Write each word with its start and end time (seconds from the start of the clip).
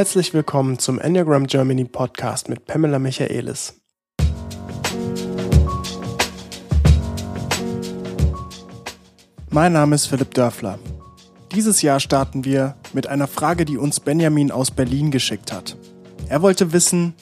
Herzlich 0.00 0.32
willkommen 0.32 0.78
zum 0.78 0.98
Enneagram 0.98 1.46
Germany 1.46 1.84
Podcast 1.84 2.48
mit 2.48 2.64
Pamela 2.64 2.98
Michaelis. 2.98 3.82
Mein 9.50 9.74
Name 9.74 9.94
ist 9.94 10.06
Philipp 10.06 10.32
Dörfler. 10.32 10.78
Dieses 11.54 11.82
Jahr 11.82 12.00
starten 12.00 12.46
wir 12.46 12.76
mit 12.94 13.08
einer 13.08 13.26
Frage, 13.26 13.66
die 13.66 13.76
uns 13.76 14.00
Benjamin 14.00 14.50
aus 14.50 14.70
Berlin 14.70 15.10
geschickt 15.10 15.52
hat. 15.52 15.76
Er 16.30 16.40
wollte 16.40 16.72
wissen, 16.72 17.12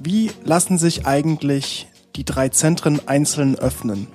wie 0.00 0.32
lassen 0.42 0.78
sich 0.78 1.06
eigentlich 1.06 1.86
die 2.16 2.24
drei 2.24 2.48
Zentren 2.48 3.00
einzeln 3.06 3.54
öffnen? 3.54 4.08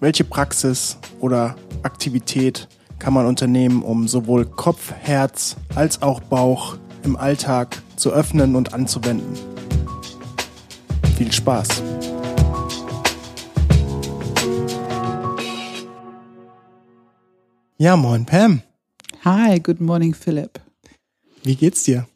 Welche 0.00 0.24
Praxis 0.24 0.96
oder 1.20 1.56
Aktivität 1.82 2.68
kann 2.98 3.12
man 3.12 3.26
unternehmen, 3.26 3.82
um 3.82 4.08
sowohl 4.08 4.46
Kopf, 4.46 4.92
Herz 5.02 5.56
als 5.74 6.00
auch 6.00 6.20
Bauch 6.20 6.78
im 7.04 7.16
Alltag 7.16 7.82
zu 7.96 8.12
öffnen 8.12 8.56
und 8.56 8.74
anzuwenden? 8.74 9.38
Viel 11.16 11.32
Spaß! 11.32 11.82
Ja, 17.78 17.96
moin 17.96 18.24
Pam. 18.24 18.62
Hi, 19.24 19.58
good 19.58 19.80
morning 19.80 20.14
Philipp. 20.14 20.60
Wie 21.42 21.56
geht's 21.56 21.82
dir? 21.82 22.06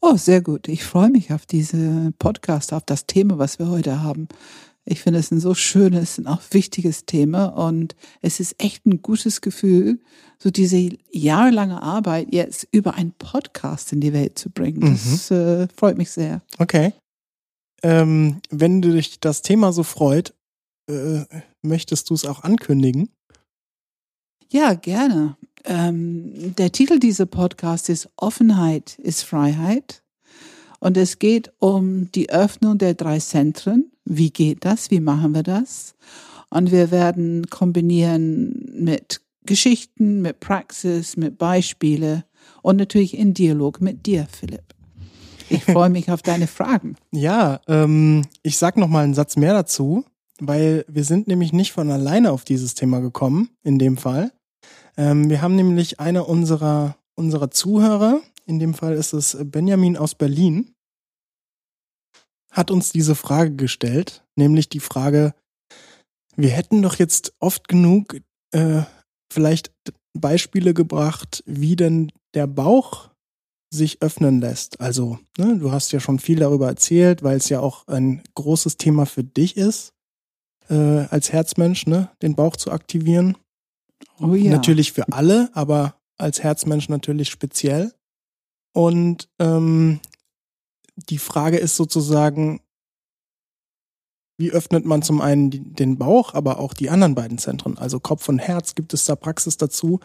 Oh, 0.00 0.16
sehr 0.16 0.40
gut. 0.40 0.68
Ich 0.68 0.84
freue 0.84 1.10
mich 1.10 1.32
auf 1.32 1.44
diese 1.44 2.12
Podcast, 2.20 2.72
auf 2.72 2.84
das 2.84 3.06
Thema, 3.06 3.38
was 3.38 3.58
wir 3.58 3.68
heute 3.68 4.02
haben. 4.02 4.28
Ich 4.90 5.00
finde 5.00 5.20
es 5.20 5.30
ein 5.30 5.40
so 5.40 5.54
schönes 5.54 6.18
und 6.18 6.26
auch 6.26 6.40
wichtiges 6.50 7.04
Thema 7.04 7.46
und 7.46 7.94
es 8.22 8.40
ist 8.40 8.54
echt 8.58 8.86
ein 8.86 9.02
gutes 9.02 9.42
Gefühl, 9.42 10.00
so 10.38 10.50
diese 10.50 10.96
jahrelange 11.10 11.82
Arbeit 11.82 12.28
jetzt 12.32 12.66
über 12.72 12.94
einen 12.94 13.12
Podcast 13.12 13.92
in 13.92 14.00
die 14.00 14.14
Welt 14.14 14.38
zu 14.38 14.48
bringen. 14.48 14.80
Das 14.80 15.30
mhm. 15.30 15.36
äh, 15.36 15.68
freut 15.76 15.98
mich 15.98 16.10
sehr. 16.10 16.40
Okay. 16.58 16.94
Ähm, 17.82 18.40
wenn 18.48 18.80
du 18.80 18.92
dich 18.92 19.20
das 19.20 19.42
Thema 19.42 19.72
so 19.72 19.82
freut, 19.82 20.32
äh, 20.88 21.24
möchtest 21.60 22.08
du 22.08 22.14
es 22.14 22.24
auch 22.24 22.42
ankündigen? 22.42 23.10
Ja, 24.50 24.72
gerne. 24.72 25.36
Ähm, 25.64 26.54
der 26.56 26.72
Titel 26.72 26.98
dieser 26.98 27.26
Podcast 27.26 27.90
ist 27.90 28.08
Offenheit 28.16 28.98
ist 28.98 29.22
Freiheit. 29.22 30.02
Und 30.80 30.96
es 30.96 31.18
geht 31.18 31.52
um 31.58 32.10
die 32.12 32.30
Öffnung 32.30 32.78
der 32.78 32.94
drei 32.94 33.18
Zentren. 33.18 33.90
Wie 34.04 34.30
geht 34.30 34.64
das? 34.64 34.90
Wie 34.90 35.00
machen 35.00 35.34
wir 35.34 35.42
das? 35.42 35.94
Und 36.50 36.70
wir 36.70 36.90
werden 36.90 37.50
kombinieren 37.50 38.66
mit 38.72 39.20
Geschichten, 39.44 40.22
mit 40.22 40.40
Praxis, 40.40 41.16
mit 41.16 41.38
Beispiele 41.38 42.24
und 42.62 42.76
natürlich 42.76 43.16
in 43.16 43.34
Dialog 43.34 43.80
mit 43.80 44.06
dir, 44.06 44.26
Philipp. 44.30 44.74
Ich 45.48 45.64
freue 45.64 45.90
mich 45.90 46.10
auf 46.10 46.22
deine 46.22 46.46
Fragen. 46.46 46.96
Ja, 47.12 47.60
ähm, 47.66 48.24
ich 48.42 48.56
sag 48.58 48.76
noch 48.76 48.88
mal 48.88 49.04
einen 49.04 49.14
Satz 49.14 49.36
mehr 49.36 49.54
dazu, 49.54 50.04
weil 50.38 50.84
wir 50.88 51.04
sind 51.04 51.28
nämlich 51.28 51.52
nicht 51.52 51.72
von 51.72 51.90
alleine 51.90 52.30
auf 52.30 52.44
dieses 52.44 52.74
Thema 52.74 53.00
gekommen, 53.00 53.50
in 53.62 53.78
dem 53.78 53.96
Fall, 53.96 54.32
ähm, 54.98 55.30
wir 55.30 55.40
haben 55.40 55.54
nämlich 55.54 56.00
einer 56.00 56.28
unserer, 56.28 56.96
unserer 57.14 57.52
Zuhörer, 57.52 58.20
in 58.48 58.58
dem 58.58 58.74
Fall 58.74 58.94
ist 58.94 59.12
es 59.12 59.36
Benjamin 59.40 59.96
aus 59.96 60.14
Berlin, 60.14 60.74
hat 62.50 62.70
uns 62.70 62.90
diese 62.90 63.14
Frage 63.14 63.54
gestellt, 63.54 64.24
nämlich 64.36 64.68
die 64.68 64.80
Frage, 64.80 65.34
wir 66.34 66.50
hätten 66.50 66.82
doch 66.82 66.96
jetzt 66.96 67.34
oft 67.40 67.68
genug 67.68 68.16
äh, 68.52 68.82
vielleicht 69.30 69.72
Beispiele 70.18 70.72
gebracht, 70.72 71.42
wie 71.46 71.76
denn 71.76 72.10
der 72.34 72.46
Bauch 72.46 73.10
sich 73.70 74.00
öffnen 74.00 74.40
lässt. 74.40 74.80
Also, 74.80 75.18
ne, 75.36 75.58
du 75.58 75.72
hast 75.72 75.92
ja 75.92 76.00
schon 76.00 76.18
viel 76.18 76.38
darüber 76.38 76.68
erzählt, 76.68 77.22
weil 77.22 77.36
es 77.36 77.50
ja 77.50 77.60
auch 77.60 77.86
ein 77.86 78.22
großes 78.34 78.78
Thema 78.78 79.04
für 79.04 79.24
dich 79.24 79.56
ist, 79.58 79.92
äh, 80.70 80.74
als 80.74 81.32
Herzmensch, 81.32 81.86
ne, 81.86 82.10
den 82.22 82.34
Bauch 82.34 82.56
zu 82.56 82.72
aktivieren. 82.72 83.36
Oh 84.20 84.34
ja. 84.34 84.52
Natürlich 84.52 84.92
für 84.92 85.12
alle, 85.12 85.50
aber 85.54 86.00
als 86.16 86.42
Herzmensch 86.42 86.88
natürlich 86.88 87.28
speziell. 87.28 87.92
Und 88.78 89.28
ähm, 89.40 89.98
die 90.94 91.18
Frage 91.18 91.56
ist 91.56 91.74
sozusagen, 91.74 92.60
wie 94.36 94.52
öffnet 94.52 94.84
man 94.84 95.02
zum 95.02 95.20
einen 95.20 95.74
den 95.74 95.98
Bauch, 95.98 96.32
aber 96.32 96.60
auch 96.60 96.74
die 96.74 96.88
anderen 96.88 97.16
beiden 97.16 97.38
Zentren, 97.38 97.76
also 97.76 97.98
Kopf 97.98 98.28
und 98.28 98.38
Herz, 98.38 98.76
gibt 98.76 98.94
es 98.94 99.04
da 99.04 99.16
Praxis 99.16 99.56
dazu? 99.56 99.98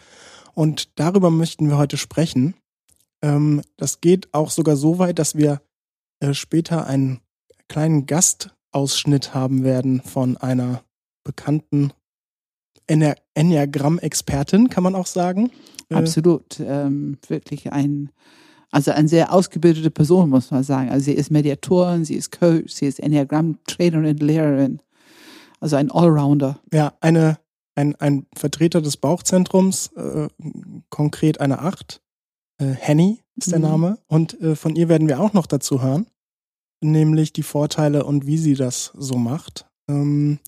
Und 0.54 0.98
darüber 0.98 1.30
möchten 1.30 1.68
wir 1.68 1.78
heute 1.78 1.96
sprechen. 1.96 2.54
Ähm, 3.22 3.62
das 3.76 4.00
geht 4.00 4.34
auch 4.34 4.50
sogar 4.50 4.74
so 4.74 4.98
weit, 4.98 5.20
dass 5.20 5.36
wir 5.36 5.62
äh, 6.18 6.34
später 6.34 6.84
einen 6.84 7.20
kleinen 7.68 8.06
Gastausschnitt 8.06 9.34
haben 9.34 9.62
werden 9.62 10.02
von 10.02 10.36
einer 10.36 10.82
bekannten 11.22 11.92
Enneagramm-Expertin, 12.88 14.68
kann 14.68 14.82
man 14.82 14.96
auch 14.96 15.06
sagen. 15.06 15.52
Äh, 15.90 15.94
Absolut. 15.94 16.58
Ähm, 16.58 17.18
wirklich 17.28 17.72
ein, 17.72 18.10
also 18.74 18.90
eine 18.90 19.06
sehr 19.06 19.32
ausgebildete 19.32 19.92
Person, 19.92 20.30
muss 20.30 20.50
man 20.50 20.64
sagen. 20.64 20.90
Also 20.90 21.04
sie 21.04 21.12
ist 21.12 21.30
Mediatorin, 21.30 22.04
sie 22.04 22.16
ist 22.16 22.32
Coach, 22.32 22.72
sie 22.72 22.86
ist 22.86 22.98
Enneagramm-Trainerin, 22.98 24.16
Lehrerin. 24.16 24.80
Also 25.60 25.76
ein 25.76 25.92
Allrounder. 25.92 26.58
Ja, 26.72 26.92
eine, 27.00 27.38
ein, 27.76 27.94
ein 28.00 28.26
Vertreter 28.34 28.82
des 28.82 28.96
Bauchzentrums, 28.96 29.92
äh, 29.96 30.26
konkret 30.90 31.40
eine 31.40 31.60
Acht. 31.60 32.02
Äh, 32.58 32.72
Henny 32.72 33.20
ist 33.36 33.52
der 33.52 33.60
mhm. 33.60 33.64
Name. 33.64 33.98
Und 34.08 34.40
äh, 34.40 34.56
von 34.56 34.74
ihr 34.74 34.88
werden 34.88 35.06
wir 35.06 35.20
auch 35.20 35.34
noch 35.34 35.46
dazu 35.46 35.80
hören. 35.80 36.08
Nämlich 36.80 37.32
die 37.32 37.44
Vorteile 37.44 38.04
und 38.04 38.26
wie 38.26 38.38
sie 38.38 38.54
das 38.54 38.92
so 38.96 39.18
macht. 39.18 39.66
Ähm, 39.88 40.40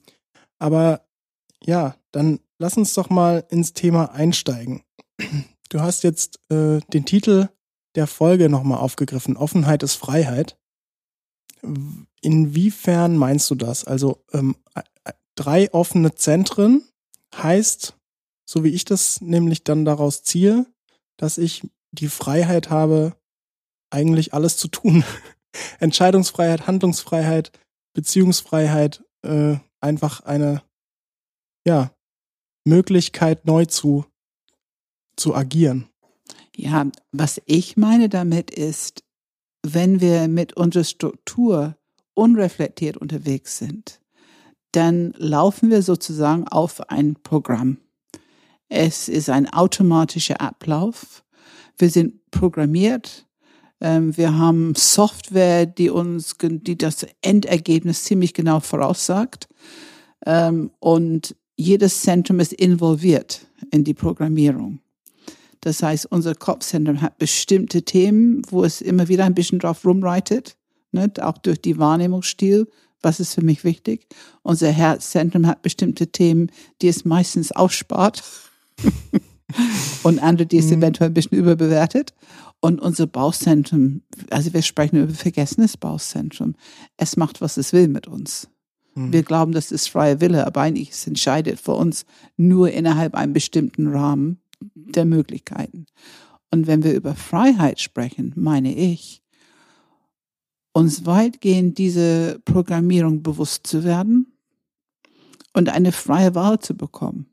aber 0.58 1.02
ja, 1.62 1.94
dann 2.10 2.40
lass 2.58 2.76
uns 2.76 2.92
doch 2.92 3.08
mal 3.08 3.44
ins 3.50 3.72
Thema 3.72 4.12
einsteigen. 4.12 4.82
Du 5.68 5.80
hast 5.80 6.02
jetzt 6.02 6.40
äh, 6.50 6.80
den 6.92 7.04
Titel 7.04 7.50
der 7.96 8.06
Folge 8.06 8.48
nochmal 8.48 8.78
aufgegriffen. 8.78 9.36
Offenheit 9.36 9.82
ist 9.82 9.94
Freiheit. 9.94 10.56
Inwiefern 12.20 13.16
meinst 13.16 13.50
du 13.50 13.54
das? 13.54 13.84
Also 13.84 14.22
ähm, 14.32 14.56
drei 15.34 15.72
offene 15.72 16.14
Zentren 16.14 16.84
heißt, 17.34 17.96
so 18.48 18.64
wie 18.64 18.70
ich 18.70 18.84
das 18.84 19.20
nämlich 19.20 19.64
dann 19.64 19.84
daraus 19.84 20.22
ziehe, 20.22 20.66
dass 21.16 21.38
ich 21.38 21.68
die 21.92 22.08
Freiheit 22.08 22.70
habe, 22.70 23.16
eigentlich 23.90 24.34
alles 24.34 24.56
zu 24.56 24.68
tun. 24.68 25.04
Entscheidungsfreiheit, 25.80 26.66
Handlungsfreiheit, 26.66 27.50
Beziehungsfreiheit, 27.94 29.02
äh, 29.22 29.56
einfach 29.80 30.20
eine 30.20 30.62
ja, 31.66 31.90
Möglichkeit, 32.64 33.46
neu 33.46 33.64
zu, 33.64 34.04
zu 35.16 35.34
agieren. 35.34 35.88
Ja, 36.58 36.86
was 37.12 37.40
ich 37.44 37.76
meine 37.76 38.08
damit 38.08 38.50
ist, 38.50 39.04
wenn 39.62 40.00
wir 40.00 40.26
mit 40.26 40.56
unserer 40.56 40.84
Struktur 40.84 41.76
unreflektiert 42.14 42.96
unterwegs 42.96 43.58
sind, 43.58 44.00
dann 44.72 45.12
laufen 45.18 45.68
wir 45.68 45.82
sozusagen 45.82 46.48
auf 46.48 46.88
ein 46.88 47.16
Programm. 47.22 47.76
Es 48.70 49.10
ist 49.10 49.28
ein 49.28 49.52
automatischer 49.52 50.40
Ablauf. 50.40 51.24
Wir 51.76 51.90
sind 51.90 52.30
programmiert. 52.30 53.26
Ähm, 53.82 54.16
wir 54.16 54.38
haben 54.38 54.74
Software, 54.74 55.66
die 55.66 55.90
uns, 55.90 56.36
die 56.40 56.78
das 56.78 57.06
Endergebnis 57.20 58.04
ziemlich 58.04 58.32
genau 58.32 58.60
voraussagt. 58.60 59.46
Ähm, 60.24 60.70
und 60.80 61.36
jedes 61.54 62.00
Zentrum 62.00 62.40
ist 62.40 62.54
involviert 62.54 63.46
in 63.70 63.84
die 63.84 63.94
Programmierung. 63.94 64.80
Das 65.60 65.82
heißt, 65.82 66.06
unser 66.06 66.34
Kopfzentrum 66.34 67.00
hat 67.00 67.18
bestimmte 67.18 67.82
Themen, 67.82 68.42
wo 68.50 68.64
es 68.64 68.80
immer 68.80 69.08
wieder 69.08 69.24
ein 69.24 69.34
bisschen 69.34 69.58
drauf 69.58 69.84
rumreitet, 69.84 70.56
ne? 70.92 71.10
auch 71.20 71.38
durch 71.38 71.60
die 71.60 71.78
Wahrnehmungsstil. 71.78 72.68
Was 73.02 73.20
ist 73.20 73.34
für 73.34 73.42
mich 73.42 73.62
wichtig? 73.64 74.06
Unser 74.42 74.70
Herzzentrum 74.70 75.46
hat 75.46 75.62
bestimmte 75.62 76.08
Themen, 76.08 76.50
die 76.82 76.88
es 76.88 77.04
meistens 77.04 77.52
ausspart. 77.52 78.22
und 80.02 80.18
andere, 80.18 80.46
die 80.46 80.58
es 80.58 80.66
mhm. 80.66 80.78
eventuell 80.78 81.10
ein 81.10 81.14
bisschen 81.14 81.38
überbewertet. 81.38 82.14
Und 82.60 82.80
unser 82.80 83.06
Bauchzentrum, 83.06 84.02
also 84.30 84.52
wir 84.52 84.62
sprechen 84.62 85.02
über 85.02 85.12
vergessenes 85.12 85.76
Bauchzentrum. 85.76 86.54
Es 86.96 87.16
macht, 87.16 87.40
was 87.40 87.56
es 87.56 87.72
will 87.72 87.88
mit 87.88 88.06
uns. 88.06 88.48
Mhm. 88.94 89.12
Wir 89.12 89.22
glauben, 89.22 89.52
das 89.52 89.70
ist 89.70 89.88
freie 89.88 90.20
Wille, 90.20 90.46
aber 90.46 90.62
eigentlich 90.62 90.90
es 90.90 91.06
entscheidet 91.06 91.60
für 91.60 91.72
uns 91.72 92.06
nur 92.36 92.70
innerhalb 92.70 93.14
einem 93.14 93.32
bestimmten 93.32 93.88
Rahmen 93.88 94.40
der 94.60 95.04
Möglichkeiten. 95.04 95.86
Und 96.50 96.66
wenn 96.66 96.82
wir 96.84 96.94
über 96.94 97.14
Freiheit 97.14 97.80
sprechen, 97.80 98.32
meine 98.36 98.74
ich, 98.74 99.22
uns 100.72 101.06
weitgehend 101.06 101.78
diese 101.78 102.40
Programmierung 102.44 103.22
bewusst 103.22 103.66
zu 103.66 103.82
werden 103.82 104.36
und 105.54 105.70
eine 105.70 105.90
freie 105.90 106.34
Wahl 106.34 106.58
zu 106.58 106.76
bekommen. 106.76 107.30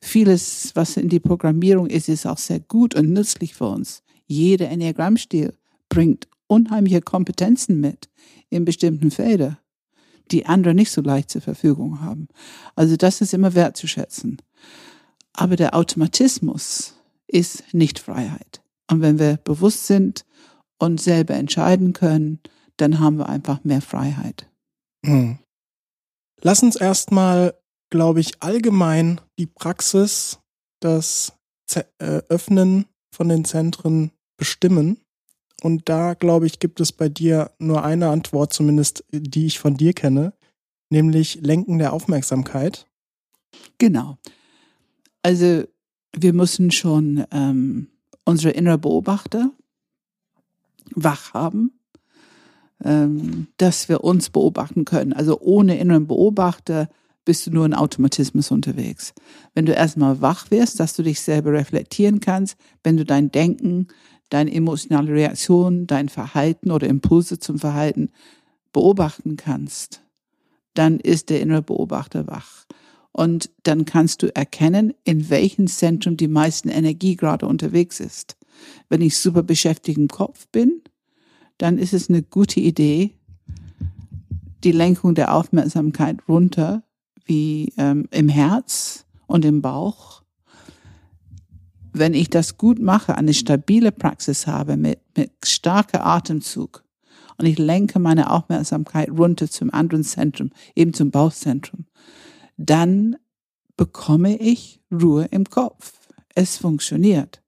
Vieles, 0.00 0.70
was 0.74 0.96
in 0.96 1.08
die 1.08 1.18
Programmierung 1.18 1.88
ist, 1.88 2.08
ist 2.08 2.26
auch 2.26 2.38
sehr 2.38 2.60
gut 2.60 2.94
und 2.94 3.12
nützlich 3.12 3.54
für 3.54 3.66
uns. 3.66 4.02
Jeder 4.26 4.68
Enneagrammstil 4.68 5.54
bringt 5.88 6.28
unheimliche 6.46 7.00
Kompetenzen 7.00 7.80
mit 7.80 8.08
in 8.48 8.64
bestimmten 8.64 9.10
Feldern, 9.10 9.58
die 10.30 10.46
andere 10.46 10.74
nicht 10.74 10.92
so 10.92 11.00
leicht 11.00 11.30
zur 11.30 11.40
Verfügung 11.40 12.00
haben. 12.00 12.28
Also 12.76 12.96
das 12.96 13.20
ist 13.20 13.34
immer 13.34 13.54
wertzuschätzen. 13.54 14.38
Aber 15.34 15.56
der 15.56 15.74
Automatismus 15.74 16.94
ist 17.26 17.74
nicht 17.74 17.98
Freiheit. 17.98 18.62
Und 18.90 19.00
wenn 19.00 19.18
wir 19.18 19.38
bewusst 19.38 19.86
sind 19.86 20.24
und 20.78 21.00
selber 21.00 21.34
entscheiden 21.34 21.92
können, 21.92 22.40
dann 22.76 23.00
haben 23.00 23.18
wir 23.18 23.28
einfach 23.28 23.64
mehr 23.64 23.82
Freiheit. 23.82 24.48
Hm. 25.04 25.38
Lass 26.40 26.62
uns 26.62 26.76
erstmal, 26.76 27.54
glaube 27.90 28.20
ich, 28.20 28.42
allgemein 28.42 29.20
die 29.38 29.46
Praxis, 29.46 30.38
das 30.80 31.32
Z 31.66 31.86
äh, 31.98 32.22
Öffnen 32.28 32.86
von 33.14 33.28
den 33.28 33.44
Zentren 33.44 34.10
bestimmen. 34.36 34.98
Und 35.62 35.88
da, 35.88 36.14
glaube 36.14 36.46
ich, 36.46 36.58
gibt 36.58 36.80
es 36.80 36.92
bei 36.92 37.08
dir 37.08 37.52
nur 37.58 37.84
eine 37.84 38.10
Antwort, 38.10 38.52
zumindest 38.52 39.04
die 39.10 39.46
ich 39.46 39.58
von 39.58 39.76
dir 39.76 39.94
kenne, 39.94 40.34
nämlich 40.90 41.36
Lenken 41.36 41.78
der 41.78 41.92
Aufmerksamkeit. 41.92 42.86
Genau. 43.78 44.18
Also 45.24 45.64
wir 46.14 46.34
müssen 46.34 46.70
schon 46.70 47.24
ähm, 47.32 47.88
unsere 48.26 48.52
innere 48.52 48.76
Beobachter 48.76 49.50
wach 50.94 51.32
haben, 51.32 51.72
ähm, 52.84 53.46
dass 53.56 53.88
wir 53.88 54.04
uns 54.04 54.28
beobachten 54.28 54.84
können. 54.84 55.14
Also 55.14 55.40
ohne 55.40 55.78
inneren 55.78 56.06
Beobachter 56.06 56.90
bist 57.24 57.46
du 57.46 57.50
nur 57.52 57.64
in 57.64 57.72
Automatismus 57.72 58.50
unterwegs. 58.50 59.14
Wenn 59.54 59.64
du 59.64 59.72
erstmal 59.72 60.20
wach 60.20 60.50
wirst, 60.50 60.78
dass 60.78 60.94
du 60.94 61.02
dich 61.02 61.22
selber 61.22 61.52
reflektieren 61.52 62.20
kannst, 62.20 62.58
wenn 62.82 62.98
du 62.98 63.06
dein 63.06 63.32
Denken, 63.32 63.88
deine 64.28 64.52
emotionale 64.52 65.10
Reaktion, 65.10 65.86
dein 65.86 66.10
Verhalten 66.10 66.70
oder 66.70 66.86
Impulse 66.86 67.38
zum 67.38 67.58
Verhalten 67.58 68.10
beobachten 68.74 69.36
kannst, 69.36 70.02
dann 70.74 71.00
ist 71.00 71.30
der 71.30 71.40
innere 71.40 71.62
Beobachter 71.62 72.26
wach. 72.26 72.66
Und 73.16 73.50
dann 73.62 73.84
kannst 73.84 74.24
du 74.24 74.34
erkennen, 74.34 74.92
in 75.04 75.30
welchem 75.30 75.68
Zentrum 75.68 76.16
die 76.16 76.26
meisten 76.26 76.68
Energie 76.68 77.14
gerade 77.14 77.46
unterwegs 77.46 78.00
ist. 78.00 78.36
Wenn 78.88 79.02
ich 79.02 79.16
super 79.16 79.44
beschäftigt 79.44 79.98
im 79.98 80.08
Kopf 80.08 80.48
bin, 80.48 80.82
dann 81.56 81.78
ist 81.78 81.94
es 81.94 82.10
eine 82.10 82.24
gute 82.24 82.58
Idee, 82.58 83.14
die 84.64 84.72
Lenkung 84.72 85.14
der 85.14 85.32
Aufmerksamkeit 85.32 86.28
runter, 86.28 86.82
wie 87.24 87.72
ähm, 87.76 88.08
im 88.10 88.28
Herz 88.28 89.06
und 89.28 89.44
im 89.44 89.62
Bauch. 89.62 90.24
Wenn 91.92 92.14
ich 92.14 92.30
das 92.30 92.58
gut 92.58 92.80
mache, 92.80 93.16
eine 93.16 93.32
stabile 93.32 93.92
Praxis 93.92 94.48
habe 94.48 94.76
mit, 94.76 94.98
mit 95.16 95.30
starker 95.44 96.04
Atemzug 96.04 96.82
und 97.38 97.46
ich 97.46 97.58
lenke 97.58 98.00
meine 98.00 98.32
Aufmerksamkeit 98.32 99.08
runter 99.08 99.48
zum 99.48 99.72
anderen 99.72 100.02
Zentrum, 100.02 100.50
eben 100.74 100.92
zum 100.92 101.12
Bauchzentrum, 101.12 101.86
dann 102.56 103.16
bekomme 103.76 104.36
ich 104.36 104.80
Ruhe 104.92 105.26
im 105.30 105.44
Kopf. 105.44 105.92
Es 106.34 106.56
funktioniert. 106.56 107.42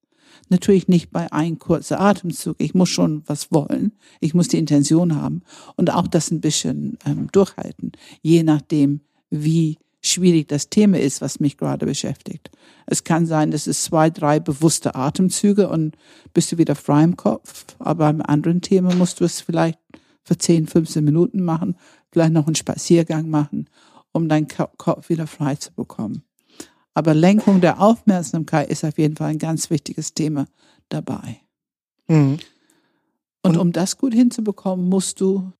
Natürlich 0.49 0.87
nicht 0.87 1.11
bei 1.11 1.33
ein 1.33 1.59
kurzer 1.59 2.01
Atemzug. 2.01 2.57
Ich 2.61 2.75
muss 2.75 2.89
schon 2.89 3.23
was 3.27 3.51
wollen. 3.51 3.93
Ich 4.21 4.35
muss 4.35 4.49
die 4.49 4.59
Intention 4.59 5.17
haben 5.17 5.43
und 5.77 5.93
auch 5.93 6.07
das 6.07 6.31
ein 6.31 6.41
bisschen 6.41 6.99
ähm, 7.05 7.29
durchhalten, 7.33 7.93
je 8.23 8.43
nachdem, 8.43 9.01
wie 9.29 9.79
schwierig 10.03 10.47
das 10.47 10.71
Thema 10.71 11.01
ist, 11.01 11.21
was 11.21 11.41
mich 11.41 11.57
gerade 11.57 11.85
beschäftigt. 11.85 12.51
Es 12.87 13.03
kann 13.03 13.27
sein, 13.27 13.51
dass 13.51 13.67
es 13.67 13.83
zwei, 13.83 14.09
drei 14.09 14.39
bewusste 14.39 14.95
Atemzüge 14.95 15.69
und 15.69 15.97
bist 16.33 16.53
du 16.53 16.59
wieder 16.59 16.77
frei 16.77 17.03
im 17.03 17.17
Kopf. 17.17 17.65
Aber 17.81 18.07
beim 18.07 18.23
anderen 18.23 18.61
Thema 18.61 18.95
musst 18.95 19.19
du 19.19 19.25
es 19.25 19.41
vielleicht 19.41 19.81
für 20.23 20.39
10, 20.39 20.69
15 20.69 21.05
Minuten 21.05 21.43
machen, 21.43 21.77
vielleicht 22.13 22.33
noch 22.33 22.47
einen 22.47 22.55
Spaziergang 22.55 23.29
machen 23.29 23.69
um 24.17 24.29
deinen 24.29 24.49
Kopf 24.49 25.09
wieder 25.09 25.27
frei 25.27 25.57
zu 25.57 25.73
bekommen. 25.73 26.23
Aber 26.95 27.15
Lenkung 27.15 27.61
der 27.61 27.81
Aufmerksamkeit 27.81 28.71
ist 28.71 28.85
auf 28.85 28.99
jeden 28.99 29.17
Fall 29.17 29.31
ein 29.31 29.39
ganz 29.39 29.69
wichtiges 29.71 30.15
Thema 30.15 30.47
dabei. 30.89 31.41
Mhm. 32.09 32.39
Und, 33.43 33.51
Und 33.51 33.59
um 33.59 33.73
das 33.73 33.99
gut 33.99 34.15
hinzubekommen, 34.15 34.89
musst 34.89 35.21
du 35.21 35.53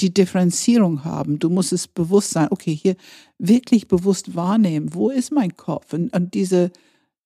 die 0.00 0.12
Differenzierung 0.12 1.04
haben. 1.04 1.38
Du 1.38 1.50
musst 1.50 1.72
es 1.72 1.88
bewusst 1.88 2.30
sein, 2.30 2.48
okay, 2.50 2.74
hier 2.74 2.96
wirklich 3.38 3.88
bewusst 3.88 4.36
wahrnehmen, 4.36 4.94
wo 4.94 5.10
ist 5.10 5.32
mein 5.32 5.56
Kopf? 5.56 5.92
Und, 5.92 6.14
und 6.14 6.34
diese, 6.34 6.70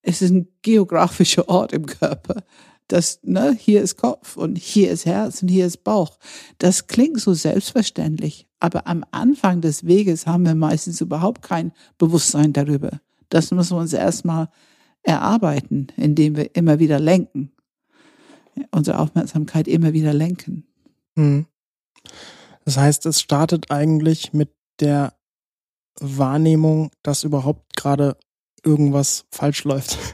es 0.00 0.22
ist 0.22 0.30
ein 0.30 0.48
geografischer 0.62 1.48
Ort 1.48 1.72
im 1.72 1.86
Körper 1.86 2.42
dass 2.92 3.20
ne, 3.22 3.56
hier 3.58 3.82
ist 3.82 3.96
Kopf 3.96 4.36
und 4.36 4.56
hier 4.58 4.90
ist 4.90 5.06
Herz 5.06 5.42
und 5.42 5.48
hier 5.48 5.66
ist 5.66 5.82
Bauch. 5.82 6.18
Das 6.58 6.86
klingt 6.86 7.20
so 7.20 7.32
selbstverständlich, 7.32 8.46
aber 8.60 8.86
am 8.86 9.04
Anfang 9.10 9.62
des 9.62 9.86
Weges 9.86 10.26
haben 10.26 10.44
wir 10.44 10.54
meistens 10.54 11.00
überhaupt 11.00 11.42
kein 11.42 11.72
Bewusstsein 11.96 12.52
darüber. 12.52 13.00
Das 13.30 13.50
müssen 13.50 13.76
wir 13.76 13.80
uns 13.80 13.94
erstmal 13.94 14.48
erarbeiten, 15.02 15.88
indem 15.96 16.36
wir 16.36 16.54
immer 16.54 16.78
wieder 16.78 17.00
lenken, 17.00 17.52
unsere 18.70 18.98
Aufmerksamkeit 18.98 19.68
immer 19.68 19.94
wieder 19.94 20.12
lenken. 20.12 20.66
Hm. 21.16 21.46
Das 22.64 22.76
heißt, 22.76 23.06
es 23.06 23.20
startet 23.20 23.70
eigentlich 23.70 24.34
mit 24.34 24.50
der 24.80 25.14
Wahrnehmung, 25.98 26.90
dass 27.02 27.24
überhaupt 27.24 27.74
gerade 27.74 28.16
irgendwas 28.64 29.24
falsch 29.30 29.64
läuft. 29.64 29.98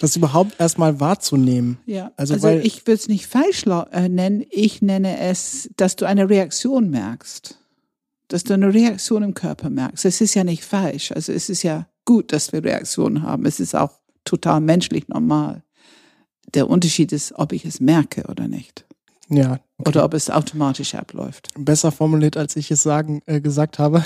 Das 0.00 0.14
überhaupt 0.14 0.60
erstmal 0.60 1.00
wahrzunehmen. 1.00 1.78
Ja, 1.84 2.12
also, 2.16 2.34
also 2.34 2.46
weil, 2.46 2.64
ich 2.64 2.86
würde 2.86 3.00
es 3.00 3.08
nicht 3.08 3.26
falsch 3.26 3.64
äh, 3.66 4.08
nennen, 4.08 4.44
ich 4.48 4.80
nenne 4.80 5.18
es, 5.18 5.70
dass 5.76 5.96
du 5.96 6.06
eine 6.06 6.30
Reaktion 6.30 6.88
merkst. 6.88 7.58
Dass 8.28 8.44
du 8.44 8.54
eine 8.54 8.72
Reaktion 8.72 9.24
im 9.24 9.34
Körper 9.34 9.70
merkst. 9.70 10.04
Es 10.04 10.20
ist 10.20 10.34
ja 10.34 10.44
nicht 10.44 10.64
falsch. 10.64 11.10
Also 11.10 11.32
es 11.32 11.48
ist 11.50 11.64
ja 11.64 11.88
gut, 12.04 12.32
dass 12.32 12.52
wir 12.52 12.62
Reaktionen 12.62 13.24
haben. 13.24 13.44
Es 13.44 13.58
ist 13.58 13.74
auch 13.74 13.90
total 14.24 14.60
menschlich 14.60 15.08
normal. 15.08 15.64
Der 16.54 16.70
Unterschied 16.70 17.10
ist, 17.10 17.32
ob 17.34 17.52
ich 17.52 17.64
es 17.64 17.80
merke 17.80 18.22
oder 18.28 18.46
nicht. 18.46 18.86
Ja. 19.28 19.58
Okay. 19.78 19.88
Oder 19.88 20.04
ob 20.04 20.14
es 20.14 20.30
automatisch 20.30 20.94
abläuft. 20.94 21.48
Besser 21.56 21.92
formuliert, 21.92 22.36
als 22.36 22.56
ich 22.56 22.70
es 22.70 22.82
sagen, 22.82 23.20
äh, 23.26 23.40
gesagt 23.40 23.78
habe. 23.78 24.04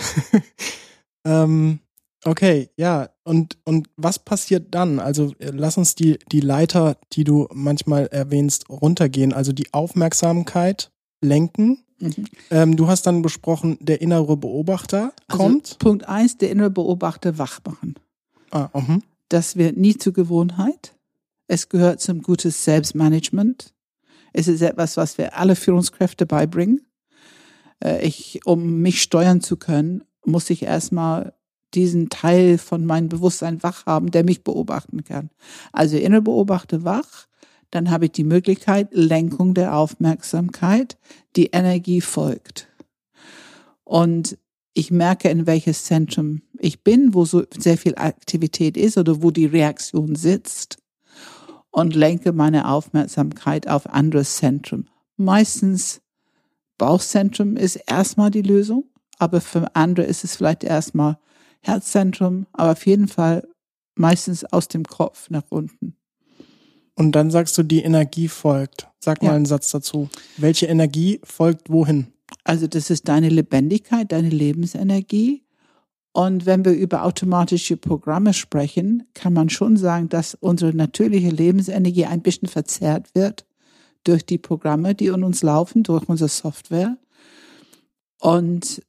ähm, 1.25 1.81
Okay, 2.25 2.71
ja. 2.77 3.11
Und, 3.25 3.59
und 3.65 3.89
was 3.97 4.19
passiert 4.19 4.75
dann? 4.75 5.01
Also 5.01 5.33
äh, 5.39 5.51
lass 5.53 5.77
uns 5.77 5.95
die, 5.95 6.19
die 6.31 6.41
Leiter, 6.41 6.97
die 7.13 7.25
du 7.25 7.49
manchmal 7.53 8.07
erwähnst, 8.07 8.69
runtergehen. 8.71 9.33
Also 9.33 9.53
die 9.53 9.73
Aufmerksamkeit 9.73 10.91
lenken. 11.21 11.85
Mhm. 11.99 12.27
Ähm, 12.51 12.77
du 12.77 12.89
hast 12.89 13.07
dann 13.07 13.23
besprochen, 13.23 13.79
der 13.81 14.01
innere 14.01 14.37
Beobachter 14.37 15.13
also 15.29 15.43
kommt. 15.43 15.79
Punkt 15.79 16.09
eins, 16.09 16.39
der 16.39 16.51
innere 16.51 16.71
Beobachter 16.71 17.39
wach 17.39 17.61
machen. 17.65 17.95
Ah, 18.51 18.69
uh 18.73 18.79
-huh. 18.79 19.03
Das 19.29 19.57
wird 19.57 19.77
nie 19.77 19.97
zur 19.97 20.13
Gewohnheit. 20.13 20.95
Es 21.49 21.69
gehört 21.69 22.01
zum 22.01 22.23
gutes 22.23 22.65
Selbstmanagement. 22.65 23.73
Es 24.33 24.49
ist 24.49 24.63
etwas, 24.63 24.97
was 24.97 25.19
wir 25.19 25.37
alle 25.37 25.57
Führungskräfte 25.57 26.27
beibringen. 26.27 26.87
Äh, 27.83 28.07
ich, 28.07 28.41
um 28.47 28.81
mich 28.81 29.03
steuern 29.03 29.41
zu 29.41 29.57
können, 29.57 30.05
muss 30.25 30.51
ich 30.51 30.63
erstmal 30.63 31.35
diesen 31.75 32.09
Teil 32.09 32.59
von 32.59 32.85
meinem 32.85 33.09
Bewusstsein 33.09 33.63
wach 33.63 33.87
haben, 33.87 34.11
der 34.11 34.25
mich 34.25 34.45
beobachten 34.45 35.05
kann. 35.05 35.31
Also 35.73 35.97
innere 35.97 36.23
Beobachter 36.23 36.85
wach, 36.85 37.27
dann 37.71 37.91
habe 37.91 38.07
ich 38.07 38.13
die 38.13 38.25
Möglichkeit, 38.25 38.89
Lenkung 38.93 39.55
der 39.55 39.77
Aufmerksamkeit, 39.77 40.99
die 41.37 41.47
Energie 41.47 42.01
folgt. 42.01 42.69
Und 43.85 44.39
ich 44.75 44.91
merke, 44.91 45.29
in 45.29 45.47
welches 45.47 45.85
Zentrum 45.85 46.43
ich 46.59 46.83
bin, 46.83 47.15
wo 47.15 47.25
so 47.25 47.45
sehr 47.57 47.77
viel 47.77 47.95
Aktivität 47.97 48.77
ist 48.77 48.97
oder 48.97 49.23
wo 49.23 49.31
die 49.31 49.47
Reaktion 49.47 50.15
sitzt 50.15 50.79
und 51.71 51.95
lenke 51.95 52.33
meine 52.33 52.69
Aufmerksamkeit 52.69 53.69
auf 53.69 53.87
anderes 53.89 54.37
Zentrum. 54.37 54.87
Meistens 55.17 56.01
Bauchzentrum 56.79 57.57
ist 57.57 57.77
erstmal 57.77 58.31
die 58.31 58.43
Lösung, 58.43 58.85
aber 59.19 59.41
für 59.41 59.75
andere 59.77 60.07
ist 60.07 60.25
es 60.25 60.37
vielleicht 60.37 60.65
erstmal 60.65 61.19
Herzzentrum, 61.63 62.47
aber 62.53 62.73
auf 62.73 62.87
jeden 62.87 63.09
Fall 63.09 63.47
meistens 63.95 64.45
aus 64.45 64.69
dem 64.69 64.85
Kopf 64.85 65.31
nach 65.31 65.51
unten. 65.51 65.97
Und 66.95 67.13
dann 67.13 67.31
sagst 67.31 67.57
du, 67.57 67.63
die 67.63 67.83
Energie 67.83 68.29
folgt. 68.29 68.89
Sag 69.01 69.23
mal 69.23 69.31
ja. 69.31 69.35
einen 69.35 69.47
Satz 69.47 69.71
dazu. 69.71 70.09
Welche 70.37 70.67
Energie 70.67 71.21
folgt 71.25 71.71
wohin? 71.71 72.09
Also 72.45 72.67
das 72.67 72.91
ist 72.91 73.09
deine 73.09 73.29
Lebendigkeit, 73.29 74.13
deine 74.13 74.29
Lebensenergie. 74.29 75.45
Und 76.13 76.45
wenn 76.45 76.65
wir 76.65 76.73
über 76.73 77.05
automatische 77.05 77.79
Programme 77.79 78.35
sprechen, 78.35 79.05
kann 79.15 79.33
man 79.33 79.49
schon 79.49 79.77
sagen, 79.79 80.11
dass 80.11 80.35
unsere 80.35 80.77
natürliche 80.77 81.31
Lebensenergie 81.31 82.05
ein 82.05 82.21
bisschen 82.21 82.49
verzerrt 82.49 83.15
wird 83.15 83.47
durch 84.05 84.27
die 84.27 84.39
Programme, 84.39 84.95
die 84.95 85.07
in 85.07 85.25
uns 85.25 85.43
laufen, 85.43 85.83
durch 85.83 86.07
unsere 86.09 86.29
Software. 86.29 86.99
Und 88.21 88.83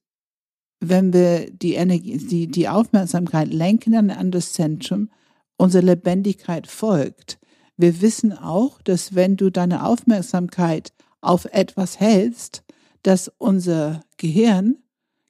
wenn 0.89 1.13
wir 1.13 1.49
die 1.51 1.73
Energie, 1.73 2.17
die, 2.17 2.47
die 2.47 2.69
Aufmerksamkeit 2.69 3.53
lenken 3.53 3.95
an 3.95 4.09
ein 4.09 4.17
anderes 4.17 4.53
Zentrum, 4.53 5.09
unsere 5.57 5.85
Lebendigkeit 5.85 6.67
folgt. 6.67 7.39
Wir 7.77 8.01
wissen 8.01 8.33
auch, 8.33 8.81
dass 8.81 9.15
wenn 9.15 9.37
du 9.37 9.49
deine 9.49 9.85
Aufmerksamkeit 9.85 10.93
auf 11.21 11.45
etwas 11.45 11.99
hältst, 11.99 12.63
dass 13.01 13.31
unser 13.37 14.01
Gehirn 14.17 14.77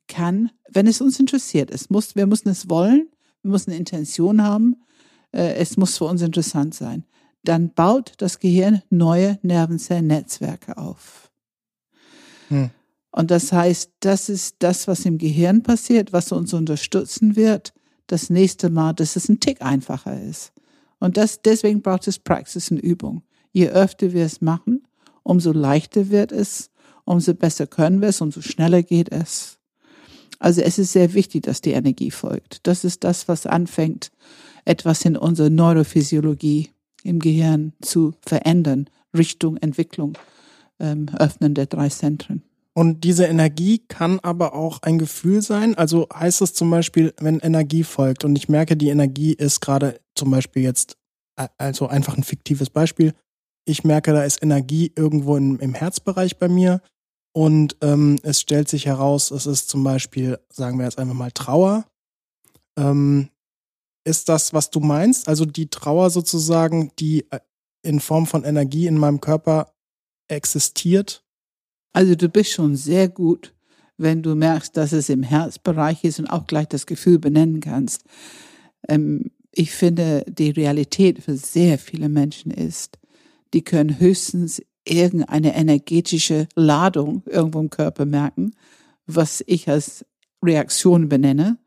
kann, 0.08 0.52
wenn 0.70 0.88
es 0.88 1.02
uns 1.02 1.20
interessiert, 1.20 1.72
es 1.72 1.90
muss, 1.90 2.16
wir 2.16 2.28
müssen 2.28 2.50
es 2.50 2.70
wollen, 2.70 3.10
wir 3.42 3.52
müssen 3.52 3.72
eine 3.72 3.80
Intention 3.80 4.42
haben, 4.42 4.84
äh, 5.32 5.56
es 5.56 5.78
muss 5.78 5.98
für 5.98 6.06
uns 6.06 6.22
interessant 6.22 6.74
sein. 6.76 7.06
Dann 7.44 7.74
baut 7.74 8.14
das 8.18 8.40
Gehirn 8.40 8.82
neue 8.90 9.40
Nervenzellennetzwerke 9.42 10.78
auf. 10.78 11.32
Hm. 12.50 12.72
Und 13.14 13.30
das 13.30 13.54
heißt, 13.54 13.92
das 14.00 14.28
ist 14.28 14.56
das, 14.60 14.88
was 14.88 15.06
im 15.06 15.20
Gehirn 15.20 15.62
passiert, 15.62 16.14
was 16.14 16.32
uns 16.32 16.52
unterstützen 16.52 17.36
wird, 17.36 17.72
das 18.08 18.32
nächste 18.32 18.72
Mal, 18.72 18.94
dass 18.94 19.16
es 19.16 19.30
ein 19.30 19.40
Tick 19.40 19.62
einfacher 19.62 20.20
ist. 20.20 20.52
Und 21.00 21.16
das, 21.16 21.44
deswegen 21.44 21.84
braucht 21.84 22.08
es 22.08 22.18
Praxis 22.18 22.72
und 22.72 22.80
Übung. 22.80 23.22
Je 23.52 23.70
öfter 23.70 24.14
wir 24.14 24.26
es 24.26 24.42
machen, 24.42 24.88
umso 25.22 25.52
leichter 25.52 26.10
wird 26.10 26.32
es, 26.32 26.72
umso 27.06 27.36
besser 27.36 27.68
können 27.68 28.02
wir 28.02 28.10
es, 28.10 28.20
umso 28.20 28.42
schneller 28.42 28.82
geht 28.82 29.12
es. 29.12 29.60
Also 30.40 30.62
es 30.62 30.80
ist 30.80 30.94
sehr 30.94 31.14
wichtig, 31.14 31.44
dass 31.44 31.62
die 31.62 31.74
Energie 31.74 32.10
folgt. 32.10 32.66
Das 32.66 32.84
ist 32.84 33.04
das, 33.04 33.28
was 33.28 33.46
anfängt, 33.46 34.12
etwas 34.66 35.06
in 35.06 35.18
unserer 35.18 35.52
Neurophysiologie 35.52 36.72
im 37.04 37.20
Gehirn 37.20 37.74
zu 37.80 38.16
verändern, 38.26 38.90
Richtung, 39.16 39.58
Entwicklung, 39.58 40.18
ähm, 40.80 41.10
Öffnen 41.20 41.54
der 41.54 41.68
drei 41.68 41.90
Zentren. 41.90 42.42
Und 42.76 43.04
diese 43.04 43.26
Energie 43.26 43.80
kann 43.88 44.20
aber 44.22 44.56
auch 44.56 44.82
ein 44.82 44.98
Gefühl 44.98 45.42
sein. 45.42 45.76
Also 45.76 46.08
heißt 46.14 46.42
es 46.42 46.54
zum 46.54 46.72
Beispiel, 46.72 47.14
wenn 47.20 47.40
Energie 47.40 47.84
folgt 47.84 48.26
und 48.26 48.36
ich 48.36 48.50
merke, 48.50 48.76
die 48.76 48.90
Energie 48.90 49.34
ist 49.34 49.60
gerade 49.60 50.00
zum 50.16 50.32
Beispiel 50.32 50.64
jetzt, 50.64 50.98
also 51.58 51.88
einfach 51.88 52.18
ein 52.18 52.24
fiktives 52.24 52.72
Beispiel. 52.72 53.14
Ich 53.66 53.84
merke, 53.84 54.12
da 54.12 54.24
ist 54.24 54.42
Energie 54.42 54.92
irgendwo 54.96 55.38
im, 55.38 55.60
im 55.60 55.76
Herzbereich 55.76 56.38
bei 56.38 56.48
mir 56.48 56.82
und 57.36 57.78
ähm, 57.82 58.20
es 58.24 58.42
stellt 58.42 58.70
sich 58.70 58.88
heraus, 58.88 59.32
es 59.32 59.46
ist 59.46 59.70
zum 59.70 59.84
Beispiel, 59.84 60.40
sagen 60.50 60.78
wir 60.78 60.86
jetzt 60.86 61.00
einfach 61.00 61.16
mal 61.16 61.32
Trauer. 61.32 61.86
Ähm, 62.78 63.30
ist 64.04 64.30
das, 64.30 64.54
was 64.54 64.70
du 64.70 64.80
meinst? 64.80 65.28
Also 65.28 65.46
die 65.46 65.70
Trauer 65.70 66.10
sozusagen, 66.10 66.92
die 67.00 67.30
äh, 67.32 67.40
in 67.84 68.00
Form 68.00 68.28
von 68.28 68.44
Energie 68.44 68.88
in 68.88 68.98
meinem 68.98 69.22
Körper 69.22 69.74
existiert? 70.28 71.23
Also 71.94 72.16
du 72.16 72.28
bist 72.28 72.52
schon 72.52 72.76
sehr 72.76 73.08
gut, 73.08 73.54
wenn 73.98 74.24
du 74.24 74.36
merkst, 74.36 74.76
dass 74.76 74.92
es 74.92 75.10
im 75.10 75.24
Herzbereich 75.24 76.04
ist 76.04 76.20
und 76.20 76.28
auch 76.28 76.48
gleich 76.48 76.68
das 76.68 76.86
Gefühl 76.88 77.20
benennen 77.20 77.60
kannst. 77.60 78.04
Ähm, 78.90 79.32
ich 79.52 79.72
finde, 79.72 80.26
die 80.28 80.50
Realität 80.50 81.24
für 81.24 81.38
sehr 81.38 81.78
viele 81.78 82.10
Menschen 82.10 82.52
ist, 82.52 82.98
die 83.54 83.64
können 83.64 84.00
höchstens 84.00 84.64
irgendeine 84.84 85.56
energetische 85.56 86.48
Ladung 86.56 87.22
irgendwo 87.28 87.60
im 87.60 87.70
Körper 87.70 88.06
merken, 88.06 88.56
was 89.06 89.44
ich 89.46 89.70
als 89.70 90.06
Reaktion 90.44 91.08
benenne. 91.08 91.58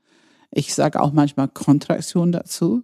Ich 0.50 0.74
sage 0.74 1.00
auch 1.00 1.12
manchmal 1.12 1.48
Kontraktion 1.48 2.32
dazu. 2.32 2.82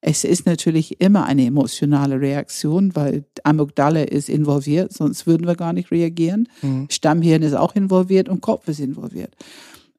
Es 0.00 0.22
ist 0.24 0.46
natürlich 0.46 1.00
immer 1.00 1.24
eine 1.24 1.46
emotionale 1.46 2.20
Reaktion, 2.20 2.94
weil 2.94 3.24
Amygdala 3.42 4.02
ist 4.02 4.28
involviert, 4.28 4.92
sonst 4.92 5.26
würden 5.26 5.46
wir 5.46 5.56
gar 5.56 5.72
nicht 5.72 5.90
reagieren. 5.90 6.48
Mhm. 6.62 6.86
Stammhirn 6.88 7.42
ist 7.42 7.54
auch 7.54 7.74
involviert 7.74 8.28
und 8.28 8.40
Kopf 8.40 8.68
ist 8.68 8.78
involviert. 8.78 9.34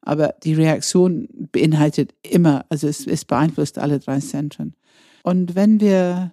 Aber 0.00 0.34
die 0.42 0.54
Reaktion 0.54 1.28
beinhaltet 1.52 2.14
immer, 2.22 2.64
also 2.70 2.88
es, 2.88 3.06
es 3.06 3.26
beeinflusst 3.26 3.78
alle 3.78 3.98
drei 3.98 4.20
Zentren. 4.20 4.74
Und 5.22 5.54
wenn 5.54 5.80
wir 5.80 6.32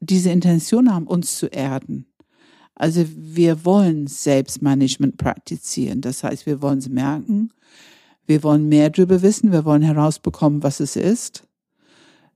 diese 0.00 0.30
Intention 0.30 0.92
haben, 0.92 1.06
uns 1.06 1.38
zu 1.38 1.46
erden. 1.46 2.06
Also 2.74 3.04
wir 3.16 3.64
wollen 3.64 4.06
Selbstmanagement 4.06 5.16
praktizieren. 5.16 6.02
Das 6.02 6.22
heißt, 6.22 6.46
wir 6.46 6.60
wollen 6.60 6.78
es 6.78 6.88
merken. 6.88 7.50
Wir 8.26 8.42
wollen 8.42 8.68
mehr 8.68 8.90
darüber 8.90 9.22
wissen. 9.22 9.52
Wir 9.52 9.64
wollen 9.64 9.82
herausbekommen, 9.82 10.62
was 10.62 10.80
es 10.80 10.96
ist. 10.96 11.45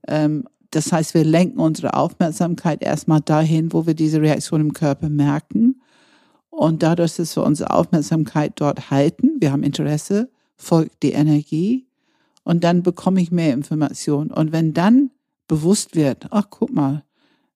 Ähm, 0.08 0.44
das 0.70 0.92
heißt, 0.92 1.14
wir 1.14 1.24
lenken 1.24 1.58
unsere 1.58 1.94
Aufmerksamkeit 1.94 2.82
erstmal 2.82 3.20
dahin, 3.20 3.72
wo 3.72 3.86
wir 3.86 3.94
diese 3.94 4.20
Reaktion 4.20 4.60
im 4.60 4.72
Körper 4.72 5.08
merken. 5.08 5.80
Und 6.48 6.82
dadurch, 6.82 7.16
dass 7.16 7.36
wir 7.36 7.42
unsere 7.42 7.70
Aufmerksamkeit 7.70 8.52
dort 8.56 8.90
halten, 8.90 9.36
wir 9.40 9.50
haben 9.50 9.62
Interesse, 9.62 10.30
folgt 10.56 11.02
die 11.02 11.12
Energie. 11.12 11.86
Und 12.44 12.64
dann 12.64 12.82
bekomme 12.82 13.20
ich 13.20 13.30
mehr 13.30 13.52
Information. 13.52 14.30
Und 14.30 14.52
wenn 14.52 14.72
dann 14.72 15.10
bewusst 15.48 15.96
wird, 15.96 16.28
ach, 16.30 16.46
guck 16.50 16.72
mal, 16.72 17.04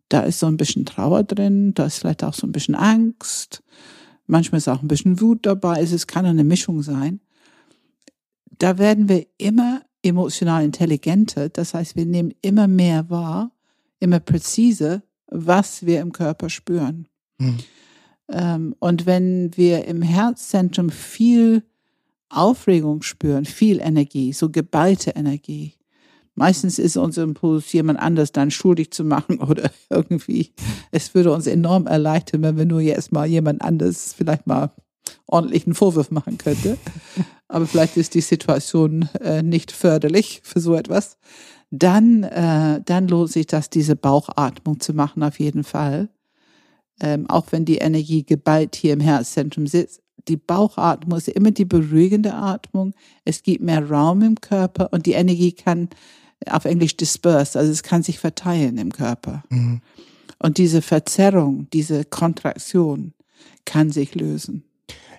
da 0.09 0.21
ist 0.21 0.41
so 0.41 0.47
ein 0.47 0.57
bisschen 0.57 0.85
Trauer 0.85 1.23
drin, 1.23 1.75
da 1.75 1.87
ist 1.87 1.99
vielleicht 1.99 2.25
auch 2.25 2.35
so 2.35 2.47
ein 2.47 2.53
bisschen 2.53 2.75
Angst, 2.75 3.63
manchmal 4.27 4.59
ist 4.59 4.69
auch 4.69 4.83
ein 4.83 4.89
bisschen 4.89 5.21
Wut 5.21 5.47
dabei, 5.47 5.81
es 5.81 6.07
kann 6.07 6.27
eine 6.27 6.45
Mischung 6.45 6.83
sein. 6.83 7.21
Da 8.59 8.79
werden 8.79 9.09
wir 9.09 9.27
immer 9.39 9.83
emotional 10.05 10.65
intelligenter, 10.65 11.49
das 11.49 11.75
heißt, 11.75 11.97
wir 11.97 12.07
nehmen 12.07 12.33
immer 12.43 12.69
mehr 12.69 13.11
wahr, 13.11 13.51
immer 14.01 14.21
präziser, 14.21 15.03
was 15.27 15.87
wir 15.87 16.01
im 16.01 16.13
Körper 16.13 16.51
spüren. 16.51 17.09
Hm. 17.41 18.75
und 18.79 19.07
wenn 19.07 19.51
wir 19.57 19.87
im 19.87 20.01
Herzzentrum 20.01 20.91
viel 20.91 21.65
Aufregung 22.29 23.03
spüren, 23.03 23.45
viel 23.45 23.81
Energie, 23.81 24.33
so 24.33 24.51
geballte 24.51 25.11
Energie, 25.11 25.75
Meistens 26.37 26.81
ist 26.81 26.97
unser 26.97 27.23
Impuls, 27.23 27.73
jemand 27.73 28.01
anders 28.01 28.33
dann 28.33 28.51
schuldig 28.51 28.91
zu 28.91 29.05
machen 29.05 29.39
oder 29.41 29.71
irgendwie. 29.89 30.53
Es 30.91 31.15
würde 31.15 31.33
uns 31.33 31.47
enorm 31.47 31.87
erleichtern, 31.87 32.43
wenn 32.43 32.57
wir 32.57 32.67
nur 32.67 32.81
jetzt 32.81 33.13
mal 33.13 33.27
jemand 33.27 33.63
anders 33.63 34.15
vielleicht 34.17 34.47
mal 34.47 34.73
ordentlichen 35.27 35.75
Vorwurf 35.75 36.11
machen 36.11 36.39
könnte. 36.39 36.77
Aber 37.55 37.69
vielleicht 37.69 37.97
ist 37.97 38.15
die 38.15 38.21
Situation 38.21 39.09
äh, 39.21 39.41
nicht 39.41 39.71
förderlich 39.71 40.41
für 40.43 40.59
so 40.59 40.75
etwas. 40.75 41.19
Dann, 41.71 42.25
äh, 42.25 42.81
dann 42.85 43.07
lohnt 43.07 43.31
sich 43.31 43.47
das, 43.47 43.71
diese 43.71 43.95
Bauchatmung 43.95 44.81
zu 44.81 44.93
machen, 44.93 45.23
auf 45.23 45.39
jeden 45.39 45.63
Fall. 45.63 46.09
Ähm, 47.01 47.31
auch 47.31 47.53
wenn 47.53 47.65
die 47.65 47.79
Energie 47.79 48.25
geballt 48.25 48.75
hier 48.75 48.93
im 48.93 48.99
Herzzentrum 48.99 49.69
sitzt. 49.69 50.03
Die 50.27 50.37
Bauchatmung 50.37 51.17
ist 51.17 51.29
immer 51.29 51.53
die 51.53 51.65
beruhigende 51.65 52.35
Atmung. 52.35 52.93
Es 53.25 53.45
gibt 53.45 53.63
mehr 53.63 53.89
Raum 53.89 54.23
im 54.23 54.41
Körper 54.41 54.93
und 54.93 55.07
die 55.07 55.13
Energie 55.13 55.53
kann 55.53 55.91
auf 56.47 56.65
Englisch 56.65 56.97
dispersed, 56.97 57.57
also 57.57 57.71
es 57.71 57.85
kann 57.85 58.03
sich 58.03 58.19
verteilen 58.19 58.79
im 58.79 58.91
Körper. 58.91 59.45
Mhm. 59.51 59.81
Und 60.41 60.59
diese 60.59 60.83
Verzerrung, 60.83 61.69
diese 61.73 62.05
Kontraktion 62.05 63.13
kann 63.65 63.93
sich 63.93 64.17
lösen. 64.17 64.65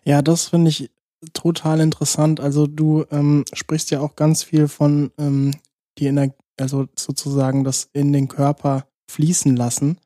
Ja, 0.03 0.21
das 0.21 0.49
finde 0.49 0.69
ich 0.69 0.91
total 1.33 1.79
interessant. 1.79 2.39
Also 2.39 2.67
du 2.67 3.05
ähm, 3.11 3.45
sprichst 3.53 3.91
ja 3.91 3.99
auch 3.99 4.15
ganz 4.15 4.43
viel 4.43 4.67
von 4.67 5.11
ähm, 5.17 5.51
die 5.97 6.07
Energie, 6.07 6.35
also 6.57 6.87
sozusagen 6.95 7.63
das 7.63 7.89
in 7.93 8.13
den 8.13 8.27
Körper 8.27 8.87
fließen 9.09 9.55
lassen. 9.55 9.99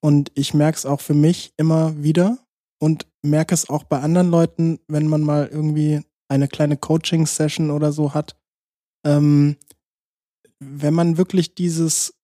Und 0.00 0.32
ich 0.34 0.54
merke 0.54 0.76
es 0.76 0.86
auch 0.86 1.00
für 1.00 1.14
mich 1.14 1.54
immer 1.56 2.02
wieder 2.02 2.38
und 2.80 3.06
merke 3.22 3.54
es 3.54 3.68
auch 3.68 3.84
bei 3.84 4.00
anderen 4.00 4.30
Leuten, 4.30 4.80
wenn 4.88 5.06
man 5.06 5.22
mal 5.22 5.46
irgendwie 5.46 6.00
eine 6.28 6.48
kleine 6.48 6.76
Coaching-Session 6.76 7.70
oder 7.70 7.92
so 7.92 8.14
hat, 8.14 8.36
ähm, 9.04 9.56
wenn 10.58 10.94
man 10.94 11.16
wirklich 11.18 11.54
dieses 11.54 12.14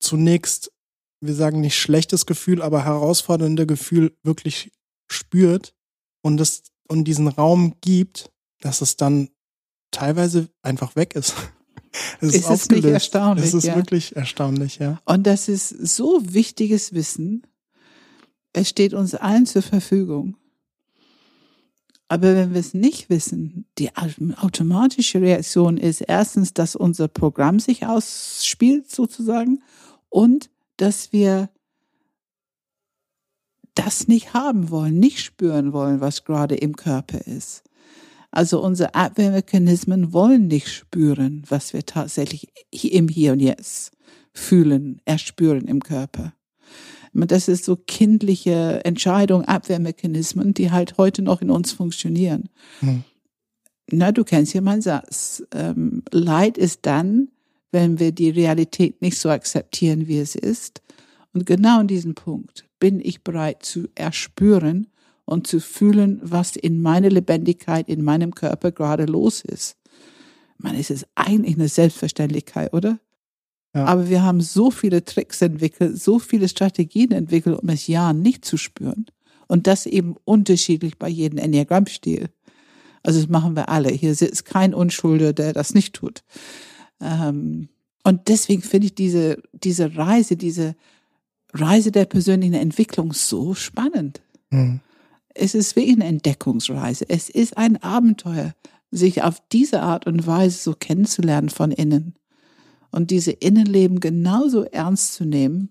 zunächst, 0.00 0.72
wir 1.20 1.34
sagen 1.34 1.60
nicht 1.60 1.76
schlechtes 1.76 2.26
Gefühl, 2.26 2.62
aber 2.62 2.84
herausfordernde 2.84 3.66
Gefühl 3.66 4.16
wirklich 4.22 4.72
spürt 5.10 5.74
und 6.22 6.40
es 6.40 6.71
und 6.92 7.04
diesen 7.04 7.26
Raum 7.26 7.74
gibt, 7.80 8.30
dass 8.60 8.82
es 8.82 8.96
dann 8.96 9.30
teilweise 9.90 10.48
einfach 10.62 10.94
weg 10.94 11.14
ist. 11.14 11.34
Es 12.22 12.34
ist, 12.34 12.48
ist 12.48 12.50
es 12.50 12.70
nicht 12.70 12.84
erstaunlich? 12.86 13.44
Es 13.44 13.52
ist 13.52 13.66
ja. 13.66 13.76
wirklich 13.76 14.16
erstaunlich, 14.16 14.78
ja. 14.78 14.98
Und 15.04 15.26
das 15.26 15.46
ist 15.50 15.68
so 15.68 16.22
wichtiges 16.22 16.94
Wissen. 16.94 17.46
Es 18.54 18.70
steht 18.70 18.94
uns 18.94 19.14
allen 19.14 19.44
zur 19.44 19.60
Verfügung. 19.60 20.38
Aber 22.08 22.34
wenn 22.34 22.54
wir 22.54 22.60
es 22.60 22.72
nicht 22.72 23.10
wissen, 23.10 23.66
die 23.76 23.94
automatische 23.94 25.20
Reaktion 25.20 25.76
ist 25.76 26.00
erstens, 26.00 26.54
dass 26.54 26.76
unser 26.76 27.08
Programm 27.08 27.60
sich 27.60 27.84
ausspielt 27.84 28.90
sozusagen 28.90 29.62
und 30.08 30.48
dass 30.78 31.12
wir 31.12 31.50
das 33.74 34.08
nicht 34.08 34.34
haben 34.34 34.70
wollen, 34.70 34.98
nicht 34.98 35.20
spüren 35.20 35.72
wollen, 35.72 36.00
was 36.00 36.24
gerade 36.24 36.54
im 36.54 36.76
Körper 36.76 37.26
ist. 37.26 37.64
Also 38.30 38.62
unsere 38.62 38.94
Abwehrmechanismen 38.94 40.12
wollen 40.12 40.48
nicht 40.48 40.68
spüren, 40.68 41.42
was 41.48 41.72
wir 41.74 41.84
tatsächlich 41.84 42.48
im 42.70 43.08
Hier 43.08 43.32
und 43.32 43.40
Jetzt 43.40 43.92
fühlen, 44.32 45.00
erspüren 45.04 45.66
im 45.66 45.82
Körper. 45.82 46.32
Das 47.12 47.48
ist 47.48 47.64
so 47.64 47.76
kindliche 47.76 48.82
Entscheidung, 48.84 49.44
Abwehrmechanismen, 49.44 50.54
die 50.54 50.70
halt 50.70 50.96
heute 50.96 51.20
noch 51.20 51.42
in 51.42 51.50
uns 51.50 51.72
funktionieren. 51.72 52.48
Hm. 52.80 53.04
Na, 53.90 54.12
du 54.12 54.24
kennst 54.24 54.54
ja 54.54 54.62
meinen 54.62 54.80
Satz. 54.80 55.42
Ähm, 55.52 56.02
Leid 56.10 56.56
ist 56.56 56.80
dann, 56.86 57.28
wenn 57.70 57.98
wir 57.98 58.12
die 58.12 58.30
Realität 58.30 59.02
nicht 59.02 59.18
so 59.18 59.28
akzeptieren, 59.28 60.08
wie 60.08 60.18
es 60.18 60.34
ist. 60.34 60.80
Und 61.34 61.44
genau 61.44 61.80
in 61.80 61.86
diesem 61.88 62.14
Punkt 62.14 62.64
bin 62.82 62.98
ich 62.98 63.22
bereit 63.22 63.62
zu 63.62 63.88
erspüren 63.94 64.88
und 65.24 65.46
zu 65.46 65.60
fühlen, 65.60 66.18
was 66.20 66.56
in 66.56 66.82
meiner 66.82 67.10
Lebendigkeit, 67.10 67.88
in 67.88 68.02
meinem 68.02 68.34
Körper 68.34 68.72
gerade 68.72 69.04
los 69.04 69.40
ist. 69.40 69.76
Ich 70.58 70.64
meine, 70.64 70.80
es 70.80 70.90
ist 70.90 71.06
eigentlich 71.14 71.54
eine 71.54 71.68
Selbstverständlichkeit, 71.68 72.74
oder? 72.74 72.98
Ja. 73.72 73.84
Aber 73.84 74.08
wir 74.08 74.24
haben 74.24 74.40
so 74.40 74.72
viele 74.72 75.04
Tricks 75.04 75.40
entwickelt, 75.42 75.96
so 76.02 76.18
viele 76.18 76.48
Strategien 76.48 77.12
entwickelt, 77.12 77.62
um 77.62 77.68
es 77.68 77.86
ja 77.86 78.12
nicht 78.12 78.44
zu 78.44 78.56
spüren. 78.56 79.06
Und 79.46 79.68
das 79.68 79.86
eben 79.86 80.16
unterschiedlich 80.24 80.98
bei 80.98 81.08
jedem 81.08 81.38
Enneagrammstil. 81.38 82.30
Also 83.04 83.20
das 83.20 83.28
machen 83.28 83.54
wir 83.54 83.68
alle. 83.68 83.90
Hier 83.90 84.16
sitzt 84.16 84.44
kein 84.44 84.74
Unschulder, 84.74 85.32
der 85.32 85.52
das 85.52 85.72
nicht 85.72 85.94
tut. 85.94 86.24
Ähm, 87.00 87.68
und 88.02 88.26
deswegen 88.26 88.62
finde 88.62 88.88
ich 88.88 88.96
diese, 88.96 89.40
diese 89.52 89.94
Reise, 89.96 90.36
diese 90.36 90.74
Reise 91.52 91.92
der 91.92 92.06
persönlichen 92.06 92.54
Entwicklung 92.54 93.12
so 93.12 93.54
spannend. 93.54 94.22
Mhm. 94.50 94.80
Es 95.34 95.54
ist 95.54 95.76
wie 95.76 95.90
eine 95.90 96.04
Entdeckungsreise. 96.04 97.08
Es 97.08 97.28
ist 97.28 97.56
ein 97.56 97.82
Abenteuer, 97.82 98.54
sich 98.90 99.22
auf 99.22 99.42
diese 99.52 99.82
Art 99.82 100.06
und 100.06 100.26
Weise 100.26 100.58
so 100.58 100.74
kennenzulernen 100.74 101.48
von 101.48 101.72
innen 101.72 102.14
und 102.90 103.10
diese 103.10 103.32
Innenleben 103.32 104.00
genauso 104.00 104.64
ernst 104.64 105.14
zu 105.14 105.24
nehmen 105.24 105.70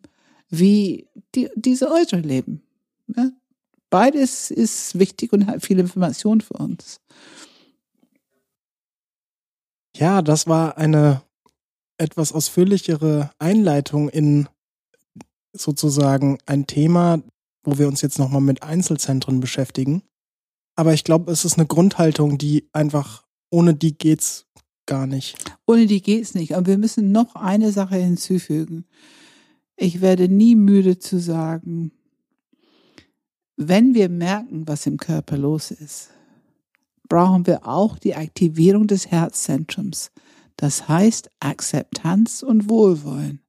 wie 0.49 1.07
die, 1.35 1.49
diese 1.55 1.89
äußeren 1.91 2.23
Leben. 2.23 2.63
Ja? 3.15 3.29
Beides 3.89 4.51
ist 4.51 4.97
wichtig 4.97 5.31
und 5.33 5.47
hat 5.47 5.65
viel 5.65 5.79
Information 5.79 6.41
für 6.41 6.55
uns. 6.55 6.99
Ja, 9.95 10.21
das 10.21 10.47
war 10.47 10.77
eine 10.77 11.21
etwas 11.97 12.31
ausführlichere 12.31 13.31
Einleitung 13.37 14.09
in 14.09 14.47
sozusagen 15.53 16.37
ein 16.45 16.67
Thema, 16.67 17.21
wo 17.63 17.77
wir 17.77 17.87
uns 17.87 18.01
jetzt 18.01 18.19
nochmal 18.19 18.41
mit 18.41 18.63
Einzelzentren 18.63 19.39
beschäftigen. 19.39 20.03
Aber 20.75 20.93
ich 20.93 21.03
glaube, 21.03 21.31
es 21.31 21.45
ist 21.45 21.57
eine 21.57 21.67
Grundhaltung, 21.67 22.37
die 22.37 22.67
einfach, 22.73 23.23
ohne 23.49 23.75
die 23.75 23.97
geht's 23.97 24.47
gar 24.85 25.07
nicht. 25.07 25.37
Ohne 25.67 25.85
die 25.85 26.01
geht's 26.01 26.33
nicht. 26.33 26.55
Aber 26.55 26.67
wir 26.67 26.77
müssen 26.77 27.11
noch 27.11 27.35
eine 27.35 27.71
Sache 27.71 27.97
hinzufügen. 27.97 28.85
Ich 29.75 30.01
werde 30.01 30.27
nie 30.27 30.55
müde 30.55 30.99
zu 30.99 31.19
sagen, 31.19 31.91
wenn 33.57 33.93
wir 33.93 34.09
merken, 34.09 34.67
was 34.67 34.87
im 34.87 34.97
Körper 34.97 35.37
los 35.37 35.71
ist, 35.71 36.09
brauchen 37.07 37.45
wir 37.45 37.67
auch 37.67 37.99
die 37.99 38.15
Aktivierung 38.15 38.87
des 38.87 39.07
Herzzentrums. 39.07 40.11
Das 40.55 40.87
heißt 40.87 41.29
Akzeptanz 41.39 42.41
und 42.41 42.69
Wohlwollen. 42.69 43.41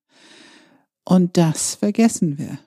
Und 1.04 1.36
das 1.36 1.74
vergessen 1.74 2.38
wir. 2.38 2.58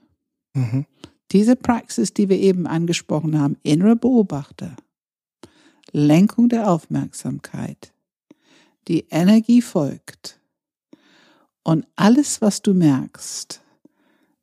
Mhm. 0.54 0.86
Diese 1.32 1.56
Praxis, 1.56 2.14
die 2.14 2.30
wir 2.30 2.38
eben 2.38 2.68
angesprochen 2.68 3.40
haben, 3.40 3.58
innere 3.64 3.96
Beobachter, 3.96 4.76
Lenkung 5.92 6.50
der 6.50 6.70
Aufmerksamkeit, 6.70 7.94
die 8.88 9.08
Energie 9.10 9.62
folgt 9.62 10.40
und 11.64 11.88
alles, 11.96 12.42
was 12.42 12.62
du 12.62 12.74
merkst, 12.74 13.62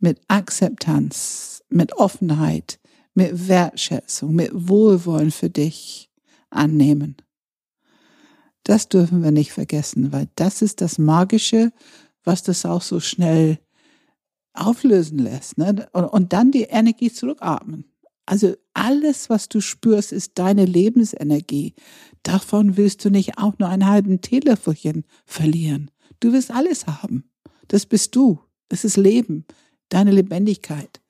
mit 0.00 0.20
Akzeptanz, 0.26 1.62
mit 1.68 1.92
Offenheit, 1.94 2.80
mit 3.14 3.48
Wertschätzung, 3.48 4.34
mit 4.34 4.50
Wohlwollen 4.52 5.30
für 5.30 5.50
dich 5.50 6.10
annehmen. 6.50 7.16
Das 8.64 8.88
dürfen 8.88 9.22
wir 9.22 9.30
nicht 9.30 9.52
vergessen, 9.52 10.12
weil 10.12 10.28
das 10.34 10.62
ist 10.62 10.80
das 10.80 10.98
Magische, 10.98 11.72
was 12.24 12.42
das 12.42 12.64
auch 12.64 12.82
so 12.82 13.00
schnell 13.00 13.58
auflösen 14.54 15.18
lässt. 15.18 15.58
Ne? 15.58 15.88
Und, 15.92 16.04
und 16.04 16.32
dann 16.32 16.50
die 16.50 16.64
Energie 16.64 17.12
zurückatmen. 17.12 17.84
Also 18.26 18.54
alles, 18.74 19.30
was 19.30 19.48
du 19.48 19.60
spürst, 19.60 20.12
ist 20.12 20.38
deine 20.38 20.64
Lebensenergie. 20.64 21.74
Davon 22.22 22.76
willst 22.76 23.04
du 23.04 23.10
nicht 23.10 23.38
auch 23.38 23.58
nur 23.58 23.68
einen 23.68 23.86
halben 23.86 24.20
Teelöffelchen 24.20 25.04
verlieren. 25.24 25.90
Du 26.20 26.32
wirst 26.32 26.50
alles 26.50 26.86
haben. 26.86 27.24
Das 27.68 27.86
bist 27.86 28.14
du. 28.14 28.38
Das 28.68 28.84
ist 28.84 28.96
Leben, 28.96 29.44
deine 29.88 30.12
Lebendigkeit. 30.12 31.00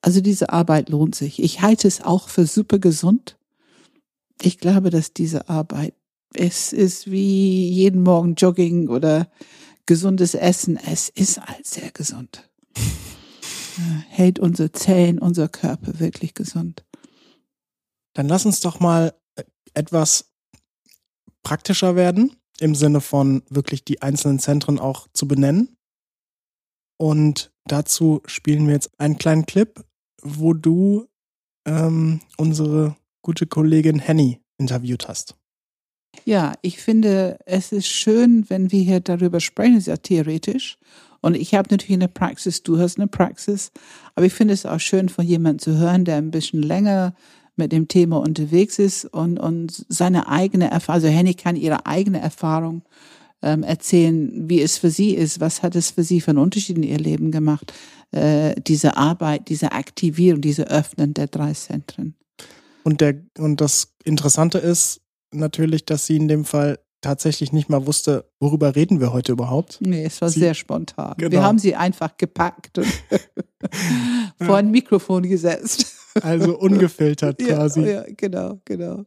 Also 0.00 0.20
diese 0.20 0.50
Arbeit 0.50 0.88
lohnt 0.88 1.14
sich. 1.14 1.42
Ich 1.42 1.60
halte 1.60 1.88
es 1.88 2.00
auch 2.00 2.28
für 2.28 2.46
super 2.46 2.78
gesund. 2.78 3.36
Ich 4.40 4.58
glaube, 4.58 4.90
dass 4.90 5.12
diese 5.12 5.48
Arbeit, 5.48 5.94
es 6.32 6.72
ist 6.72 7.10
wie 7.10 7.68
jeden 7.68 8.02
Morgen 8.02 8.34
Jogging 8.34 8.88
oder 8.88 9.30
gesundes 9.86 10.34
Essen. 10.34 10.76
Es 10.76 11.08
ist 11.08 11.40
halt 11.40 11.66
sehr 11.66 11.90
gesund. 11.90 12.48
Hält 14.08 14.38
unsere 14.38 14.72
Zellen, 14.72 15.18
unser 15.18 15.48
Körper 15.48 15.98
wirklich 15.98 16.34
gesund. 16.34 16.84
Dann 18.14 18.28
lass 18.28 18.46
uns 18.46 18.60
doch 18.60 18.78
mal 18.78 19.14
äh, 19.34 19.42
etwas 19.74 20.32
praktischer 21.42 21.96
werden, 21.96 22.36
im 22.60 22.74
Sinne 22.74 23.00
von 23.00 23.42
wirklich 23.50 23.84
die 23.84 24.00
einzelnen 24.00 24.38
Zentren 24.38 24.78
auch 24.78 25.08
zu 25.12 25.26
benennen. 25.26 25.76
Und 26.96 27.52
dazu 27.64 28.22
spielen 28.26 28.66
wir 28.66 28.74
jetzt 28.74 28.98
einen 28.98 29.18
kleinen 29.18 29.46
Clip, 29.46 29.84
wo 30.22 30.54
du 30.54 31.08
ähm, 31.66 32.20
unsere 32.36 32.96
gute 33.22 33.46
Kollegin 33.46 33.98
Henny 33.98 34.40
interviewt 34.58 35.08
hast. 35.08 35.36
Ja, 36.24 36.54
ich 36.62 36.78
finde, 36.78 37.38
es 37.44 37.72
ist 37.72 37.86
schön, 37.86 38.48
wenn 38.48 38.72
wir 38.72 38.82
hier 38.82 39.00
darüber 39.00 39.40
sprechen, 39.40 39.76
ist 39.76 39.86
ja 39.86 39.96
theoretisch. 39.96 40.78
Und 41.20 41.36
ich 41.36 41.54
habe 41.54 41.68
natürlich 41.70 41.96
eine 41.96 42.08
Praxis, 42.08 42.62
du 42.62 42.78
hast 42.78 42.98
eine 42.98 43.08
Praxis. 43.08 43.72
Aber 44.14 44.26
ich 44.26 44.34
finde 44.34 44.54
es 44.54 44.66
auch 44.66 44.80
schön, 44.80 45.08
von 45.08 45.26
jemandem 45.26 45.58
zu 45.58 45.78
hören, 45.78 46.04
der 46.04 46.16
ein 46.16 46.30
bisschen 46.30 46.62
länger 46.62 47.14
mit 47.56 47.72
dem 47.72 47.88
Thema 47.88 48.18
unterwegs 48.18 48.78
ist 48.78 49.04
und, 49.06 49.38
und 49.38 49.86
seine 49.88 50.28
eigene 50.28 50.70
Erfahrung, 50.70 51.02
also 51.02 51.08
Henny 51.08 51.34
kann 51.34 51.56
ihre 51.56 51.86
eigene 51.86 52.20
Erfahrung 52.20 52.82
ähm, 53.42 53.62
erzählen, 53.62 54.48
wie 54.48 54.60
es 54.60 54.78
für 54.78 54.90
sie 54.90 55.14
ist, 55.14 55.40
was 55.40 55.62
hat 55.62 55.76
es 55.76 55.92
für 55.92 56.02
sie 56.02 56.20
für 56.20 56.32
einen 56.32 56.38
Unterschied 56.38 56.76
in 56.76 56.82
ihr 56.82 56.98
Leben 56.98 57.30
gemacht, 57.30 57.72
äh, 58.10 58.54
diese 58.60 58.96
Arbeit, 58.96 59.48
diese 59.48 59.72
Aktivierung, 59.72 60.40
diese 60.40 60.68
Öffnen 60.68 61.14
der 61.14 61.28
drei 61.28 61.52
Zentren. 61.52 62.14
Und 62.82 63.00
der, 63.00 63.14
und 63.38 63.60
das 63.60 63.94
Interessante 64.04 64.58
ist, 64.58 65.00
natürlich, 65.34 65.84
dass 65.84 66.06
sie 66.06 66.16
in 66.16 66.28
dem 66.28 66.44
Fall 66.44 66.78
tatsächlich 67.00 67.52
nicht 67.52 67.68
mal 67.68 67.86
wusste, 67.86 68.30
worüber 68.40 68.74
reden 68.74 69.00
wir 69.00 69.12
heute 69.12 69.32
überhaupt. 69.32 69.78
Nee, 69.80 70.04
es 70.04 70.20
war 70.22 70.30
sie, 70.30 70.40
sehr 70.40 70.54
spontan. 70.54 71.14
Genau. 71.18 71.30
Wir 71.30 71.42
haben 71.42 71.58
sie 71.58 71.74
einfach 71.74 72.16
gepackt 72.16 72.78
und 72.78 72.86
vor 74.40 74.56
ein 74.56 74.70
Mikrofon 74.70 75.24
gesetzt. 75.24 75.94
Also 76.22 76.58
ungefiltert 76.58 77.38
quasi. 77.44 77.82
Ja, 77.82 77.86
ja, 77.86 78.04
genau, 78.16 78.60
genau. 78.64 79.04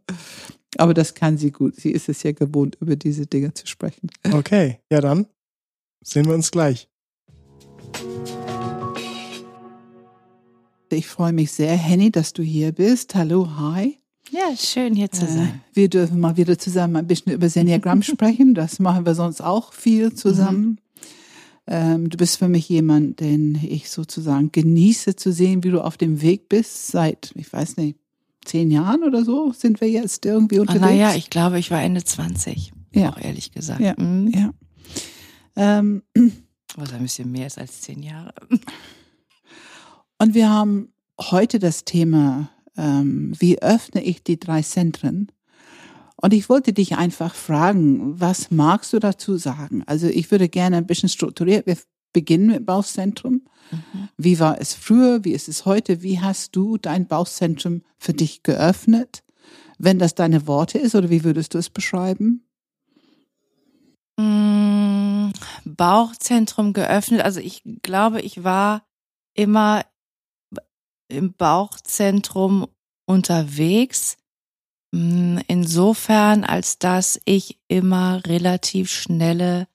Aber 0.77 0.93
das 0.93 1.15
kann 1.15 1.37
sie 1.37 1.51
gut. 1.51 1.75
Sie 1.75 1.91
ist 1.91 2.07
es 2.07 2.21
ja 2.21 2.33
gewohnt, 2.33 2.77
über 2.79 2.95
diese 2.95 3.25
Dinge 3.25 3.53
zu 3.53 3.65
sprechen. 3.65 4.09
Okay, 4.31 4.79
ja 4.91 5.01
dann 5.01 5.25
sehen 6.03 6.25
wir 6.27 6.35
uns 6.35 6.51
gleich. 6.51 6.89
Ich 10.89 11.07
freue 11.07 11.33
mich 11.33 11.51
sehr, 11.51 11.75
Henny, 11.75 12.11
dass 12.11 12.31
du 12.31 12.43
hier 12.43 12.71
bist. 12.71 13.15
Hallo, 13.15 13.57
hi. 13.57 13.99
Ja, 14.31 14.55
schön 14.55 14.95
hier 14.95 15.11
zu 15.11 15.25
äh, 15.25 15.29
sein. 15.29 15.47
Äh, 15.47 15.75
wir 15.75 15.89
dürfen 15.89 16.19
mal 16.19 16.37
wieder 16.37 16.57
zusammen 16.57 16.95
ein 16.95 17.07
bisschen 17.07 17.31
über 17.33 17.49
Seniagramm 17.49 18.01
sprechen. 18.03 18.53
Das 18.53 18.79
machen 18.79 19.05
wir 19.05 19.15
sonst 19.15 19.41
auch 19.41 19.73
viel 19.73 20.13
zusammen. 20.13 20.65
Mhm. 20.65 20.77
Ähm, 21.69 22.09
du 22.09 22.17
bist 22.17 22.37
für 22.37 22.47
mich 22.47 22.69
jemand, 22.69 23.19
den 23.19 23.55
ich 23.55 23.89
sozusagen 23.89 24.51
genieße 24.51 25.15
zu 25.15 25.33
sehen, 25.33 25.63
wie 25.63 25.71
du 25.71 25.81
auf 25.83 25.97
dem 25.97 26.21
Weg 26.21 26.47
bist. 26.47 26.87
Seit, 26.87 27.31
ich 27.35 27.51
weiß 27.51 27.77
nicht, 27.77 27.97
zehn 28.45 28.71
Jahren 28.71 29.03
oder 29.03 29.25
so 29.25 29.51
sind 29.51 29.81
wir 29.81 29.89
jetzt 29.89 30.25
irgendwie 30.25 30.59
unterwegs. 30.59 30.83
Ah, 30.83 30.87
naja, 30.87 31.15
ich 31.15 31.29
glaube, 31.29 31.59
ich 31.59 31.69
war 31.69 31.81
Ende 31.81 32.03
20. 32.03 32.71
Ja. 32.93 33.11
Auch 33.11 33.19
ehrlich 33.19 33.51
gesagt. 33.51 33.81
Ja. 33.81 33.95
Mhm. 33.97 34.31
ja. 34.33 34.53
Ähm, 35.57 36.03
Was 36.75 36.93
ein 36.93 37.01
bisschen 37.01 37.31
mehr 37.31 37.47
ist 37.47 37.57
als 37.57 37.81
zehn 37.81 38.01
Jahre. 38.01 38.33
Und 40.19 40.33
wir 40.33 40.49
haben 40.49 40.93
heute 41.19 41.59
das 41.59 41.83
Thema 41.83 42.49
ähm, 42.77 43.33
wie 43.37 43.61
öffne 43.61 44.03
ich 44.03 44.23
die 44.23 44.39
drei 44.39 44.61
Zentren? 44.61 45.31
Und 46.15 46.33
ich 46.33 46.49
wollte 46.49 46.73
dich 46.73 46.97
einfach 46.97 47.35
fragen, 47.35 48.19
was 48.19 48.49
magst 48.49 48.93
du 48.93 48.99
dazu 48.99 49.37
sagen? 49.37 49.83
Also 49.85 50.07
ich 50.07 50.31
würde 50.31 50.49
gerne 50.49 50.77
ein 50.77 50.87
bisschen 50.87 51.09
strukturiert, 51.09 51.67
wir 51.67 51.77
beginnen 52.13 52.47
mit 52.47 52.65
Bauchzentrum. 52.65 53.43
Mhm. 53.71 54.09
Wie 54.17 54.39
war 54.39 54.59
es 54.59 54.73
früher? 54.73 55.23
Wie 55.23 55.33
ist 55.33 55.47
es 55.47 55.65
heute? 55.65 56.01
Wie 56.01 56.19
hast 56.19 56.55
du 56.55 56.77
dein 56.77 57.07
Bauchzentrum 57.07 57.83
für 57.99 58.13
dich 58.13 58.41
geöffnet? 58.41 59.23
Wenn 59.77 59.99
das 59.99 60.15
deine 60.15 60.47
Worte 60.47 60.79
ist, 60.79 60.95
oder 60.95 61.11
wie 61.11 61.23
würdest 61.23 61.53
du 61.53 61.59
es 61.59 61.69
beschreiben? 61.69 62.47
Mm, 64.19 65.29
Bauchzentrum 65.65 66.73
geöffnet. 66.73 67.21
Also 67.21 67.39
ich 67.39 67.61
glaube, 67.83 68.21
ich 68.21 68.43
war 68.43 68.83
immer 69.35 69.85
im 71.07 71.33
Bauchzentrum 71.33 72.67
unterwegs. 73.05 74.17
Mm, 74.91 75.39
insofern, 75.47 76.43
als 76.43 76.79
dass 76.79 77.19
ich 77.25 77.59
immer 77.67 78.21
relativ 78.25 78.91
schnelle 78.91 79.67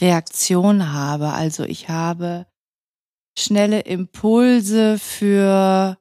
Reaktionen 0.00 0.92
habe. 0.92 1.32
Also 1.32 1.64
ich 1.64 1.88
habe 1.88 2.46
schnelle 3.38 3.80
Impulse 3.80 4.98
für 4.98 5.98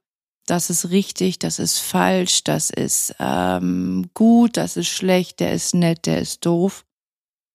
das 0.47 0.69
ist 0.69 0.91
richtig, 0.91 1.39
das 1.39 1.59
ist 1.59 1.79
falsch, 1.79 2.43
das 2.45 2.69
ist 2.69 3.13
ähm, 3.19 4.09
gut, 4.13 4.55
das 4.55 4.77
ist 4.77 4.87
schlecht, 4.87 5.41
der 5.41 5.51
ist 5.51 5.75
nett, 5.75 6.05
der 6.05 6.19
ist 6.21 6.45
doof. 6.45 6.85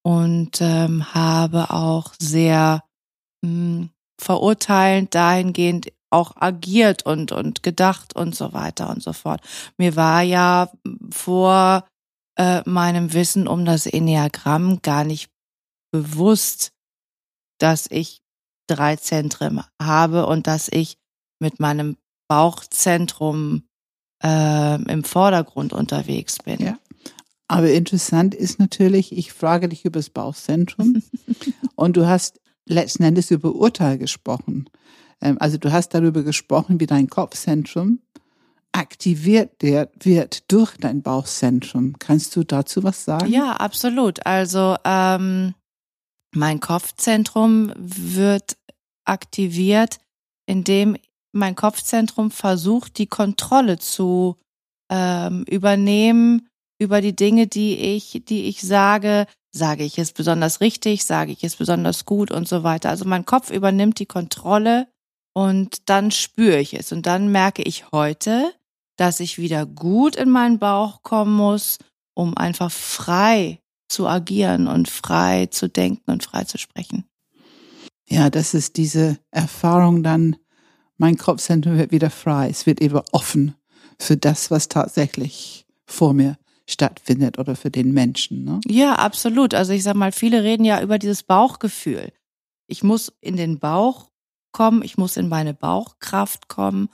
Und 0.05 0.61
ähm, 0.61 1.15
habe 1.15 1.71
auch 1.71 2.13
sehr 2.19 2.85
mh, 3.43 3.49
hm, 3.49 3.91
verurteilend 4.21 5.15
dahingehend 5.15 5.93
auch 6.13 6.37
agiert 6.37 7.05
und, 7.05 7.33
und 7.33 7.63
gedacht 7.63 8.15
und 8.15 8.35
so 8.35 8.53
weiter 8.53 8.91
und 8.91 9.03
so 9.03 9.13
fort. 9.13 9.41
Mir 9.79 9.97
war 9.97 10.23
ja 10.23 10.71
vor 11.11 11.87
äh, 12.37 12.63
meinem 12.69 13.13
Wissen 13.13 13.47
um 13.49 13.65
das 13.65 13.87
Enneagramm 13.87 14.81
gar 14.83 15.05
nicht 15.05 15.31
bewusst, 15.91 16.73
dass 17.59 17.87
ich 17.91 18.23
drei 18.67 18.97
Zentren 18.97 19.63
habe 19.81 20.27
und 20.27 20.47
dass 20.47 20.69
ich 20.69 20.97
mit 21.39 21.61
meinem 21.61 21.97
Bauchzentrum 22.29 23.65
äh, 24.23 24.83
im 24.91 25.05
Vordergrund 25.05 25.73
unterwegs 25.73 26.39
bin. 26.39 26.65
Ja. 26.65 26.79
Aber 27.49 27.71
interessant 27.71 28.35
ist 28.35 28.59
natürlich, 28.59 29.17
ich 29.17 29.33
frage 29.33 29.69
dich 29.69 29.85
über 29.85 29.99
das 29.99 30.09
Bauchzentrum 30.09 31.03
und 31.75 31.97
du 31.97 32.07
hast 32.07 32.41
letzten 32.67 33.03
Endes 33.03 33.31
über 33.31 33.55
Urteil 33.55 33.99
gesprochen. 33.99 34.69
Ähm, 35.23 35.37
also 35.41 35.57
du 35.57 35.73
hast 35.73 35.91
darüber 35.91 36.23
gesprochen, 36.23 36.81
wie 36.81 36.87
dein 36.87 37.09
Kopfzentrum 37.09 38.01
aktiviert 38.73 39.51
wird 39.61 40.51
durch 40.51 40.77
dein 40.79 41.03
Bauchzentrum. 41.03 41.99
Kannst 41.99 42.35
du 42.35 42.43
dazu 42.43 42.83
was 42.83 43.05
sagen? 43.05 43.31
Ja, 43.31 43.53
absolut. 43.53 44.25
Also 44.27 44.77
ähm, 44.85 45.55
mein 46.35 46.61
Kopfzentrum 46.61 47.73
wird 47.77 48.57
aktiviert, 49.05 49.99
indem 50.47 50.97
mein 51.33 51.55
Kopfzentrum 51.55 52.31
versucht, 52.31 52.99
die 52.99 53.07
Kontrolle 53.07 53.79
zu 53.79 54.37
ähm, 54.91 55.45
übernehmen 55.49 56.49
über 56.79 57.01
die 57.01 57.15
Dinge, 57.15 57.47
die 57.47 57.77
ich, 57.77 58.23
die 58.27 58.45
ich 58.45 58.63
sage. 58.63 59.27
Sage 59.55 59.85
ich 59.85 59.99
es 59.99 60.13
besonders 60.13 60.63
richtig, 60.63 61.05
sage 61.05 61.33
ich 61.33 61.45
es 61.45 61.57
besonders 61.57 62.07
gut 62.07 62.31
und 62.31 62.49
so 62.49 62.63
weiter. 62.63 62.89
Also 62.89 63.05
mein 63.05 63.27
Kopf 63.27 63.51
übernimmt 63.51 63.99
die 63.99 64.07
Kontrolle 64.07 64.89
und 65.33 65.89
dann 65.89 66.11
spüre 66.11 66.59
ich 66.59 66.75
es. 66.75 66.93
Und 66.93 67.07
dann 67.07 67.31
merke 67.31 67.63
ich 67.63 67.91
heute, 67.93 68.53
dass 68.97 69.21
ich 69.21 69.39
wieder 69.39 69.67
gut 69.67 70.17
in 70.17 70.31
meinen 70.31 70.59
Bauch 70.59 71.03
kommen 71.03 71.35
muss, 71.35 71.79
um 72.15 72.37
einfach 72.37 72.71
frei 72.71 73.61
zu 73.89 74.07
agieren 74.07 74.69
und 74.69 74.89
frei 74.89 75.47
zu 75.47 75.69
denken 75.69 76.11
und 76.11 76.23
frei 76.25 76.45
zu 76.45 76.59
sprechen. 76.59 77.05
Ja, 78.09 78.31
das 78.31 78.55
ist 78.55 78.77
diese 78.77 79.19
Erfahrung 79.31 80.03
dann, 80.03 80.37
mein 80.99 81.17
Kopfzentrum 81.17 81.79
wird 81.79 81.93
wieder 81.93 82.11
frei, 82.11 82.49
es 82.51 82.67
wird 82.67 82.81
eben 82.81 83.01
offen 83.13 83.55
für 83.99 84.17
das, 84.17 84.51
was 84.51 84.69
tatsächlich 84.69 85.67
vor 85.87 86.13
mir 86.13 86.37
stattfindet 86.69 87.39
oder 87.39 87.57
für 87.57 87.71
den 87.71 87.93
Menschen. 87.93 88.45
Ne? 88.45 88.61
Ja, 88.67 88.95
absolut. 88.95 89.55
Also 89.55 89.73
ich 89.73 89.83
sag 89.83 89.95
mal, 89.95 90.13
viele 90.13 90.43
reden 90.43 90.65
ja 90.65 90.81
über 90.83 90.99
dieses 90.99 91.23
Bauchgefühl. 91.23 92.13
Ich 92.67 92.83
muss 92.83 93.13
in 93.21 93.37
den 93.37 93.59
Bauch 93.59 94.12
kommen, 94.53 94.83
ich 94.83 94.97
muss 94.97 95.17
in 95.17 95.29
meine 95.29 95.55
Bauchkraft 95.55 96.49
kommen, 96.49 96.89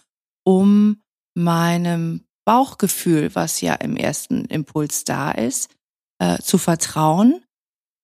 um 0.44 1.02
meinem 1.34 2.24
Bauchgefühl, 2.44 3.34
was 3.34 3.60
ja 3.60 3.74
im 3.74 3.96
ersten 3.96 4.46
Impuls 4.46 5.04
da 5.04 5.30
ist, 5.30 5.70
äh, 6.18 6.38
zu 6.38 6.58
vertrauen. 6.58 7.44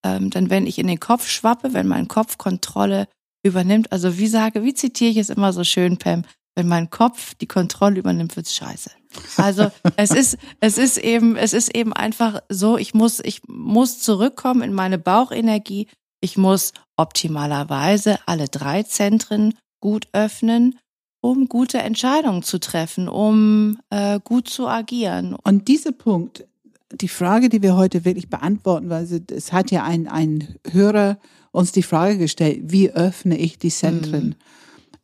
Ähm, 0.04 0.30
denn 0.30 0.50
wenn 0.50 0.66
ich 0.66 0.78
in 0.78 0.86
den 0.86 1.00
Kopf 1.00 1.28
schwappe, 1.28 1.72
wenn 1.72 1.88
mein 1.88 2.08
Kopf 2.08 2.36
Kontrolle 2.36 3.08
übernimmt, 3.42 3.90
also 3.90 4.18
wie 4.18 4.28
sage, 4.28 4.62
wie 4.62 4.74
zitiere 4.74 5.10
ich 5.10 5.16
es 5.16 5.30
immer 5.30 5.52
so 5.52 5.64
schön, 5.64 5.96
Pam, 5.96 6.24
wenn 6.54 6.68
mein 6.68 6.90
Kopf 6.90 7.34
die 7.34 7.46
Kontrolle 7.46 7.98
übernimmt, 7.98 8.36
wird's 8.36 8.54
scheiße. 8.54 8.90
Also 9.36 9.70
es 9.96 10.10
ist, 10.10 10.38
es 10.60 10.78
ist 10.78 10.98
eben, 10.98 11.36
es 11.36 11.52
ist 11.52 11.74
eben 11.74 11.92
einfach 11.92 12.40
so, 12.48 12.76
ich 12.76 12.94
muss, 12.94 13.20
ich 13.20 13.42
muss 13.46 14.00
zurückkommen 14.00 14.62
in 14.62 14.72
meine 14.72 14.98
Bauchenergie. 14.98 15.88
Ich 16.24 16.38
muss 16.38 16.72
optimalerweise 16.96 18.18
alle 18.24 18.48
drei 18.48 18.82
Zentren 18.82 19.52
gut 19.82 20.08
öffnen, 20.14 20.78
um 21.20 21.50
gute 21.50 21.76
Entscheidungen 21.76 22.42
zu 22.42 22.58
treffen, 22.58 23.10
um 23.10 23.78
äh, 23.90 24.20
gut 24.24 24.48
zu 24.48 24.66
agieren. 24.66 25.34
Und 25.34 25.68
dieser 25.68 25.92
Punkt, 25.92 26.46
die 26.90 27.08
Frage, 27.08 27.50
die 27.50 27.60
wir 27.60 27.76
heute 27.76 28.06
wirklich 28.06 28.30
beantworten, 28.30 28.88
weil 28.88 29.06
es 29.30 29.52
hat 29.52 29.70
ja 29.70 29.84
ein, 29.84 30.08
ein 30.08 30.56
Hörer 30.70 31.18
uns 31.52 31.72
die 31.72 31.82
Frage 31.82 32.16
gestellt, 32.16 32.72
wie 32.72 32.90
öffne 32.90 33.36
ich 33.36 33.58
die 33.58 33.68
Zentren? 33.68 34.28
Mhm. 34.28 34.34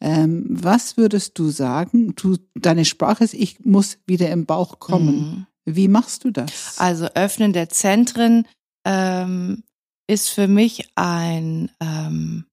Ähm, 0.00 0.46
was 0.48 0.96
würdest 0.96 1.38
du 1.38 1.50
sagen? 1.50 2.14
Du, 2.14 2.38
deine 2.54 2.86
Sprache 2.86 3.24
ist, 3.24 3.34
ich 3.34 3.60
muss 3.62 3.98
wieder 4.06 4.30
im 4.30 4.46
Bauch 4.46 4.78
kommen. 4.78 5.46
Mhm. 5.66 5.74
Wie 5.74 5.88
machst 5.88 6.24
du 6.24 6.30
das? 6.30 6.76
Also 6.78 7.08
Öffnen 7.14 7.52
der 7.52 7.68
Zentren 7.68 8.46
ähm, 8.86 9.64
ist 10.10 10.28
für 10.30 10.48
mich 10.48 10.90
ein, 10.96 11.70
ähm, 11.80 12.44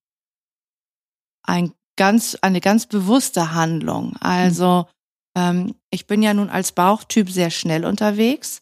ein 1.44 1.74
ganz, 1.96 2.38
eine 2.42 2.62
ganz 2.62 2.86
bewusste 2.86 3.56
Handlung. 3.56 4.16
Also 4.20 4.88
ähm, 5.36 5.74
ich 5.90 6.06
bin 6.06 6.22
ja 6.22 6.36
nun 6.36 6.50
als 6.50 6.72
Bauchtyp 6.72 7.32
sehr 7.32 7.50
schnell 7.50 7.84
unterwegs, 7.84 8.62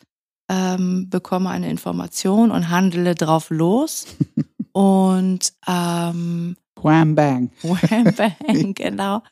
ähm, 0.49 1.10
bekomme 1.10 1.49
eine 1.49 1.69
Information 1.69 2.51
und 2.51 2.69
handle 2.69 3.15
drauf 3.15 3.49
los. 3.49 4.08
und 4.71 5.51
ähm, 5.67 6.55
Wham 6.81 7.15
bang. 7.15 7.51
Wham 7.63 8.13
bang, 8.15 8.73
genau. 8.75 9.23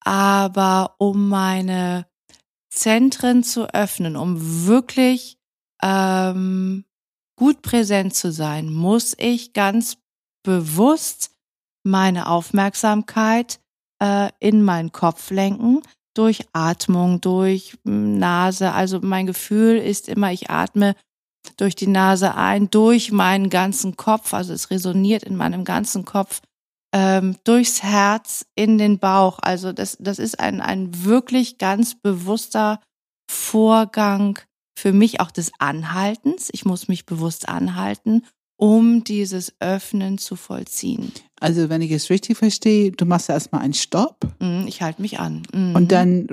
Aber 0.00 0.96
um 0.98 1.28
meine 1.28 2.06
Zentren 2.68 3.44
zu 3.44 3.72
öffnen, 3.72 4.16
um 4.16 4.66
wirklich 4.66 5.38
ähm, 5.82 6.84
gut 7.36 7.62
präsent 7.62 8.14
zu 8.14 8.32
sein, 8.32 8.72
muss 8.72 9.14
ich 9.18 9.52
ganz 9.52 9.98
bewusst 10.42 11.30
meine 11.84 12.28
Aufmerksamkeit 12.28 13.60
äh, 14.02 14.30
in 14.40 14.62
meinen 14.62 14.92
Kopf 14.92 15.30
lenken, 15.30 15.82
durch 16.14 16.46
Atmung, 16.52 17.20
durch 17.20 17.76
hm, 17.84 18.18
Nase. 18.18 18.72
Also 18.72 19.00
mein 19.02 19.26
Gefühl 19.26 19.78
ist 19.78 20.08
immer, 20.08 20.32
ich 20.32 20.50
atme 20.50 20.94
durch 21.56 21.74
die 21.74 21.88
Nase 21.88 22.34
ein, 22.34 22.70
durch 22.70 23.12
meinen 23.12 23.50
ganzen 23.50 23.96
Kopf, 23.96 24.32
also 24.32 24.52
es 24.52 24.70
resoniert 24.70 25.24
in 25.24 25.36
meinem 25.36 25.64
ganzen 25.64 26.04
Kopf 26.04 26.40
ähm, 26.94 27.36
durchs 27.44 27.82
Herz 27.82 28.46
in 28.54 28.78
den 28.78 28.98
Bauch. 28.98 29.38
Also 29.42 29.72
das, 29.72 29.96
das 30.00 30.18
ist 30.18 30.40
ein, 30.40 30.60
ein 30.60 31.04
wirklich 31.04 31.58
ganz 31.58 31.96
bewusster 31.96 32.80
Vorgang 33.30 34.38
für 34.74 34.92
mich 34.92 35.20
auch 35.20 35.30
des 35.30 35.52
Anhaltens. 35.58 36.48
Ich 36.52 36.64
muss 36.64 36.88
mich 36.88 37.06
bewusst 37.06 37.48
anhalten, 37.48 38.22
um 38.56 39.02
dieses 39.02 39.54
Öffnen 39.60 40.18
zu 40.18 40.36
vollziehen. 40.36 41.12
Also 41.40 41.68
wenn 41.68 41.82
ich 41.82 41.90
es 41.90 42.08
richtig 42.08 42.38
verstehe, 42.38 42.92
du 42.92 43.04
machst 43.04 43.28
erstmal 43.28 43.62
einen 43.62 43.74
Stopp. 43.74 44.26
Mhm, 44.40 44.64
ich 44.66 44.80
halte 44.80 45.02
mich 45.02 45.18
an. 45.18 45.42
Mhm. 45.52 45.74
Und 45.74 45.92
dann 45.92 46.26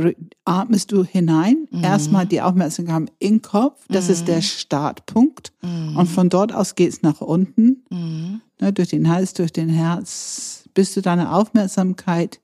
atmest 0.45 0.91
du 0.91 1.03
hinein. 1.03 1.67
Mhm. 1.71 1.83
Erstmal 1.83 2.25
die 2.25 2.41
Aufmerksamkeit 2.41 3.11
im 3.19 3.41
Kopf. 3.41 3.83
Das 3.89 4.07
ist 4.07 4.27
der 4.27 4.41
Startpunkt. 4.41 5.51
Und 5.61 6.07
von 6.07 6.29
dort 6.29 6.53
aus 6.53 6.75
geht 6.75 6.93
es 6.93 7.01
nach 7.01 7.21
unten. 7.21 7.83
Ne, 7.89 8.71
durch 8.71 8.89
den 8.89 9.09
Hals, 9.09 9.33
durch 9.33 9.51
den 9.51 9.69
Herz, 9.69 10.69
bis 10.73 10.93
du 10.93 11.01
deine 11.01 11.33
Aufmerksamkeit 11.33 12.39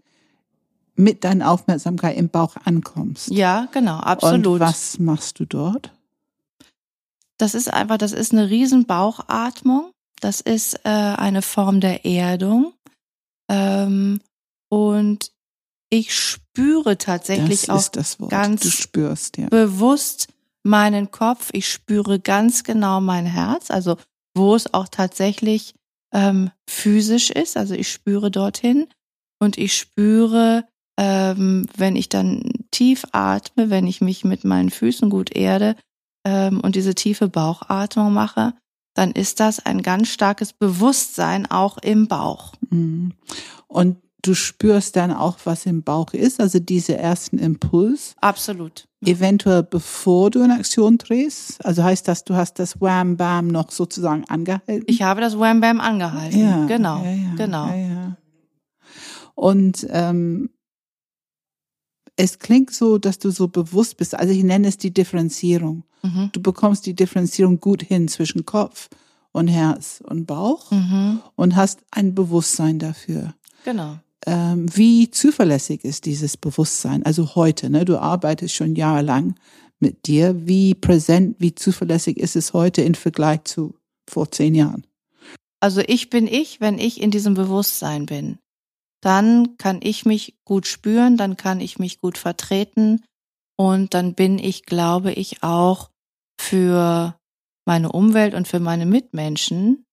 mit 0.98 1.24
deiner 1.24 1.52
Aufmerksamkeit 1.52 2.18
im 2.18 2.30
Bauch 2.30 2.56
ankommst. 2.64 3.30
Ja, 3.30 3.68
genau, 3.72 3.98
absolut. 3.98 4.48
Und 4.48 4.60
was 4.60 5.00
machst 5.00 5.40
du 5.40 5.46
dort? 5.46 5.92
Das 7.38 7.54
ist 7.54 7.72
einfach, 7.72 7.98
das 7.98 8.14
ist 8.14 8.34
eine 8.34 8.50
riesen 8.50 8.86
Bauchatmung. 8.86 9.92
Das 10.20 10.42
ist 10.42 10.82
äh, 10.84 10.90
eine 10.90 11.44
Form 11.44 11.80
der 11.80 12.04
Erdung. 12.04 12.74
Ähm, 13.50 14.20
und 14.70 15.32
ich 15.90 16.16
spüre 16.16 16.98
tatsächlich 16.98 17.70
auch 17.70 17.90
ganz 18.28 18.70
spürst, 18.70 19.38
ja. 19.38 19.48
bewusst 19.48 20.28
meinen 20.64 21.12
Kopf. 21.12 21.50
Ich 21.54 21.72
spüre 21.72 22.20
ganz 22.20 22.64
genau 22.64 23.00
mein 23.00 23.26
Herz, 23.26 23.72
also 23.72 23.98
wo 24.36 24.56
es 24.56 24.74
auch 24.74 24.88
tatsächlich 24.90 25.76
ähm, 26.12 26.52
physisch 26.68 27.30
ist. 27.30 27.56
Also 27.56 27.74
ich 27.76 27.92
spüre 27.92 28.32
dorthin 28.32 28.88
und 29.40 29.58
ich 29.58 29.78
spüre, 29.78 30.68
ähm, 30.98 31.68
wenn 31.78 31.96
ich 31.96 32.10
dann 32.10 32.44
tief 32.72 33.06
atme, 33.12 33.70
wenn 33.70 33.88
ich 33.88 34.02
mich 34.02 34.24
mit 34.24 34.44
meinen 34.44 34.70
Füßen 34.70 35.10
gut 35.10 35.36
erde 35.36 35.76
ähm, 36.26 36.60
und 36.60 36.76
diese 36.76 36.96
tiefe 36.96 37.30
Bauchatmung 37.30 38.14
mache, 38.14 38.54
dann 38.96 39.12
ist 39.12 39.40
das 39.40 39.64
ein 39.64 39.84
ganz 39.84 40.10
starkes 40.10 40.54
Bewusstsein 40.54 41.46
auch 41.46 41.78
im 41.78 42.08
Bauch. 42.08 42.54
Mhm. 42.72 43.14
Und 43.68 43.98
du 44.24 44.34
spürst 44.34 44.96
dann 44.96 45.14
auch, 45.14 45.38
was 45.44 45.66
im 45.68 45.84
Bauch 45.84 46.14
ist, 46.14 46.40
also 46.40 46.60
diese 46.60 46.98
ersten 46.98 47.38
Impuls. 47.38 48.16
Absolut. 48.20 48.88
Eventuell 49.06 49.62
bevor 49.62 50.32
du 50.32 50.42
in 50.42 50.50
Aktion 50.50 50.98
drehst. 50.98 51.64
Also 51.64 51.84
heißt 51.84 52.08
das, 52.08 52.24
du 52.24 52.36
hast 52.36 52.58
das 52.58 52.82
Wham 52.82 53.18
Bam 53.18 53.48
noch 53.48 53.70
sozusagen 53.70 54.26
angehalten? 54.26 54.86
Ich 54.88 55.04
habe 55.04 55.22
das 55.22 55.38
Wham 55.38 55.62
Bam 55.62 55.80
angehalten. 55.80 56.40
Ja, 56.40 56.66
genau, 56.66 57.04
ja, 57.04 57.12
ja, 57.12 57.36
genau. 57.36 57.68
Ja, 57.68 58.18
Und 59.36 59.86
ähm, 59.92 60.50
es 62.18 62.40
klingt 62.40 62.72
so, 62.74 62.98
dass 62.98 63.20
du 63.20 63.30
so 63.30 63.48
bewusst 63.48 63.98
bist. 63.98 64.16
Also 64.16 64.34
ich 64.34 64.44
nenne 64.44 64.68
es 64.68 64.78
die 64.78 64.94
Differenzierung. 64.94 65.84
Mhm. 66.04 66.30
Du 66.34 66.42
bekommst 66.42 66.86
die 66.86 66.96
Differenzierung 66.96 67.60
gut 67.60 67.84
hin 67.84 68.08
zwischen 68.08 68.46
Kopf 68.46 68.90
und 69.32 69.48
Herz 69.48 70.04
und 70.06 70.26
Bauch 70.26 70.72
Mhm. 70.72 71.22
und 71.36 71.56
hast 71.56 71.80
ein 71.92 72.16
Bewusstsein 72.16 72.80
dafür. 72.80 73.34
Genau. 73.64 73.98
Ähm, 74.26 74.66
wie 74.76 75.12
zuverlässig 75.12 75.84
ist 75.86 76.06
dieses 76.06 76.38
Bewusstsein? 76.38 77.06
Also 77.06 77.36
heute, 77.36 77.70
ne? 77.70 77.86
Du 77.86 77.98
arbeitest 77.98 78.56
schon 78.56 78.76
jahrelang 78.76 79.36
mit 79.80 80.08
dir. 80.08 80.48
Wie 80.48 80.74
präsent, 80.74 81.36
wie 81.40 81.54
zuverlässig 81.54 82.18
ist 82.18 82.36
es 82.36 82.52
heute 82.54 82.82
im 82.82 82.96
Vergleich 82.96 83.44
zu 83.44 83.76
vor 84.10 84.32
zehn 84.32 84.56
Jahren? 84.56 84.86
Also 85.60 85.82
ich 85.86 86.10
bin 86.10 86.28
ich, 86.28 86.62
wenn 86.62 86.80
ich 86.80 87.00
in 87.02 87.12
diesem 87.12 87.36
Bewusstsein 87.36 88.06
bin. 88.08 88.40
Dann 89.08 89.56
kann 89.58 89.80
ich 89.82 90.06
mich 90.06 90.36
gut 90.44 90.68
spüren, 90.68 91.16
dann 91.16 91.38
kann 91.38 91.62
ich 91.62 91.80
mich 91.80 92.02
gut 92.02 92.18
vertreten 92.18 93.06
und 93.56 93.94
dann 93.94 94.16
bin 94.16 94.38
ich, 94.38 94.66
glaube 94.66 95.14
ich, 95.14 95.44
auch 95.44 95.92
für 96.38 97.18
meine 97.66 97.90
Umwelt 97.94 98.34
und 98.34 98.50
für 98.50 98.60
meine 98.60 98.86
Mitmenschen 98.86 99.86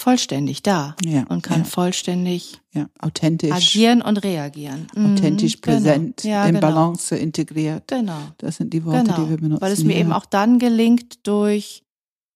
vollständig 0.00 0.62
da 0.62 0.94
Ja. 1.04 1.24
und 1.28 1.42
kann 1.42 1.62
ja, 1.62 1.64
vollständig 1.64 2.60
ja. 2.72 2.86
authentisch, 3.00 3.50
agieren 3.50 4.02
und 4.02 4.18
reagieren. 4.18 4.86
Mhm, 4.94 5.14
authentisch 5.14 5.60
genau. 5.60 5.76
präsent, 5.76 6.22
Ja, 6.22 6.44
in 6.46 6.54
genau. 6.54 6.68
Balance 6.68 7.16
integriert. 7.16 7.88
Genau. 7.88 8.20
Das 8.38 8.58
sind 8.58 8.72
die 8.72 8.84
Worte, 8.84 9.02
genau. 9.02 9.24
die 9.24 9.30
wir 9.30 9.36
benutzen. 9.38 9.62
Weil 9.62 9.72
es 9.72 9.82
mir 9.82 9.96
eben 9.96 10.12
auch 10.12 10.26
dann 10.26 10.60
gelingt, 10.60 11.26
durch, 11.26 11.82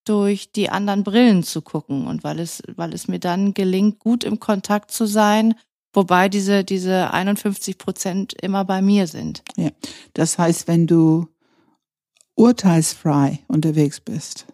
durch 0.05 0.53
die 0.53 0.71
anderen 0.71 1.05
Brillen 1.05 1.43
zu 1.43 1.63
gucken 1.63 2.07
und 2.07 2.25
weil 2.25 2.41
es, 2.41 2.63
weil 2.77 2.95
es 2.95 3.09
mir 3.09 3.19
dann 3.19 3.55
gelingt, 3.55 3.99
gut 3.99 4.25
im 4.25 4.41
Kontakt 4.41 4.91
zu 4.91 5.07
sein, 5.07 5.55
wobei 5.93 6.29
diese, 6.29 6.65
diese 6.65 7.13
51 7.13 7.79
Prozent 7.79 8.35
immer 8.35 8.65
bei 8.65 8.83
mir 8.83 9.07
sind. 9.07 9.43
Das 10.15 10.39
heißt, 10.39 10.69
wenn 10.69 10.87
du 10.87 11.29
urteilsfrei 12.35 13.41
unterwegs 13.49 14.01
bist, 14.01 14.47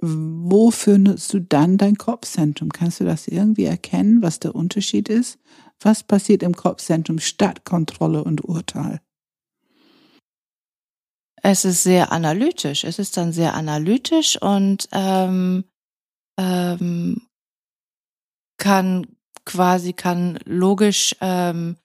wofür 0.00 0.98
nutzt 0.98 1.32
du 1.34 1.40
dann 1.40 1.76
dein 1.76 1.96
Kopfzentrum? 1.96 2.70
Kannst 2.70 3.00
du 3.00 3.04
das 3.04 3.28
irgendwie 3.28 3.64
erkennen, 3.64 4.22
was 4.22 4.38
der 4.38 4.54
Unterschied 4.54 5.08
ist? 5.08 5.38
Was 5.80 6.02
passiert 6.02 6.42
im 6.42 6.54
Kopfzentrum 6.54 7.18
statt 7.18 7.64
Kontrolle 7.64 8.24
und 8.24 8.44
Urteil? 8.44 9.00
Es 11.42 11.64
ist 11.64 11.82
sehr 11.82 12.12
analytisch. 12.12 12.84
Es 12.84 12.98
ist 12.98 13.16
dann 13.16 13.32
sehr 13.32 13.54
analytisch 13.54 14.40
und 14.40 14.88
ähm, 14.92 15.64
ähm, 16.38 17.22
kann 18.58 19.06
quasi 19.44 19.92
kann 19.92 20.38
logisch 20.44 21.16
ähm, 21.20 21.76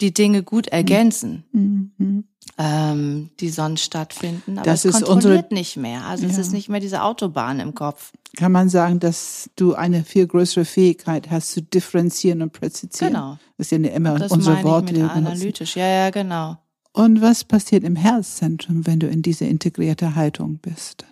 die 0.00 0.12
Dinge 0.12 0.42
gut 0.42 0.68
ergänzen. 0.68 1.44
Mhm. 1.52 2.24
ähm, 2.58 3.30
die 3.40 3.48
sonst 3.48 3.82
stattfinden. 3.82 4.58
Aber 4.58 4.64
Das 4.66 4.84
es 4.84 4.94
ist 4.96 5.04
kontrolliert 5.06 5.44
unsere- 5.46 5.54
nicht 5.54 5.76
mehr. 5.78 6.04
Also 6.04 6.26
es 6.26 6.34
Ja. 6.34 6.40
ist 6.42 6.52
nicht 6.52 6.68
mehr 6.68 6.78
diese 6.80 7.02
Autobahn 7.02 7.58
im 7.58 7.74
Kopf. 7.74 8.12
Kann 8.36 8.52
man 8.52 8.68
sagen, 8.68 9.00
dass 9.00 9.48
du 9.56 9.74
eine 9.74 10.04
viel 10.04 10.26
größere 10.26 10.64
Fähigkeit 10.66 11.30
hast 11.30 11.52
zu 11.52 11.62
differenzieren 11.62 12.42
und 12.42 12.52
präzisieren? 12.52 13.14
Genau. 13.14 13.38
Das 13.56 13.70
sind 13.70 13.84
ja 13.84 13.92
immer 13.92 14.18
Das 14.18 14.30
unsere 14.30 14.56
meine 14.56 14.68
Worte, 14.68 14.92
ich 14.94 15.02
mit 15.02 15.10
analytisch. 15.10 15.74
Ja, 15.76 15.86
ja, 15.86 16.10
genau. 16.10 16.58
Und 16.94 17.20
was 17.20 17.42
passiert 17.42 17.82
im 17.82 17.96
Herzzentrum, 17.96 18.86
wenn 18.86 19.00
du 19.00 19.08
in 19.08 19.20
diese 19.20 19.44
integrierte 19.44 20.14
Haltung 20.14 20.58
bist? 20.58 21.04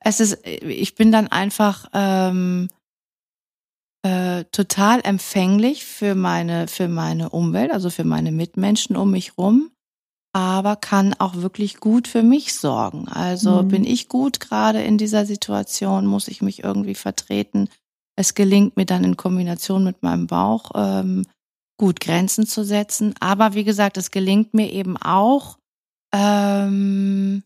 Es 0.00 0.20
ist, 0.20 0.46
ich 0.46 0.94
bin 0.96 1.10
dann 1.10 1.28
einfach 1.28 1.86
ähm, 1.94 2.68
äh, 4.02 4.44
total 4.52 5.00
empfänglich 5.02 5.86
für 5.86 6.14
meine, 6.14 6.68
für 6.68 6.88
meine 6.88 7.30
Umwelt, 7.30 7.70
also 7.72 7.88
für 7.88 8.04
meine 8.04 8.32
Mitmenschen 8.32 8.96
um 8.96 9.12
mich 9.12 9.38
rum, 9.38 9.70
aber 10.34 10.76
kann 10.76 11.14
auch 11.14 11.36
wirklich 11.36 11.80
gut 11.80 12.06
für 12.06 12.22
mich 12.22 12.52
sorgen. 12.52 13.08
Also 13.08 13.62
Mhm. 13.62 13.68
bin 13.68 13.84
ich 13.86 14.08
gut 14.10 14.40
gerade 14.40 14.82
in 14.82 14.98
dieser 14.98 15.24
Situation, 15.24 16.04
muss 16.04 16.28
ich 16.28 16.42
mich 16.42 16.62
irgendwie 16.62 16.94
vertreten. 16.94 17.70
Es 18.14 18.34
gelingt 18.34 18.76
mir 18.76 18.84
dann 18.84 19.04
in 19.04 19.16
Kombination 19.16 19.84
mit 19.84 20.02
meinem 20.02 20.26
Bauch 20.26 20.72
ähm, 20.74 21.24
gut 21.76 22.00
Grenzen 22.00 22.46
zu 22.46 22.64
setzen. 22.64 23.14
Aber 23.20 23.54
wie 23.54 23.64
gesagt, 23.64 23.96
es 23.96 24.10
gelingt 24.10 24.54
mir 24.54 24.72
eben 24.72 24.96
auch 24.96 25.58
ähm, 26.12 27.42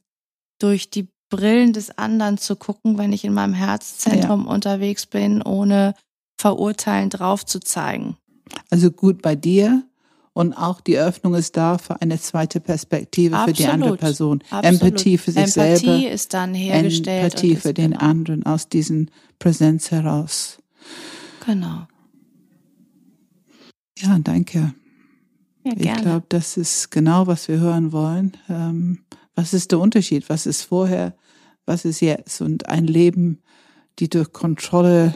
durch 0.58 0.90
die 0.90 1.08
Brillen 1.30 1.72
des 1.72 1.96
anderen 1.96 2.38
zu 2.38 2.56
gucken, 2.56 2.98
wenn 2.98 3.12
ich 3.12 3.24
in 3.24 3.34
meinem 3.34 3.54
Herzzentrum 3.54 4.46
unterwegs 4.46 5.06
bin, 5.06 5.42
ohne 5.42 5.94
verurteilend 6.40 7.18
drauf 7.18 7.44
zu 7.44 7.60
zeigen. 7.60 8.16
Also 8.70 8.90
gut 8.90 9.20
bei 9.20 9.36
dir 9.36 9.82
und 10.32 10.54
auch 10.54 10.80
die 10.80 10.96
Öffnung 10.96 11.34
ist 11.34 11.56
da 11.56 11.78
für 11.78 12.00
eine 12.00 12.18
zweite 12.20 12.60
Perspektive 12.60 13.36
für 13.44 13.52
die 13.52 13.66
andere 13.66 13.94
Absolut. 13.94 14.00
Person. 14.00 14.42
Absolut. 14.50 14.82
Empathie 14.82 15.18
für 15.18 15.32
sich 15.32 15.56
Empathie 15.56 15.84
selber, 15.84 16.10
ist 16.10 16.32
dann 16.32 16.54
hergestellt. 16.54 17.34
Empathie 17.34 17.56
für 17.56 17.74
den 17.74 17.90
genau, 17.90 18.04
anderen 18.04 18.46
aus 18.46 18.68
diesen 18.68 19.10
Präsenz 19.38 19.90
heraus. 19.90 20.58
Genau. 21.44 21.88
Ja, 24.00 24.18
danke. 24.18 24.74
Ja, 25.64 25.72
Ich 25.76 26.02
glaube, 26.02 26.24
das 26.28 26.56
ist 26.56 26.90
genau, 26.90 27.26
was 27.26 27.48
wir 27.48 27.58
hören 27.58 27.92
wollen. 27.92 28.32
Ähm, 28.48 29.00
was 29.34 29.54
ist 29.54 29.70
der 29.72 29.78
Unterschied? 29.80 30.28
Was 30.28 30.46
ist 30.46 30.62
vorher? 30.62 31.14
Was 31.66 31.84
ist 31.84 32.00
jetzt? 32.00 32.40
Und 32.40 32.68
ein 32.68 32.86
Leben, 32.86 33.40
die 33.98 34.08
durch 34.08 34.32
Kontrolle 34.32 35.14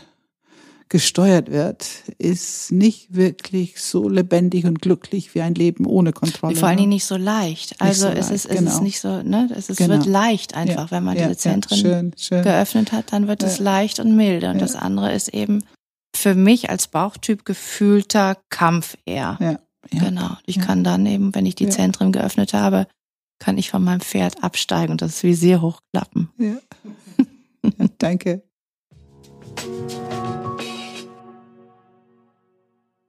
gesteuert 0.88 1.50
wird, 1.50 1.86
ist 2.18 2.70
nicht 2.70 3.14
wirklich 3.16 3.80
so 3.80 4.10
lebendig 4.10 4.66
und 4.66 4.82
glücklich 4.82 5.34
wie 5.34 5.40
ein 5.40 5.54
Leben 5.54 5.86
ohne 5.86 6.12
Kontrolle. 6.12 6.54
Vor 6.54 6.68
allen 6.68 6.76
Dingen 6.76 6.90
nicht 6.90 7.06
so 7.06 7.16
leicht. 7.16 7.80
Also 7.80 8.02
so 8.02 8.08
es 8.08 8.28
leicht, 8.28 8.30
ist, 8.32 8.44
es 8.50 8.58
genau. 8.58 8.70
ist 8.72 8.82
nicht 8.82 9.00
so, 9.00 9.22
ne? 9.22 9.48
Es 9.56 9.70
ist, 9.70 9.78
Genau. 9.78 9.94
wird 9.94 10.04
leicht 10.06 10.54
einfach, 10.54 10.90
wenn 10.90 11.02
man 11.02 11.16
ja, 11.16 11.28
diese 11.28 11.38
Zentren 11.38 11.78
ja, 11.78 11.82
schön, 11.82 12.12
schön. 12.18 12.42
geöffnet 12.42 12.92
hat, 12.92 13.10
dann 13.12 13.26
wird 13.26 13.42
es 13.42 13.56
Ja. 13.58 13.64
leicht 13.64 14.00
und 14.00 14.14
milde. 14.14 14.48
Und 14.50 14.56
Ja. 14.56 14.60
das 14.60 14.76
andere 14.76 15.14
ist 15.14 15.28
eben 15.28 15.64
für 16.14 16.34
mich 16.34 16.70
als 16.70 16.88
Bauchtyp 16.88 17.44
gefühlter 17.44 18.36
Kampf 18.50 18.96
eher. 19.06 19.36
Ja, 19.40 19.50
ja. 19.52 19.58
Genau. 19.90 20.36
Ich 20.46 20.56
Ja. 20.56 20.64
kann 20.64 20.84
dann 20.84 21.04
eben, 21.06 21.34
wenn 21.34 21.46
ich 21.46 21.54
die 21.56 21.64
Ja. 21.64 21.70
Zentren 21.70 22.12
geöffnet 22.12 22.54
habe, 22.54 22.86
kann 23.38 23.58
ich 23.58 23.70
von 23.70 23.82
meinem 23.82 24.00
Pferd 24.00 24.42
absteigen 24.44 24.92
und 24.92 25.02
das 25.02 25.22
Visier 25.24 25.60
hochklappen. 25.60 26.30
Ja. 26.38 26.56
ja, 27.78 27.86
danke. 27.98 28.42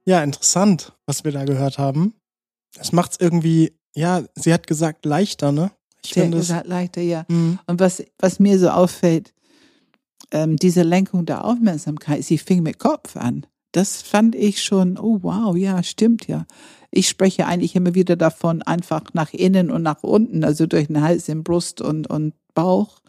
Ja, 0.06 0.22
interessant, 0.22 0.92
was 1.06 1.24
wir 1.24 1.32
da 1.32 1.44
gehört 1.44 1.78
haben. 1.78 2.14
Es 2.78 2.92
macht's 2.92 3.16
irgendwie, 3.20 3.78
ja, 3.94 4.22
sie 4.34 4.52
hat 4.52 4.66
gesagt 4.66 5.06
leichter, 5.06 5.52
ne? 5.52 5.70
Ich 6.04 6.12
Sehr 6.12 6.24
finde 6.24 6.38
es. 6.38 6.48
gesagt, 6.48 6.66
leichter, 6.66 7.00
ja. 7.00 7.24
Mhm. 7.28 7.58
Und 7.66 7.80
was, 7.80 8.02
was 8.18 8.38
mir 8.38 8.58
so 8.58 8.68
auffällt, 8.70 9.32
ähm, 10.34 10.56
diese 10.56 10.82
Lenkung 10.82 11.24
der 11.24 11.44
Aufmerksamkeit, 11.44 12.24
sie 12.24 12.38
fing 12.38 12.62
mit 12.62 12.78
Kopf 12.78 13.16
an. 13.16 13.46
Das 13.72 14.02
fand 14.02 14.34
ich 14.34 14.62
schon, 14.62 14.98
oh 14.98 15.20
wow, 15.22 15.56
ja, 15.56 15.82
stimmt 15.82 16.26
ja. 16.26 16.44
Ich 16.90 17.08
spreche 17.08 17.46
eigentlich 17.46 17.74
immer 17.74 17.94
wieder 17.94 18.16
davon, 18.16 18.62
einfach 18.62 19.02
nach 19.14 19.32
innen 19.32 19.70
und 19.70 19.82
nach 19.82 20.02
unten, 20.02 20.44
also 20.44 20.66
durch 20.66 20.88
den 20.88 21.00
Hals, 21.00 21.26
den 21.26 21.42
Brust 21.42 21.80
und, 21.80 22.08
und 22.08 22.34
Bauch. 22.54 23.00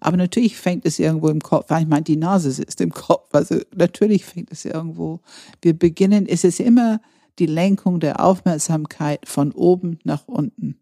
Aber 0.00 0.16
natürlich 0.16 0.56
fängt 0.56 0.86
es 0.86 0.98
irgendwo 0.98 1.28
im 1.28 1.40
Kopf 1.40 1.70
an. 1.70 1.82
Ich 1.82 1.88
meine, 1.88 2.04
die 2.04 2.16
Nase 2.16 2.50
sitzt 2.50 2.80
im 2.80 2.92
Kopf. 2.92 3.34
Also 3.34 3.60
natürlich 3.74 4.24
fängt 4.24 4.52
es 4.52 4.64
irgendwo. 4.64 5.20
Wir 5.62 5.78
beginnen, 5.78 6.26
es 6.26 6.44
ist 6.44 6.60
immer 6.60 7.00
die 7.38 7.46
Lenkung 7.46 8.00
der 8.00 8.24
Aufmerksamkeit 8.24 9.26
von 9.26 9.52
oben 9.52 9.98
nach 10.04 10.26
unten 10.26 10.78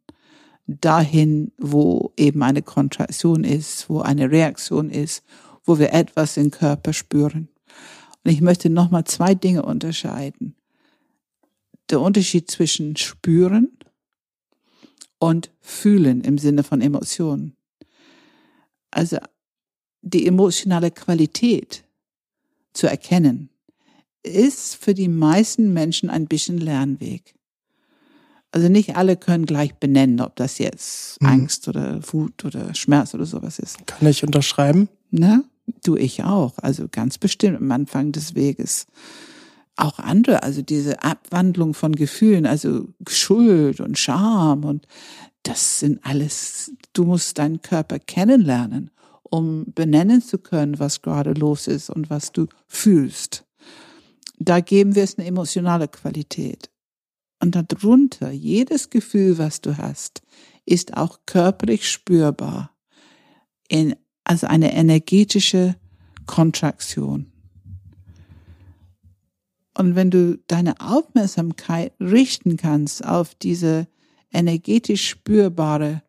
dahin, 0.66 1.52
wo 1.58 2.12
eben 2.16 2.42
eine 2.42 2.62
Kontraktion 2.62 3.44
ist, 3.44 3.88
wo 3.90 4.00
eine 4.00 4.30
Reaktion 4.30 4.90
ist, 4.90 5.24
wo 5.64 5.78
wir 5.78 5.92
etwas 5.92 6.36
im 6.36 6.50
Körper 6.50 6.92
spüren. 6.92 7.48
Und 8.24 8.30
ich 8.30 8.40
möchte 8.40 8.70
nochmal 8.70 9.04
zwei 9.04 9.34
Dinge 9.34 9.62
unterscheiden. 9.62 10.54
Der 11.90 12.00
Unterschied 12.00 12.50
zwischen 12.50 12.96
spüren 12.96 13.76
und 15.18 15.50
fühlen 15.60 16.22
im 16.22 16.38
Sinne 16.38 16.62
von 16.62 16.80
Emotionen. 16.80 17.56
Also 18.90 19.18
die 20.02 20.26
emotionale 20.26 20.90
Qualität 20.90 21.84
zu 22.72 22.86
erkennen, 22.86 23.50
ist 24.22 24.76
für 24.76 24.94
die 24.94 25.08
meisten 25.08 25.72
Menschen 25.72 26.10
ein 26.10 26.26
bisschen 26.26 26.58
Lernweg. 26.58 27.34
Also 28.52 28.68
nicht 28.68 28.96
alle 28.96 29.16
können 29.16 29.46
gleich 29.46 29.74
benennen, 29.74 30.20
ob 30.20 30.36
das 30.36 30.58
jetzt 30.58 31.20
Mhm. 31.22 31.28
Angst 31.28 31.68
oder 31.68 32.00
Wut 32.12 32.44
oder 32.44 32.74
Schmerz 32.74 33.14
oder 33.14 33.24
sowas 33.24 33.58
ist. 33.58 33.86
Kann 33.86 34.08
ich 34.08 34.22
unterschreiben? 34.22 34.88
Ne? 35.10 35.44
Du, 35.84 35.96
ich 35.96 36.24
auch. 36.24 36.58
Also 36.58 36.86
ganz 36.90 37.18
bestimmt 37.18 37.58
am 37.58 37.70
Anfang 37.70 38.12
des 38.12 38.34
Weges. 38.34 38.86
Auch 39.76 39.98
andere, 39.98 40.42
also 40.42 40.60
diese 40.62 41.02
Abwandlung 41.02 41.74
von 41.74 41.92
Gefühlen, 41.94 42.46
also 42.46 42.88
Schuld 43.08 43.80
und 43.80 43.98
Scham 43.98 44.64
und 44.64 44.86
das 45.44 45.80
sind 45.80 46.04
alles, 46.04 46.72
du 46.92 47.04
musst 47.04 47.38
deinen 47.38 47.62
Körper 47.62 47.98
kennenlernen, 47.98 48.90
um 49.22 49.64
benennen 49.74 50.22
zu 50.22 50.38
können, 50.38 50.78
was 50.78 51.02
gerade 51.02 51.32
los 51.32 51.66
ist 51.66 51.90
und 51.90 52.10
was 52.10 52.32
du 52.32 52.46
fühlst. 52.68 53.44
Da 54.38 54.60
geben 54.60 54.94
wir 54.94 55.04
es 55.04 55.18
eine 55.18 55.26
emotionale 55.26 55.88
Qualität. 55.88 56.70
Und 57.40 57.56
darunter, 57.56 58.30
jedes 58.30 58.90
Gefühl, 58.90 59.38
was 59.38 59.60
du 59.60 59.76
hast, 59.78 60.22
ist 60.64 60.96
auch 60.96 61.20
körperlich 61.26 61.90
spürbar. 61.90 62.70
In, 63.68 63.96
also 64.32 64.46
eine 64.46 64.72
energetische 64.72 65.76
Kontraktion. 66.24 67.30
Und 69.76 69.94
wenn 69.94 70.10
du 70.10 70.38
deine 70.46 70.80
Aufmerksamkeit 70.80 71.92
richten 72.00 72.56
kannst 72.56 73.04
auf 73.04 73.34
diese 73.34 73.88
energetisch 74.32 75.06
spürbare 75.06 76.02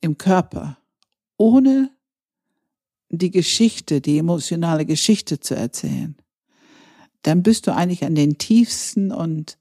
im 0.00 0.18
Körper, 0.18 0.78
ohne 1.36 1.90
die 3.10 3.30
Geschichte, 3.30 4.00
die 4.00 4.18
emotionale 4.18 4.84
Geschichte 4.84 5.38
zu 5.38 5.54
erzählen, 5.54 6.16
dann 7.22 7.44
bist 7.44 7.68
du 7.68 7.74
eigentlich 7.74 8.04
an 8.04 8.16
den 8.16 8.38
tiefsten 8.38 9.12
und 9.12 9.56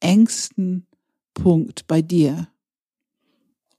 engsten 0.00 0.86
Punkt 1.34 1.86
bei 1.86 2.00
dir, 2.00 2.48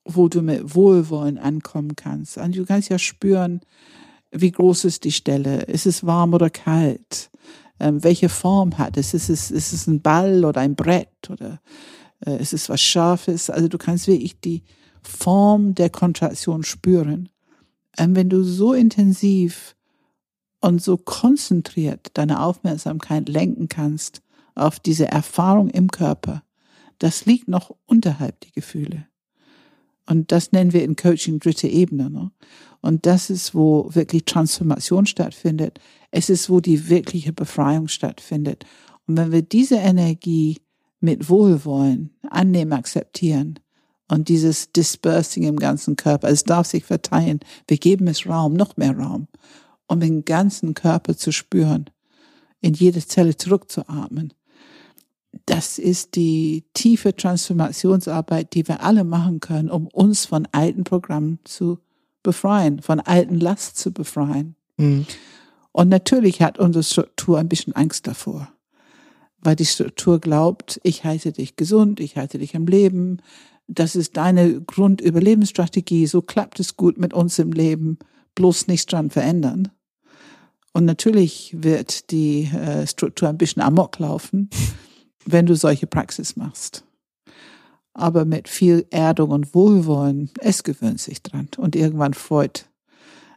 wo 0.07 0.27
du 0.29 0.41
mit 0.41 0.75
Wohlwollen 0.75 1.37
ankommen 1.37 1.95
kannst. 1.95 2.37
Und 2.37 2.55
du 2.55 2.65
kannst 2.65 2.89
ja 2.89 2.97
spüren, 2.97 3.61
wie 4.31 4.51
groß 4.51 4.85
ist 4.85 5.03
die 5.03 5.11
Stelle? 5.11 5.63
Ist 5.63 5.85
es 5.85 6.05
warm 6.05 6.33
oder 6.33 6.49
kalt? 6.49 7.29
Ähm, 7.79 8.03
welche 8.03 8.29
Form 8.29 8.77
hat 8.77 8.97
es? 8.97 9.13
Ist 9.13 9.29
es, 9.29 9.51
ist 9.51 9.73
es 9.73 9.87
ein 9.87 10.01
Ball 10.01 10.45
oder 10.45 10.61
ein 10.61 10.75
Brett 10.75 11.29
oder 11.29 11.59
äh, 12.25 12.41
ist 12.41 12.53
es 12.53 12.69
was 12.69 12.81
Scharfes? 12.81 13.49
Also 13.49 13.67
du 13.67 13.77
kannst 13.77 14.07
wirklich 14.07 14.39
die 14.39 14.63
Form 15.03 15.75
der 15.75 15.89
Kontraktion 15.89 16.63
spüren. 16.63 17.29
Und 17.99 18.15
wenn 18.15 18.29
du 18.29 18.43
so 18.43 18.73
intensiv 18.73 19.75
und 20.59 20.81
so 20.81 20.97
konzentriert 20.97 22.11
deine 22.13 22.41
Aufmerksamkeit 22.41 23.29
lenken 23.29 23.69
kannst 23.69 24.21
auf 24.55 24.79
diese 24.79 25.07
Erfahrung 25.07 25.69
im 25.69 25.89
Körper, 25.89 26.43
das 26.99 27.25
liegt 27.25 27.47
noch 27.47 27.75
unterhalb 27.85 28.39
die 28.41 28.51
Gefühle. 28.51 29.07
Und 30.09 30.31
das 30.31 30.51
nennen 30.51 30.73
wir 30.73 30.83
in 30.83 30.95
Coaching 30.95 31.39
dritte 31.39 31.67
Ebene. 31.67 32.09
Ne? 32.09 32.31
Und 32.81 33.05
das 33.05 33.29
ist, 33.29 33.53
wo 33.53 33.93
wirklich 33.93 34.25
Transformation 34.25 35.05
stattfindet. 35.05 35.79
Es 36.11 36.29
ist, 36.29 36.49
wo 36.49 36.59
die 36.59 36.89
wirkliche 36.89 37.33
Befreiung 37.33 37.87
stattfindet. 37.87 38.65
Und 39.05 39.17
wenn 39.17 39.31
wir 39.31 39.41
diese 39.41 39.75
Energie 39.75 40.57
mit 40.99 41.29
Wohlwollen 41.29 42.11
annehmen, 42.29 42.73
akzeptieren 42.73 43.59
und 44.07 44.29
dieses 44.29 44.71
Dispersing 44.71 45.43
im 45.43 45.57
ganzen 45.57 45.95
Körper, 45.95 46.29
es 46.29 46.43
darf 46.43 46.67
sich 46.67 46.85
verteilen. 46.85 47.39
Wir 47.67 47.77
geben 47.77 48.07
es 48.07 48.25
Raum, 48.25 48.53
noch 48.53 48.77
mehr 48.77 48.97
Raum, 48.97 49.27
um 49.87 49.99
den 49.99 50.23
ganzen 50.23 50.73
Körper 50.73 51.17
zu 51.17 51.31
spüren, 51.31 51.89
in 52.61 52.73
jede 52.73 53.05
Zelle 53.05 53.35
zurückzuatmen 53.35 54.33
das 55.45 55.77
ist 55.77 56.15
die 56.15 56.65
tiefe 56.73 57.15
Transformationsarbeit, 57.15 58.53
die 58.53 58.67
wir 58.67 58.83
alle 58.83 59.03
machen 59.03 59.39
können, 59.39 59.69
um 59.69 59.87
uns 59.87 60.25
von 60.25 60.47
alten 60.51 60.83
Programmen 60.83 61.39
zu 61.43 61.79
befreien, 62.23 62.81
von 62.81 62.99
alten 62.99 63.39
Last 63.39 63.77
zu 63.77 63.91
befreien. 63.91 64.55
Mhm. 64.77 65.05
Und 65.71 65.89
natürlich 65.89 66.41
hat 66.41 66.57
unsere 66.59 66.83
Struktur 66.83 67.37
ein 67.37 67.49
bisschen 67.49 67.73
Angst 67.73 68.07
davor, 68.07 68.51
weil 69.39 69.55
die 69.55 69.65
Struktur 69.65 70.19
glaubt, 70.19 70.79
ich 70.83 71.03
halte 71.03 71.31
dich 71.31 71.55
gesund, 71.55 71.99
ich 71.99 72.17
halte 72.17 72.39
dich 72.39 72.55
am 72.55 72.65
Leben, 72.65 73.21
das 73.67 73.95
ist 73.95 74.17
deine 74.17 74.61
Grundüberlebensstrategie, 74.61 76.07
so 76.07 76.21
klappt 76.21 76.59
es 76.59 76.77
gut 76.77 76.97
mit 76.97 77.13
uns 77.13 77.37
im 77.37 77.51
Leben, 77.51 77.99
bloß 78.35 78.67
nichts 78.67 78.85
dran 78.85 79.09
verändern. 79.09 79.69
Und 80.73 80.85
natürlich 80.85 81.55
wird 81.57 82.11
die 82.11 82.45
äh, 82.45 82.87
Struktur 82.87 83.29
ein 83.29 83.37
bisschen 83.37 83.61
amok 83.61 83.99
laufen 83.99 84.49
wenn 85.27 85.45
du 85.45 85.55
solche 85.55 85.87
Praxis 85.87 86.35
machst. 86.35 86.83
Aber 87.93 88.25
mit 88.25 88.47
viel 88.47 88.85
Erdung 88.91 89.31
und 89.31 89.53
Wohlwollen, 89.53 90.29
es 90.39 90.63
gewöhnt 90.63 91.01
sich 91.01 91.23
dran. 91.23 91.49
Und 91.57 91.75
irgendwann 91.75 92.13
freut 92.13 92.69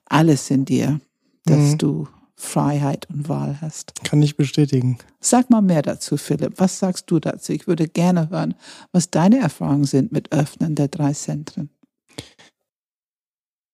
alles 0.05 0.51
in 0.51 0.65
dir, 0.65 1.01
dass 1.45 1.73
mhm. 1.73 1.79
du 1.79 2.09
Freiheit 2.37 3.09
und 3.11 3.29
Wahl 3.29 3.61
hast. 3.61 3.95
Kann 4.05 4.23
ich 4.23 4.37
bestätigen. 4.37 4.99
Sag 5.21 5.51
mal 5.51 5.61
mehr 5.61 5.83
dazu, 5.83 6.17
Philipp. 6.17 6.55
Was 6.57 6.79
sagst 6.79 7.11
du 7.11 7.21
dazu? 7.21 7.53
Ich 7.53 7.67
würde 7.67 7.87
gerne 7.87 8.31
hören, 8.31 8.55
was 8.93 9.11
deine 9.11 9.39
Erfahrungen 9.39 9.85
sind 9.85 10.13
mit 10.13 10.33
Öffnen 10.33 10.75
der 10.75 10.89
drei 10.89 11.13
Zentren. 11.13 11.71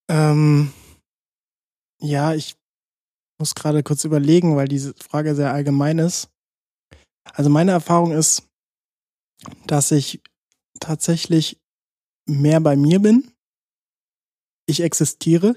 Ähm, 0.08 0.72
ja, 2.00 2.34
ich 2.34 2.56
muss 3.38 3.54
gerade 3.54 3.82
kurz 3.82 4.04
überlegen, 4.04 4.56
weil 4.56 4.68
diese 4.68 4.94
Frage 4.94 5.34
sehr 5.34 5.52
allgemein 5.52 5.98
ist. 5.98 6.28
Also 7.34 7.50
meine 7.50 7.72
Erfahrung 7.72 8.12
ist, 8.12 8.42
dass 9.66 9.90
ich 9.90 10.22
tatsächlich 10.80 11.60
mehr 12.26 12.60
bei 12.60 12.76
mir 12.76 13.00
bin. 13.00 13.30
Ich 14.66 14.80
existiere. 14.80 15.56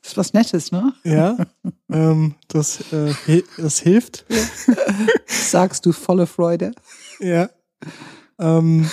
Das 0.00 0.12
ist 0.12 0.16
was 0.16 0.32
Nettes, 0.32 0.72
ne? 0.72 0.92
Ja, 1.04 1.36
ähm, 1.90 2.34
das, 2.48 2.92
äh, 2.92 3.14
das 3.56 3.78
hilft. 3.78 4.26
Sagst 5.26 5.86
du 5.86 5.92
volle 5.92 6.26
Freude. 6.26 6.72
Ja. 7.20 7.50
Ähm, 8.38 8.90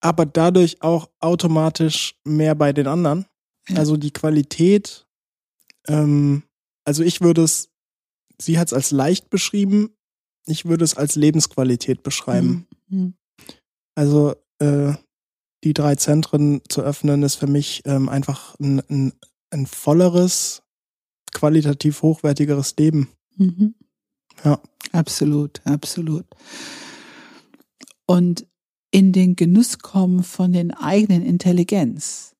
aber 0.00 0.26
dadurch 0.26 0.82
auch 0.82 1.08
automatisch 1.20 2.20
mehr 2.24 2.54
bei 2.54 2.72
den 2.72 2.88
anderen. 2.88 3.26
Ja. 3.68 3.78
Also 3.78 3.96
die 3.96 4.12
Qualität, 4.12 5.06
ähm, 5.86 6.42
also 6.84 7.02
ich 7.02 7.20
würde 7.20 7.44
es, 7.44 7.70
sie 8.38 8.58
hat 8.58 8.68
es 8.68 8.74
als 8.74 8.90
leicht 8.90 9.30
beschrieben, 9.30 9.96
ich 10.46 10.64
würde 10.64 10.84
es 10.84 10.96
als 10.96 11.16
Lebensqualität 11.16 12.02
beschreiben. 12.02 12.66
Mhm. 12.88 13.14
Also 13.94 14.34
äh, 14.58 14.94
die 15.62 15.72
drei 15.72 15.96
Zentren 15.96 16.60
zu 16.68 16.82
öffnen, 16.82 17.22
ist 17.22 17.36
für 17.36 17.46
mich 17.46 17.82
ähm, 17.86 18.08
einfach 18.08 18.58
ein, 18.60 18.82
ein, 18.90 19.12
ein 19.50 19.66
volleres, 19.66 20.62
qualitativ 21.32 22.02
hochwertigeres 22.02 22.74
Leben. 22.76 23.08
Mhm. 23.36 23.74
Ja. 24.44 24.60
Absolut, 24.92 25.60
absolut. 25.64 26.24
Und 28.06 28.46
in 28.90 29.12
den 29.12 29.34
Genuss 29.34 29.80
kommen 29.80 30.22
von 30.22 30.52
den 30.52 30.70
eigenen 30.70 31.22
Intelligenz. 31.22 32.36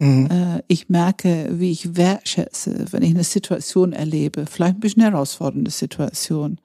Mhm. 0.00 0.26
Äh, 0.30 0.62
ich 0.66 0.88
merke, 0.88 1.48
wie 1.52 1.70
ich 1.70 1.96
wertschätze, 1.96 2.86
wenn 2.90 3.02
ich 3.02 3.10
eine 3.10 3.24
Situation 3.24 3.92
erlebe, 3.92 4.46
vielleicht 4.46 4.78
ein 4.78 4.80
bisschen 4.80 5.02
herausfordernde 5.02 5.70
Situation, 5.70 6.60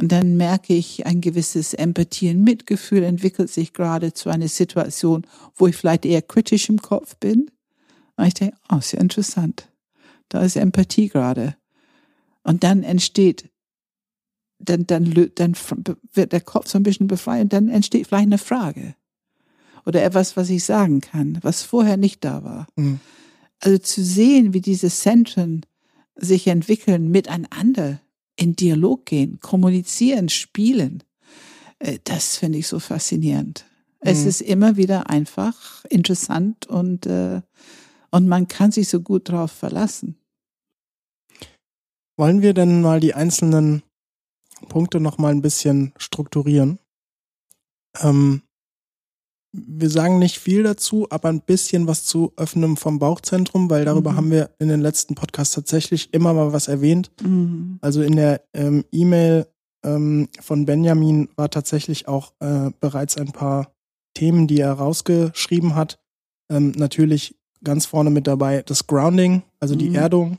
und 0.00 0.12
dann 0.12 0.36
merke 0.36 0.74
ich, 0.74 1.06
ein 1.06 1.20
gewisses 1.20 1.74
Empathie 1.74 2.30
und 2.30 2.44
Mitgefühl 2.44 3.02
entwickelt 3.02 3.50
sich 3.50 3.72
gerade 3.72 4.12
zu 4.14 4.30
einer 4.30 4.46
Situation, 4.46 5.26
wo 5.56 5.66
ich 5.66 5.76
vielleicht 5.76 6.06
eher 6.06 6.22
kritisch 6.22 6.68
im 6.68 6.80
Kopf 6.80 7.16
bin. 7.16 7.50
Und 8.16 8.26
ich 8.26 8.34
denke, 8.34 8.56
oh, 8.70 8.76
ist 8.76 8.92
ja 8.92 9.00
interessant. 9.00 9.68
Da 10.28 10.42
ist 10.42 10.56
Empathie 10.56 11.08
gerade. 11.08 11.56
Und 12.44 12.62
dann 12.62 12.84
entsteht, 12.84 13.50
dann, 14.60 14.86
dann, 14.86 15.30
dann 15.34 15.56
wird 16.12 16.32
der 16.32 16.42
Kopf 16.42 16.68
so 16.68 16.78
ein 16.78 16.84
bisschen 16.84 17.08
befreit 17.08 17.42
und 17.42 17.52
dann 17.52 17.68
entsteht 17.68 18.06
vielleicht 18.06 18.26
eine 18.26 18.38
Frage. 18.38 18.94
Oder 19.84 20.04
etwas, 20.04 20.36
was 20.36 20.48
ich 20.48 20.62
sagen 20.62 21.00
kann, 21.00 21.38
was 21.42 21.62
vorher 21.62 21.96
nicht 21.96 22.24
da 22.24 22.44
war. 22.44 22.68
Mhm. 22.76 23.00
Also 23.60 23.78
zu 23.78 24.04
sehen, 24.04 24.54
wie 24.54 24.60
diese 24.60 24.90
Zentren 24.90 25.66
sich 26.14 26.46
entwickeln 26.46 27.10
miteinander, 27.10 28.00
in 28.38 28.54
Dialog 28.54 29.04
gehen, 29.06 29.40
kommunizieren, 29.40 30.28
spielen. 30.28 31.02
Äh, 31.78 31.98
das 32.04 32.36
finde 32.36 32.58
ich 32.58 32.68
so 32.68 32.78
faszinierend. 32.78 33.66
Mhm. 34.02 34.10
Es 34.10 34.24
ist 34.24 34.40
immer 34.40 34.76
wieder 34.76 35.10
einfach 35.10 35.84
interessant 35.86 36.66
und, 36.66 37.06
äh, 37.06 37.42
und 38.10 38.28
man 38.28 38.48
kann 38.48 38.70
sich 38.72 38.88
so 38.88 39.00
gut 39.00 39.28
drauf 39.28 39.50
verlassen. 39.52 40.16
Wollen 42.16 42.42
wir 42.42 42.54
denn 42.54 42.80
mal 42.80 43.00
die 43.00 43.14
einzelnen 43.14 43.82
Punkte 44.68 44.98
noch 44.98 45.18
mal 45.18 45.32
ein 45.32 45.42
bisschen 45.42 45.92
strukturieren? 45.98 46.78
Ähm, 48.00 48.42
wir 49.66 49.90
sagen 49.90 50.18
nicht 50.18 50.38
viel 50.38 50.62
dazu, 50.62 51.06
aber 51.10 51.28
ein 51.28 51.40
bisschen 51.40 51.86
was 51.86 52.04
zu 52.04 52.32
Öffnen 52.36 52.76
vom 52.76 52.98
Bauchzentrum, 52.98 53.70
weil 53.70 53.84
darüber 53.84 54.12
mhm. 54.12 54.16
haben 54.16 54.30
wir 54.30 54.50
in 54.58 54.68
den 54.68 54.80
letzten 54.80 55.14
Podcasts 55.14 55.54
tatsächlich 55.54 56.12
immer 56.12 56.32
mal 56.34 56.52
was 56.52 56.68
erwähnt. 56.68 57.10
Mhm. 57.22 57.78
Also 57.80 58.02
in 58.02 58.16
der 58.16 58.42
ähm, 58.54 58.84
E-Mail 58.92 59.46
ähm, 59.84 60.28
von 60.40 60.66
Benjamin 60.66 61.28
war 61.36 61.50
tatsächlich 61.50 62.08
auch 62.08 62.32
äh, 62.40 62.70
bereits 62.80 63.16
ein 63.16 63.32
paar 63.32 63.72
Themen, 64.14 64.46
die 64.46 64.60
er 64.60 64.72
rausgeschrieben 64.72 65.74
hat. 65.74 65.98
Ähm, 66.50 66.72
natürlich 66.76 67.36
ganz 67.62 67.86
vorne 67.86 68.10
mit 68.10 68.26
dabei 68.26 68.62
das 68.62 68.86
Grounding, 68.86 69.42
also 69.60 69.74
die 69.74 69.90
mhm. 69.90 69.96
Erdung. 69.96 70.38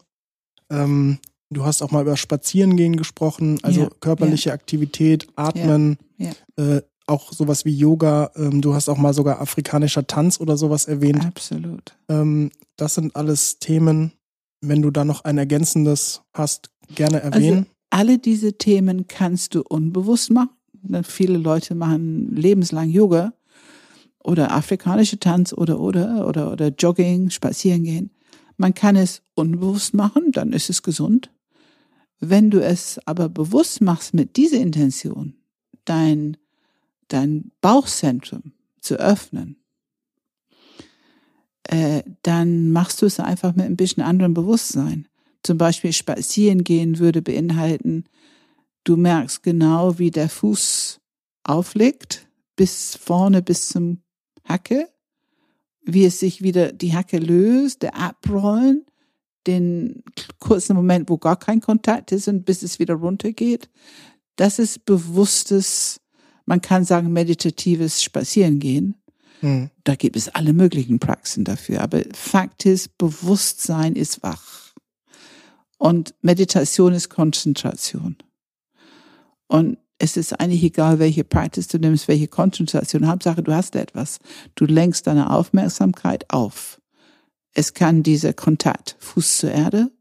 Ähm, 0.70 1.20
du 1.50 1.66
hast 1.66 1.82
auch 1.82 1.92
mal 1.92 2.02
über 2.02 2.18
Spazierengehen 2.18 2.96
gesprochen, 2.96 3.60
also 3.64 3.82
ja, 3.82 3.90
körperliche 4.00 4.50
ja. 4.50 4.56
Aktivität, 4.56 5.28
Atmen, 5.36 5.98
ja, 6.18 6.32
äh, 6.58 6.82
auch 7.10 7.34
sowas 7.34 7.66
wie 7.66 7.76
Yoga. 7.76 8.32
Ähm, 8.36 8.62
du 8.62 8.74
hast 8.74 8.90
auch 8.90 8.98
mal 8.98 9.14
sogar 9.14 9.42
afrikanischer 9.42 10.08
Tanz 10.08 10.40
oder 10.40 10.58
sowas 10.58 10.86
erwähnt. 10.86 11.26
Absolut. 11.26 11.98
Ähm, 12.08 12.52
das 12.78 12.96
sind 12.96 13.16
alles 13.16 13.60
Themen. 13.60 14.14
Wenn 14.62 14.82
du 14.82 14.92
da 14.92 15.06
noch 15.06 15.24
ein 15.24 15.38
ergänzendes 15.38 16.22
hast, 16.34 16.70
gerne 16.96 17.22
erwähnen. 17.22 17.66
alle 17.90 18.18
diese 18.18 18.54
Themen 18.54 19.08
kannst 19.08 19.56
du 19.56 19.62
unbewusst 19.62 20.32
machen. 20.32 20.50
Viele 21.04 21.38
Leute 21.38 21.76
machen 21.76 22.36
lebenslang 22.36 22.90
Yoga 22.90 23.34
oder 24.24 24.52
afrikanische 24.52 25.20
Tanz 25.20 25.54
oder, 25.54 25.80
oder, 25.80 26.28
oder, 26.28 26.52
oder 26.52 26.70
Jogging, 26.70 27.30
spazieren 27.30 27.84
gehen. 27.84 28.12
Man 28.58 28.74
kann 28.74 28.96
es 28.96 29.22
unbewusst 29.36 29.94
machen, 29.94 30.32
dann 30.32 30.52
ist 30.52 30.70
es 30.70 30.84
gesund. 30.84 31.32
Wenn 32.20 32.50
du 32.50 32.62
es 32.62 33.00
aber 33.06 33.30
bewusst 33.30 33.82
machst 33.82 34.14
mit 34.14 34.36
dieser 34.36 34.58
Intention, 34.60 35.36
dein, 35.86 36.36
dein 37.10 37.52
Bauchzentrum 37.62 38.54
zu 38.80 38.96
öffnen, 38.96 39.58
äh, 41.64 42.04
dann 42.24 42.72
machst 42.72 43.02
du 43.02 43.06
es 43.06 43.20
einfach 43.20 43.56
mit 43.56 43.66
ein 43.66 43.78
bisschen 43.78 44.02
anderem 44.02 44.34
Bewusstsein. 44.34 45.08
Zum 45.44 45.58
Beispiel 45.58 45.94
spazieren 45.94 46.64
gehen 46.64 47.00
würde 47.00 47.22
beinhalten, 47.22 48.06
du 48.84 48.98
merkst 48.98 49.44
genau, 49.44 50.00
wie 50.00 50.12
der 50.12 50.30
Fuß 50.30 51.00
auflegt, 51.44 52.28
bis 52.56 52.96
vorne, 52.96 53.42
bis 53.42 53.70
zum 53.70 54.02
Hacke, 54.44 54.90
wie 55.84 56.06
es 56.06 56.20
sich 56.20 56.42
wieder 56.42 56.72
die 56.72 56.94
Hacke 56.94 57.18
löst, 57.18 57.84
der 57.84 57.96
Abrollen, 57.96 58.86
den 59.48 60.04
kurzen 60.40 60.76
Moment, 60.76 61.10
wo 61.10 61.18
gar 61.18 61.38
kein 61.38 61.62
Kontakt 61.62 62.12
ist 62.12 62.28
und 62.28 62.46
bis 62.46 62.64
es 62.64 62.80
wieder 62.80 62.96
runtergeht. 62.96 63.70
Das 64.36 64.60
ist 64.60 64.86
bewusstes, 64.86 66.02
man 66.50 66.62
kann 66.62 66.84
sagen, 66.84 67.14
meditatives 67.14 68.02
Spazierengehen. 68.02 68.96
Hm. 69.42 69.70
Da 69.84 69.94
gibt 69.94 70.16
es 70.16 70.30
alle 70.30 70.52
möglichen 70.52 70.98
Praxen 70.98 71.44
dafür. 71.46 71.82
Aber 71.82 72.02
Fakt 72.12 72.66
ist, 72.66 72.98
Bewusstsein 72.98 73.96
ist 73.96 74.24
wach. 74.24 74.74
Und 75.78 76.16
Meditation 76.24 76.94
ist 76.94 77.10
Konzentration. 77.10 78.18
Und 79.48 79.78
es 80.00 80.18
ist 80.18 80.40
eigentlich 80.40 80.64
egal, 80.64 80.98
welche 80.98 81.24
Praxis 81.24 81.68
du 81.68 81.78
nimmst, 81.78 82.08
welche 82.08 82.28
Konzentration. 82.28 83.08
Hauptsache, 83.08 83.44
du 83.44 83.54
hast 83.54 83.76
etwas. 83.76 84.18
Du 84.56 84.66
lenkst 84.66 85.06
deine 85.06 85.30
Aufmerksamkeit 85.30 86.32
auf. 86.32 86.82
Es 87.54 87.76
kann 87.76 88.02
dieser 88.02 88.34
Kontakt 88.34 88.96
Fuß 88.98 89.38
zur 89.38 89.52
Erde. 89.52 89.92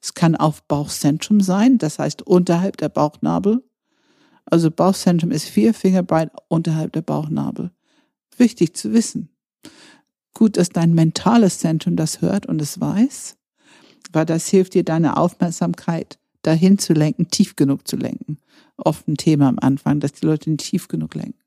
Es 0.00 0.14
kann 0.14 0.36
auf 0.36 0.62
Bauchzentrum 0.68 1.40
sein, 1.40 1.78
das 1.78 1.98
heißt 1.98 2.22
unterhalb 2.22 2.76
der 2.76 2.90
Bauchnabel. 2.90 3.64
Also 4.50 4.70
Bauchzentrum 4.70 5.30
ist 5.30 5.48
vier 5.48 5.72
Finger 5.72 6.02
breit 6.02 6.30
unterhalb 6.48 6.92
der 6.92 7.02
Bauchnabel. 7.02 7.70
Wichtig 8.36 8.76
zu 8.76 8.92
wissen. 8.92 9.30
Gut, 10.34 10.56
dass 10.56 10.70
dein 10.70 10.94
mentales 10.94 11.58
Zentrum 11.60 11.96
das 11.96 12.20
hört 12.20 12.46
und 12.46 12.60
es 12.60 12.80
weiß, 12.80 13.36
weil 14.12 14.26
das 14.26 14.48
hilft 14.48 14.74
dir, 14.74 14.84
deine 14.84 15.16
Aufmerksamkeit 15.16 16.18
dahin 16.42 16.78
zu 16.78 16.94
lenken, 16.94 17.28
tief 17.28 17.56
genug 17.56 17.86
zu 17.86 17.96
lenken. 17.96 18.38
Oft 18.76 19.06
ein 19.08 19.16
Thema 19.16 19.48
am 19.48 19.58
Anfang, 19.60 20.00
dass 20.00 20.12
die 20.12 20.26
Leute 20.26 20.50
nicht 20.50 20.64
tief 20.64 20.88
genug 20.88 21.14
lenken. 21.14 21.38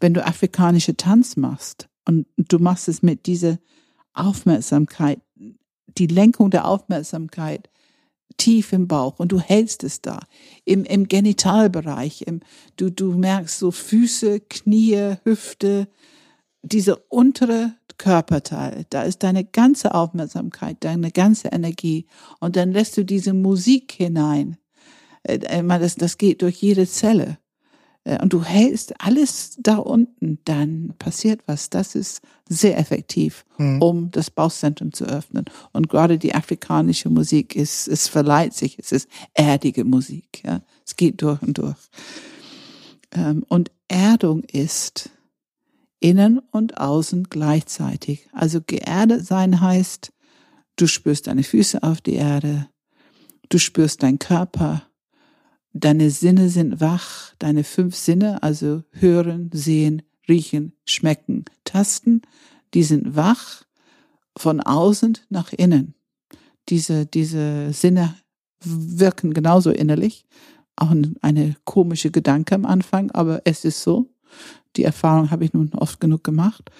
Wenn 0.00 0.14
du 0.14 0.24
afrikanische 0.24 0.96
Tanz 0.96 1.36
machst 1.36 1.88
und 2.06 2.26
du 2.36 2.58
machst 2.58 2.88
es 2.88 3.02
mit 3.02 3.26
dieser 3.26 3.58
Aufmerksamkeit, 4.14 5.20
die 5.98 6.06
Lenkung 6.06 6.50
der 6.50 6.66
Aufmerksamkeit 6.66 7.68
tief 8.36 8.72
im 8.72 8.88
Bauch 8.88 9.18
und 9.18 9.32
du 9.32 9.40
hältst 9.40 9.84
es 9.84 10.00
da, 10.00 10.20
im, 10.64 10.84
im 10.84 11.08
Genitalbereich, 11.08 12.22
im, 12.22 12.40
du, 12.76 12.90
du 12.90 13.12
merkst 13.12 13.58
so 13.58 13.70
Füße, 13.70 14.40
Knie, 14.40 15.16
Hüfte, 15.24 15.88
diese 16.62 16.96
untere 17.08 17.74
Körperteil, 17.98 18.86
da 18.90 19.02
ist 19.02 19.22
deine 19.22 19.44
ganze 19.44 19.94
Aufmerksamkeit, 19.94 20.78
deine 20.80 21.10
ganze 21.10 21.48
Energie 21.48 22.06
und 22.40 22.56
dann 22.56 22.72
lässt 22.72 22.96
du 22.96 23.04
diese 23.04 23.32
Musik 23.32 23.92
hinein. 23.92 24.56
Äh, 25.22 25.38
das, 25.62 25.96
das 25.96 26.18
geht 26.18 26.42
durch 26.42 26.62
jede 26.62 26.86
Zelle. 26.86 27.38
Äh, 28.04 28.20
und 28.22 28.32
du 28.32 28.42
hältst 28.42 29.00
alles 29.00 29.56
da 29.58 29.76
unten, 29.76 30.38
dann 30.44 30.94
passiert 30.98 31.40
was. 31.46 31.70
Das 31.70 31.94
ist 31.94 32.22
sehr 32.48 32.78
effektiv, 32.78 33.44
mhm. 33.58 33.80
um 33.80 34.10
das 34.10 34.30
Bauchzentrum 34.30 34.92
zu 34.92 35.04
öffnen. 35.04 35.44
Und 35.72 35.88
gerade 35.88 36.18
die 36.18 36.34
afrikanische 36.34 37.10
Musik 37.10 37.56
ist, 37.56 37.88
es 37.88 38.08
verleiht 38.08 38.54
sich, 38.54 38.78
es 38.78 38.92
ist 38.92 39.08
erdige 39.34 39.84
Musik. 39.84 40.42
Ja? 40.44 40.60
Es 40.86 40.96
geht 40.96 41.22
durch 41.22 41.40
und 41.42 41.58
durch. 41.58 41.76
Ähm, 43.12 43.44
und 43.48 43.70
Erdung 43.88 44.42
ist 44.44 45.10
innen 46.00 46.40
und 46.50 46.78
außen 46.78 47.24
gleichzeitig. 47.30 48.28
Also 48.32 48.60
geerdet 48.60 49.24
sein 49.24 49.60
heißt, 49.60 50.12
du 50.76 50.86
spürst 50.86 51.28
deine 51.28 51.44
Füße 51.44 51.82
auf 51.82 52.00
die 52.00 52.14
Erde, 52.14 52.68
du 53.48 53.58
spürst 53.58 54.02
deinen 54.02 54.18
Körper, 54.18 54.82
Deine 55.74 56.10
Sinne 56.10 56.48
sind 56.48 56.80
wach, 56.80 57.34
deine 57.38 57.64
fünf 57.64 57.96
Sinne, 57.96 58.42
also 58.42 58.82
hören, 58.92 59.50
sehen, 59.54 60.02
riechen, 60.28 60.72
schmecken, 60.84 61.44
tasten, 61.64 62.22
die 62.74 62.82
sind 62.82 63.16
wach 63.16 63.64
von 64.36 64.60
außen 64.60 65.18
nach 65.30 65.52
innen. 65.52 65.94
Diese, 66.68 67.06
diese 67.06 67.72
Sinne 67.72 68.14
wirken 68.64 69.34
genauso 69.34 69.70
innerlich. 69.70 70.24
Auch 70.76 70.94
eine 71.20 71.56
komische 71.64 72.10
Gedanke 72.10 72.54
am 72.54 72.64
Anfang, 72.64 73.10
aber 73.10 73.42
es 73.44 73.64
ist 73.64 73.82
so. 73.82 74.10
Die 74.76 74.84
Erfahrung 74.84 75.30
habe 75.30 75.44
ich 75.44 75.52
nun 75.52 75.72
oft 75.74 76.00
genug 76.00 76.24
gemacht. 76.24 76.70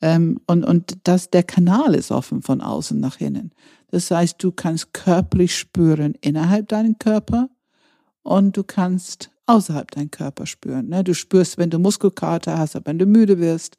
Ähm, 0.00 0.40
und, 0.46 0.64
und 0.64 0.98
das, 1.04 1.30
der 1.30 1.42
Kanal 1.42 1.94
ist 1.94 2.10
offen 2.10 2.42
von 2.42 2.60
außen 2.60 2.98
nach 2.98 3.20
innen. 3.20 3.52
Das 3.90 4.10
heißt, 4.10 4.42
du 4.42 4.52
kannst 4.52 4.92
körperlich 4.92 5.56
spüren 5.56 6.14
innerhalb 6.20 6.68
deinen 6.68 6.98
Körper 6.98 7.48
und 8.26 8.56
du 8.56 8.64
kannst 8.64 9.30
außerhalb 9.46 9.88
deinen 9.92 10.10
Körper 10.10 10.46
spüren. 10.46 10.88
Ne? 10.88 11.04
Du 11.04 11.14
spürst, 11.14 11.58
wenn 11.58 11.70
du 11.70 11.78
Muskelkater 11.78 12.58
hast, 12.58 12.76
wenn 12.84 12.98
du 12.98 13.06
müde 13.06 13.38
wirst 13.38 13.78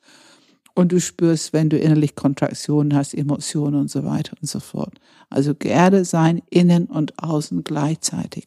und 0.73 0.93
du 0.93 1.01
spürst, 1.01 1.51
wenn 1.51 1.69
du 1.69 1.77
innerlich 1.77 2.15
Kontraktionen 2.15 2.95
hast, 2.95 3.13
Emotionen 3.13 3.75
und 3.75 3.91
so 3.91 4.05
weiter 4.05 4.37
und 4.41 4.47
so 4.47 4.61
fort. 4.61 4.99
Also 5.29 5.53
geerdet 5.53 6.07
sein, 6.07 6.41
innen 6.49 6.85
und 6.85 7.21
außen 7.21 7.65
gleichzeitig. 7.65 8.45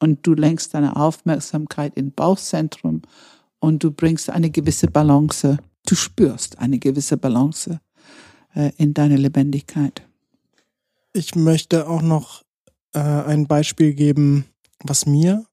Und 0.00 0.26
du 0.26 0.32
lenkst 0.32 0.72
deine 0.72 0.96
Aufmerksamkeit 0.96 1.92
in 1.96 2.12
Bauchzentrum 2.12 3.02
und 3.58 3.84
du 3.84 3.90
bringst 3.90 4.30
eine 4.30 4.48
gewisse 4.48 4.86
Balance. 4.86 5.58
Du 5.84 5.94
spürst 5.94 6.58
eine 6.60 6.78
gewisse 6.78 7.18
Balance 7.18 7.78
äh, 8.54 8.72
in 8.78 8.94
deine 8.94 9.16
Lebendigkeit. 9.16 10.00
Ich 11.12 11.34
möchte 11.34 11.86
auch 11.86 12.00
noch 12.00 12.42
äh, 12.94 13.00
ein 13.00 13.46
Beispiel 13.46 13.92
geben, 13.92 14.46
was 14.84 15.06
mir 15.06 15.46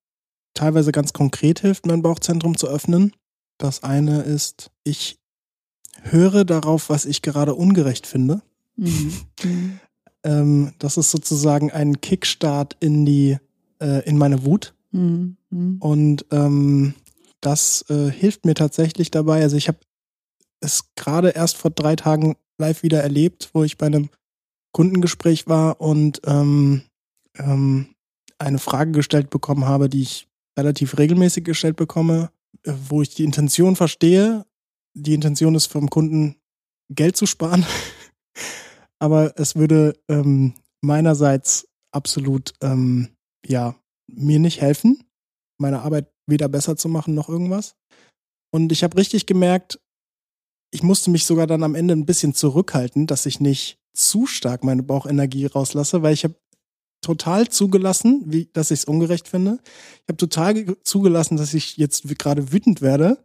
teilweise 0.54 0.92
ganz 0.92 1.14
konkret 1.14 1.60
hilft, 1.60 1.86
mein 1.86 2.02
Bauchzentrum 2.02 2.58
zu 2.58 2.68
öffnen. 2.68 3.14
Das 3.58 3.84
eine 3.84 4.22
ist, 4.22 4.72
ich 4.84 5.20
höre 6.02 6.46
darauf, 6.46 6.90
was 6.90 7.06
ich 7.06 7.22
gerade 7.22 7.56
ungerecht 7.56 8.08
finde. 8.08 8.42
Mhm. 8.76 9.14
ähm, 10.24 10.74
das 10.80 10.98
ist 10.98 11.12
sozusagen 11.12 11.72
ein 11.72 12.02
Kickstart 12.02 12.78
in 12.80 13.06
die, 13.06 13.38
äh, 13.80 14.08
in 14.08 14.18
meine 14.18 14.44
Wut. 14.44 14.74
Mhm. 14.92 15.38
Und 15.80 16.26
ähm, 16.32 16.94
das 17.42 17.86
äh, 17.90 18.12
hilft 18.12 18.46
mir 18.46 18.56
tatsächlich 18.56 19.12
dabei. 19.12 19.42
Also 19.42 19.58
ich 19.58 19.68
habe 19.68 19.80
es 20.62 20.90
gerade 20.96 21.30
erst 21.30 21.58
vor 21.58 21.72
drei 21.72 21.96
Tagen 21.96 22.36
live 22.58 22.84
wieder 22.84 23.02
erlebt, 23.02 23.50
wo 23.54 23.64
ich 23.64 23.78
bei 23.78 23.86
einem 23.86 24.10
Kundengespräch 24.72 25.48
war 25.48 25.82
und 25.82 26.22
ähm, 26.26 26.84
ähm, 27.38 27.96
eine 28.40 28.60
Frage 28.60 28.92
gestellt 28.92 29.30
bekommen 29.30 29.66
habe, 29.66 29.90
die 29.90 30.02
ich 30.02 30.28
relativ 30.58 30.98
regelmäßig 30.98 31.44
gestellt 31.44 31.76
bekomme, 31.76 32.32
äh, 32.64 32.74
wo 32.88 33.02
ich 33.02 33.14
die 33.14 33.24
Intention 33.24 33.76
verstehe. 33.76 34.46
Die 34.96 35.14
Intention 35.14 35.56
ist 35.56 35.68
vom 35.68 35.90
Kunden 35.90 36.36
Geld 36.90 37.16
zu 37.16 37.26
sparen, 37.28 37.66
aber 39.00 39.38
es 39.38 39.56
würde 39.56 39.94
ähm, 40.08 40.56
meinerseits 40.82 41.68
absolut 41.92 42.54
ähm, 42.62 43.10
ja 43.46 43.76
mir 44.08 44.40
nicht 44.40 44.60
helfen, 44.60 45.04
meine 45.60 45.82
Arbeit 45.82 46.12
weder 46.28 46.48
besser 46.48 46.76
zu 46.76 46.90
machen 46.90 47.14
noch 47.14 47.30
irgendwas. 47.30 47.76
Und 48.52 48.72
ich 48.72 48.84
habe 48.84 48.98
richtig 48.98 49.28
gemerkt, 49.28 49.80
ich 50.72 50.84
musste 50.84 51.12
mich 51.12 51.26
sogar 51.26 51.48
dann 51.48 51.64
am 51.64 51.76
Ende 51.76 51.96
ein 51.96 52.06
bisschen 52.06 52.34
zurückhalten, 52.34 53.08
dass 53.08 53.26
ich 53.26 53.40
nicht 53.40 53.80
zu 53.94 54.26
stark 54.26 54.64
meine 54.64 54.84
Bauchenergie 54.84 55.46
rauslasse, 55.46 56.02
weil 56.02 56.14
ich 56.14 56.24
habe 56.24 56.36
total 57.02 57.48
zugelassen, 57.48 58.24
wie, 58.26 58.50
dass 58.54 58.72
ich 58.72 58.80
es 58.80 58.86
ungerecht 58.86 59.28
finde. 59.28 59.60
Ich 59.64 60.10
habe 60.10 60.18
total 60.18 60.76
zugelassen, 60.84 61.38
dass 61.38 61.54
ich 61.54 61.78
jetzt 61.78 62.08
gerade 62.20 62.52
wütend 62.52 62.82
werde. 62.82 63.24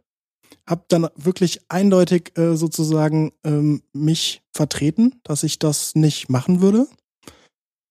Hab 0.67 0.89
dann 0.89 1.07
wirklich 1.15 1.61
eindeutig 1.69 2.37
äh, 2.37 2.55
sozusagen 2.55 3.33
ähm, 3.43 3.81
mich 3.93 4.41
vertreten, 4.55 5.19
dass 5.23 5.43
ich 5.43 5.59
das 5.59 5.95
nicht 5.95 6.29
machen 6.29 6.61
würde. 6.61 6.87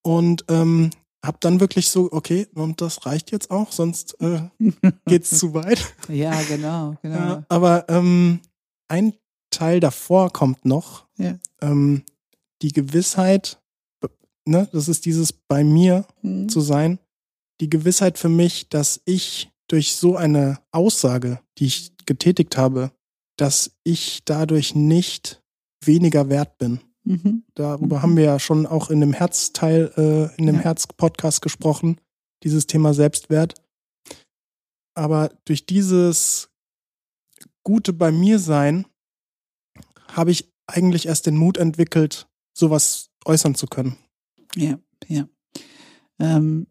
Und 0.02 0.44
ähm, 0.48 0.90
hab 1.24 1.40
dann 1.40 1.60
wirklich 1.60 1.88
so, 1.88 2.12
okay, 2.12 2.46
und 2.54 2.80
das 2.80 3.06
reicht 3.06 3.30
jetzt 3.32 3.50
auch, 3.50 3.72
sonst 3.72 4.20
äh, 4.20 4.42
geht's 5.06 5.38
zu 5.38 5.54
weit. 5.54 5.94
Ja, 6.08 6.40
genau, 6.42 6.96
genau. 7.02 7.16
Ja, 7.16 7.44
aber 7.48 7.88
ähm, 7.88 8.40
ein 8.88 9.14
Teil 9.50 9.80
davor 9.80 10.30
kommt 10.32 10.64
noch. 10.64 11.06
Ja. 11.16 11.38
Ähm, 11.62 12.02
die 12.62 12.72
Gewissheit, 12.72 13.58
ne, 14.46 14.68
das 14.72 14.88
ist 14.88 15.04
dieses 15.06 15.32
bei 15.32 15.64
mir 15.64 16.06
mhm. 16.22 16.48
zu 16.48 16.60
sein. 16.60 16.98
die 17.60 17.70
Gewissheit 17.70 18.18
für 18.18 18.28
mich, 18.28 18.68
dass 18.68 19.00
ich 19.04 19.48
durch 19.68 19.94
so 19.94 20.16
eine 20.16 20.58
Aussage, 20.72 21.38
die 21.58 21.66
ich 21.66 21.92
getätigt 22.04 22.56
habe, 22.56 22.90
dass 23.36 23.76
ich 23.84 24.22
dadurch 24.24 24.74
nicht 24.74 25.40
weniger 25.84 26.28
wert 26.28 26.58
bin. 26.58 26.80
Mhm. 27.04 27.44
Darüber 27.54 27.98
Mhm. 27.98 28.02
haben 28.02 28.16
wir 28.16 28.24
ja 28.24 28.38
schon 28.40 28.66
auch 28.66 28.90
in 28.90 29.00
dem 29.00 29.12
Herzteil, 29.12 29.92
äh, 29.96 30.36
in 30.36 30.46
dem 30.46 30.56
Ja. 30.56 30.62
Herz-Podcast 30.62 31.42
gesprochen, 31.42 32.00
dieses 32.42 32.66
Thema 32.66 32.92
Selbstwert. 32.92 33.54
Aber 34.94 35.30
durch 35.44 35.64
dieses 35.64 36.50
Gute 37.62 37.92
bei 37.92 38.10
mir 38.10 38.38
sein, 38.40 38.84
habe 40.08 40.32
ich 40.32 40.52
eigentlich 40.66 41.06
erst 41.06 41.26
den 41.26 41.36
Mut 41.36 41.56
entwickelt, 41.56 42.26
sowas 42.52 43.10
äußern 43.24 43.54
zu 43.54 43.66
können. 43.68 43.96
Ja, 44.56 44.78
ja. 45.08 45.28
Ähm, 46.18 46.66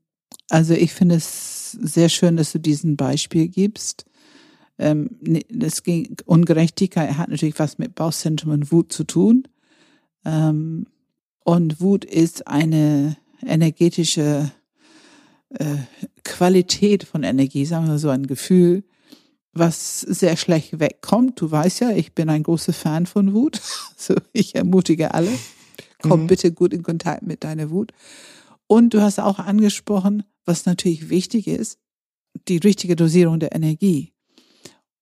also 0.50 0.74
ich 0.74 0.94
finde 0.94 1.16
es 1.16 1.72
sehr 1.72 2.10
schön, 2.10 2.38
dass 2.38 2.52
du 2.52 2.60
diesen 2.60 2.98
Beispiel 2.98 3.48
gibst. 3.48 4.06
Ähm, 4.78 5.18
ne- 5.22 5.46
das 5.50 5.84
ging, 5.84 6.16
Ungerechtigkeit 6.26 7.18
hat 7.18 7.30
natürlich 7.30 7.60
was 7.60 7.78
mit 7.78 7.96
Bauchzentrum 7.96 8.52
und 8.52 8.72
Wut 8.72 8.92
zu 8.92 9.04
tun. 9.04 9.48
Ähm, 10.26 10.88
und 11.44 11.82
Wut 11.82 12.06
ist 12.06 12.48
eine 12.48 13.18
energetische 13.46 14.52
äh, 15.50 15.76
Qualität 16.24 17.04
von 17.04 17.24
Energie, 17.24 17.66
sagen 17.66 17.88
wir 17.88 18.00
so 18.00 18.10
ein 18.10 18.28
Gefühl, 18.28 18.84
was 19.54 20.02
sehr 20.02 20.36
schlecht 20.38 20.80
wegkommt. 20.80 21.40
Du 21.40 21.52
weißt 21.52 21.82
ja, 21.82 21.92
ich 21.92 22.14
bin 22.14 22.30
ein 22.30 22.44
großer 22.44 22.74
Fan 22.74 23.06
von 23.06 23.34
Wut. 23.34 23.62
So, 23.96 24.16
ich 24.34 24.56
ermutige 24.56 25.14
alle. 25.14 25.32
Komm 26.04 26.24
Mhm. 26.24 26.28
bitte 26.28 26.52
gut 26.52 26.74
in 26.74 26.84
Kontakt 26.84 27.24
mit 27.24 27.44
deiner 27.44 27.72
Wut. 27.72 27.92
Und 28.68 28.94
du 28.94 29.02
hast 29.02 29.20
auch 29.20 29.40
angesprochen, 29.40 30.24
was 30.46 30.66
natürlich 30.66 31.10
wichtig 31.10 31.48
ist, 31.48 31.80
die 32.48 32.58
richtige 32.58 32.96
Dosierung 32.96 33.40
der 33.40 33.56
Energie. 33.56 34.14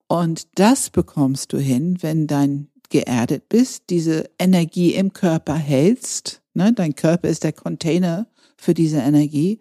Und 0.07 0.47
das 0.55 0.89
bekommst 0.89 1.53
du 1.53 1.57
hin, 1.57 1.97
wenn 2.01 2.27
dein 2.27 2.67
geerdet 2.89 3.47
bist, 3.49 3.83
diese 3.89 4.29
Energie 4.37 4.93
im 4.93 5.13
Körper 5.13 5.55
hältst. 5.55 6.41
Ne? 6.53 6.73
Dein 6.73 6.93
Körper 6.95 7.29
ist 7.29 7.43
der 7.43 7.53
Container 7.53 8.27
für 8.57 8.73
diese 8.73 8.97
Energie. 8.97 9.59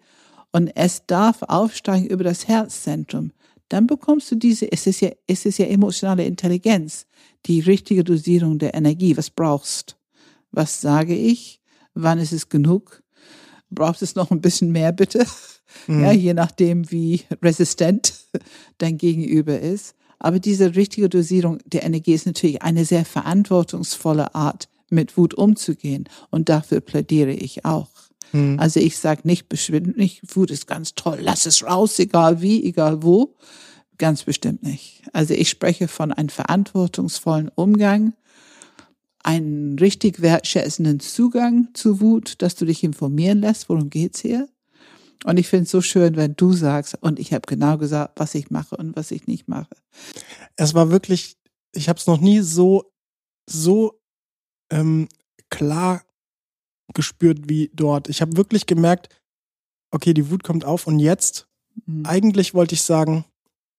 Und 0.51 0.67
es 0.75 1.05
darf 1.07 1.41
aufsteigen 1.43 2.07
über 2.07 2.25
das 2.25 2.47
Herzzentrum. 2.49 3.31
Dann 3.69 3.87
bekommst 3.87 4.29
du 4.29 4.35
diese, 4.35 4.69
es 4.69 4.85
ist 4.85 4.99
ja, 4.99 5.11
es 5.27 5.45
ist 5.45 5.57
ja 5.57 5.65
emotionale 5.67 6.25
Intelligenz, 6.25 7.05
die 7.45 7.61
richtige 7.61 8.03
Dosierung 8.03 8.59
der 8.59 8.73
Energie. 8.73 9.15
Was 9.15 9.29
brauchst? 9.29 9.95
Was 10.51 10.81
sage 10.81 11.15
ich? 11.15 11.61
Wann 11.93 12.19
ist 12.19 12.33
es 12.33 12.49
genug? 12.49 13.03
Braucht 13.69 14.01
es 14.01 14.15
noch 14.15 14.31
ein 14.31 14.41
bisschen 14.41 14.71
mehr, 14.71 14.91
bitte? 14.91 15.25
Mhm. 15.87 16.03
Ja, 16.03 16.11
je 16.11 16.33
nachdem, 16.33 16.91
wie 16.91 17.21
resistent 17.41 18.13
dein 18.77 18.97
Gegenüber 18.97 19.59
ist. 19.59 19.95
Aber 20.19 20.39
diese 20.39 20.75
richtige 20.75 21.09
Dosierung 21.09 21.59
der 21.65 21.83
Energie 21.83 22.13
ist 22.13 22.25
natürlich 22.25 22.61
eine 22.61 22.85
sehr 22.85 23.05
verantwortungsvolle 23.05 24.35
Art, 24.35 24.69
mit 24.89 25.17
Wut 25.17 25.33
umzugehen. 25.33 26.07
Und 26.29 26.49
dafür 26.49 26.81
plädiere 26.81 27.31
ich 27.31 27.65
auch. 27.65 27.89
Mhm. 28.31 28.59
Also 28.59 28.79
ich 28.79 28.97
sage 28.97 29.21
nicht 29.23 29.49
bestimmt 29.49 29.97
nicht, 29.97 30.35
Wut 30.35 30.51
ist 30.51 30.67
ganz 30.67 30.93
toll, 30.95 31.19
lass 31.21 31.45
es 31.45 31.63
raus, 31.63 31.97
egal 31.99 32.41
wie, 32.41 32.63
egal 32.63 33.01
wo. 33.01 33.35
Ganz 33.97 34.23
bestimmt 34.23 34.63
nicht. 34.63 35.03
Also 35.13 35.33
ich 35.33 35.49
spreche 35.49 35.87
von 35.87 36.11
einem 36.11 36.29
verantwortungsvollen 36.29 37.49
Umgang, 37.55 38.13
einen 39.23 39.77
richtig 39.79 40.21
wertschätzenden 40.21 40.99
Zugang 40.99 41.69
zu 41.73 42.01
Wut, 42.01 42.41
dass 42.41 42.55
du 42.55 42.65
dich 42.65 42.83
informieren 42.83 43.39
lässt, 43.41 43.69
worum 43.69 43.89
geht's 43.89 44.19
hier. 44.21 44.47
Und 45.23 45.37
ich 45.37 45.47
finde 45.47 45.65
es 45.65 45.71
so 45.71 45.81
schön, 45.81 46.15
wenn 46.15 46.35
du 46.35 46.51
sagst, 46.53 46.97
und 47.01 47.19
ich 47.19 47.31
habe 47.33 47.43
genau 47.47 47.77
gesagt, 47.77 48.19
was 48.19 48.33
ich 48.33 48.49
mache 48.49 48.75
und 48.77 48.95
was 48.95 49.11
ich 49.11 49.27
nicht 49.27 49.47
mache. 49.47 49.69
es 50.55 50.73
war 50.73 50.89
wirklich, 50.89 51.37
ich 51.73 51.87
habe 51.89 51.99
es 51.99 52.07
noch 52.07 52.19
nie 52.19 52.39
so, 52.39 52.91
so 53.47 53.99
ähm, 54.71 55.07
klar 55.49 56.01
gespürt 56.93 57.47
wie 57.49 57.69
dort. 57.73 58.09
Ich 58.09 58.21
habe 58.21 58.35
wirklich 58.35 58.65
gemerkt, 58.65 59.09
okay, 59.91 60.13
die 60.13 60.29
Wut 60.31 60.43
kommt 60.43 60.65
auf 60.65 60.87
und 60.87 60.99
jetzt, 60.99 61.47
Mhm. 61.85 62.05
eigentlich 62.05 62.53
wollte 62.53 62.75
ich 62.75 62.81
sagen, 62.81 63.23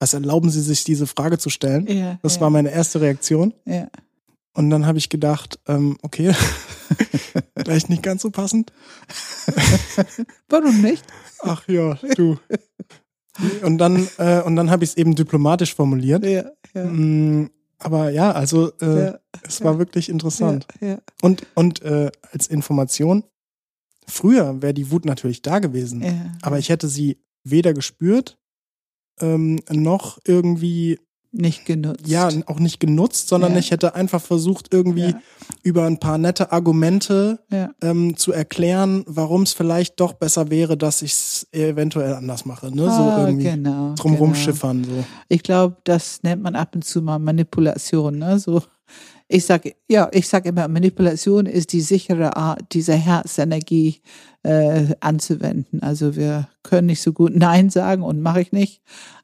was 0.01 0.15
erlauben 0.15 0.49
Sie 0.49 0.63
sich, 0.63 0.83
diese 0.83 1.07
Frage 1.07 1.37
zu 1.37 1.51
stellen? 1.51 1.87
Ja, 1.89 2.19
Das 2.23 2.37
ja, 2.37 2.41
war 2.41 2.49
meine 2.51 2.71
erste 2.71 3.01
Reaktion. 3.03 3.53
ja. 3.67 3.89
Und 4.55 4.71
dann 4.71 4.87
habe 4.87 4.99
ich 4.99 5.09
gedacht, 5.09 5.59
ähm, 5.67 5.97
okay, 6.03 6.33
vielleicht 7.57 7.89
nicht 7.89 8.03
ganz 8.03 8.23
so 8.23 8.31
passend. 8.31 8.73
Warum 10.49 10.83
nicht? 10.83 11.05
Ach 11.41 11.67
ja, 11.69 11.95
du. 12.17 12.39
Und 13.63 13.79
dann, 13.79 14.07
äh, 14.19 14.43
und 14.43 14.57
dann 14.57 14.71
habe 14.71 14.85
ich 14.85 14.91
es 14.91 14.97
eben 14.97 15.15
diplomatisch 15.15 15.75
formuliert. 15.75 16.25
Ja, 16.25 16.51
ja, 16.75 16.85
Mm, 16.85 17.51
Aber 17.79 18.11
ja, 18.11 18.33
also 18.33 18.73
äh, 18.81 19.07
ja, 19.07 19.19
es 19.43 19.63
war 19.65 19.79
wirklich 19.79 20.09
interessant. 20.09 20.67
ja, 20.81 20.89
ja, 20.89 20.99
Und, 21.23 21.47
und 21.55 21.83
äh, 21.83 22.11
als 22.31 22.47
Information, 22.47 23.25
früher 24.07 24.61
wäre 24.63 24.75
die 24.75 24.91
Wut 24.91 25.05
natürlich 25.05 25.43
da 25.43 25.59
gewesen, 25.59 26.03
ja. 26.03 26.13
aber 26.43 26.59
ich 26.59 26.69
hätte 26.69 26.89
sie 26.89 27.19
weder 27.45 27.73
gespürt, 27.75 28.39
ähm, 29.21 29.61
noch 29.71 30.19
irgendwie, 30.27 30.99
nicht 31.35 31.65
genutzt. 31.65 32.07
ja, 32.07 32.29
auch 32.47 32.61
nicht 32.61 32.79
genutzt, 32.79 33.29
sondern 33.29 33.53
Ja. 33.53 33.59
ich 33.59 33.71
hätte 33.71 33.95
einfach 33.95 34.21
versucht, 34.21 34.73
irgendwie 34.73 35.11
Ja. 35.13 35.21
über 35.63 35.85
ein 35.87 35.99
paar 35.99 36.19
nette 36.19 36.53
Argumente 36.53 37.39
ja. 37.51 37.71
ähm, 37.81 38.17
zu 38.17 38.33
erklären, 38.33 39.03
warum 39.07 39.43
es 39.43 39.55
vielleicht 39.55 39.99
doch 39.99 40.13
besser 40.13 40.51
wäre, 40.51 40.77
dass 40.77 41.01
ich 41.01 41.13
es 41.13 41.47
eventuell 41.53 42.15
anders 42.15 42.45
mache. 42.45 42.71
Ne? 42.75 42.85
So 42.85 42.91
Ah, 42.91 43.25
irgendwie 43.27 43.45
genau, 43.45 43.95
drumrum 43.95 44.33
genau. 44.33 44.45
schiffern. 44.45 44.85
So. 44.85 45.05
Ich 45.29 45.43
glaube, 45.43 45.77
das 45.85 46.23
nennt 46.23 46.43
man 46.43 46.55
ab 46.55 46.75
und 46.75 46.85
zu 46.85 47.01
mal 47.01 47.19
Manipulation. 47.19 48.19
Ne? 48.19 48.39
So, 48.39 48.63
ich 49.27 49.47
sage, 49.47 49.75
ja, 49.89 50.11
ich 50.13 50.29
sage 50.29 50.51
immer, 50.51 50.69
Manipulation 50.69 51.47
ist 51.47 51.73
die 51.73 51.81
sichere 51.81 52.37
Art, 52.37 52.61
diese 52.73 52.93
Herzenergie 52.95 54.03
äh, 54.43 54.95
anzuwenden. 55.01 55.81
Also 55.83 56.15
wir 56.15 56.49
können 56.63 56.89
nicht 56.89 57.01
so 57.01 57.15
gut 57.15 57.35
Nein 57.35 57.71
sagen 57.71 58.03
und 58.03 58.21
mache 58.21 58.43
ich 58.43 58.53
nicht. 58.53 58.83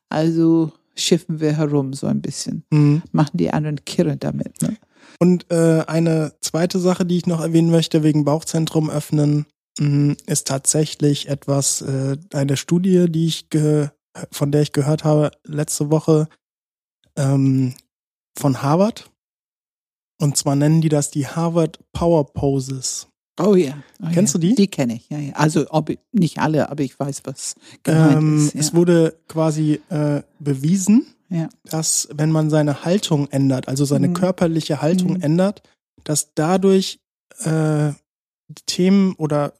Also 0.08 0.72
schiffen 0.98 1.40
wir 1.40 1.56
herum 1.56 1.92
so 1.94 2.06
ein 2.06 2.20
bisschen, 2.20 2.64
Mhm. 2.70 3.02
machen 3.12 3.36
die 3.38 3.50
anderen 3.50 3.84
Kirre 3.84 4.16
damit. 4.16 4.60
Ne? 4.62 4.76
Und 5.20 5.50
äh, 5.50 5.84
eine 5.86 6.32
zweite 6.40 6.78
Sache, 6.78 7.04
die 7.06 7.16
ich 7.16 7.26
noch 7.26 7.40
erwähnen 7.40 7.70
möchte, 7.70 8.02
wegen 8.02 8.24
Bauchzentrum 8.24 8.90
öffnen, 8.90 9.46
mh, 9.80 10.14
ist 10.26 10.46
tatsächlich 10.46 11.28
etwas, 11.28 11.82
äh, 11.82 12.16
eine 12.32 12.56
Studie, 12.56 13.06
die 13.08 13.26
ich 13.26 13.46
von 14.32 14.50
der 14.52 14.62
ich 14.62 14.72
gehört 14.72 15.04
habe 15.04 15.30
letzte 15.44 15.90
Woche 15.90 16.28
ähm, 17.16 17.74
von 18.36 18.62
Harvard. 18.62 19.10
Und 20.20 20.36
zwar 20.36 20.56
nennen 20.56 20.80
die 20.80 20.88
das 20.88 21.10
die 21.10 21.26
Harvard 21.28 21.78
Power 21.92 22.32
Poses. 22.32 23.07
Oh 23.38 23.54
ja. 23.54 23.74
Oh 24.02 24.06
Kennst 24.12 24.34
ja. 24.34 24.40
du 24.40 24.46
die? 24.48 24.54
Die 24.54 24.66
kenne 24.68 24.94
ich, 24.94 25.08
ja, 25.10 25.18
ja. 25.18 25.32
Also 25.34 25.66
ob 25.70 25.90
ich, 25.90 25.98
nicht 26.12 26.38
alle, 26.38 26.70
aber 26.70 26.82
ich 26.82 26.98
weiß, 26.98 27.22
was 27.24 27.54
gemeint 27.82 28.16
Ähm, 28.16 28.46
ist. 28.46 28.54
Ja. 28.54 28.60
Es 28.60 28.74
wurde 28.74 29.16
quasi 29.28 29.80
äh, 29.90 30.22
bewiesen, 30.38 31.06
dass 31.64 32.08
wenn 32.14 32.30
man 32.32 32.48
seine 32.50 32.84
Haltung 32.84 33.28
ändert, 33.30 33.68
also 33.68 33.84
seine 33.84 34.08
Mhm. 34.08 34.14
körperliche 34.14 34.80
Haltung 34.80 35.14
Mhm. 35.14 35.20
ändert, 35.22 35.62
dass 36.04 36.32
dadurch 36.34 37.00
äh, 37.44 37.92
Themen 38.66 39.14
oder 39.16 39.52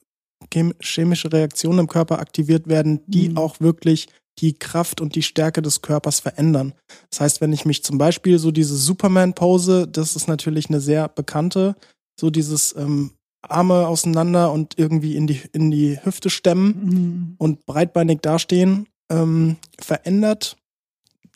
chem- 0.51 0.73
chemische 0.81 1.31
Reaktionen 1.31 1.79
im 1.79 1.87
Körper 1.87 2.19
aktiviert 2.19 2.67
werden, 2.67 3.01
die 3.07 3.29
Mhm. 3.29 3.37
auch 3.37 3.59
wirklich 3.59 4.07
die 4.39 4.53
Kraft 4.53 4.99
und 5.01 5.15
die 5.15 5.21
Stärke 5.21 5.61
des 5.61 5.81
Körpers 5.81 6.19
verändern. 6.21 6.73
Das 7.11 7.19
heißt, 7.21 7.41
wenn 7.41 7.53
ich 7.53 7.65
mich 7.65 7.83
zum 7.83 7.97
Beispiel 7.97 8.39
so 8.39 8.51
diese 8.51 8.75
Superman-Pose, 8.77 9.87
das 9.87 10.15
ist 10.15 10.27
natürlich 10.27 10.69
eine 10.69 10.79
sehr 10.79 11.07
bekannte, 11.09 11.75
so 12.19 12.29
dieses 12.29 12.75
ähm, 12.75 13.11
Arme 13.41 13.87
auseinander 13.87 14.51
und 14.51 14.77
irgendwie 14.77 15.15
in 15.15 15.27
die, 15.27 15.41
in 15.53 15.71
die 15.71 15.97
Hüfte 16.03 16.29
stemmen 16.29 16.83
Mhm. 16.83 17.35
und 17.37 17.65
breitbeinig 17.65 18.19
dastehen, 18.21 18.87
ähm, 19.09 19.57
verändert 19.79 20.57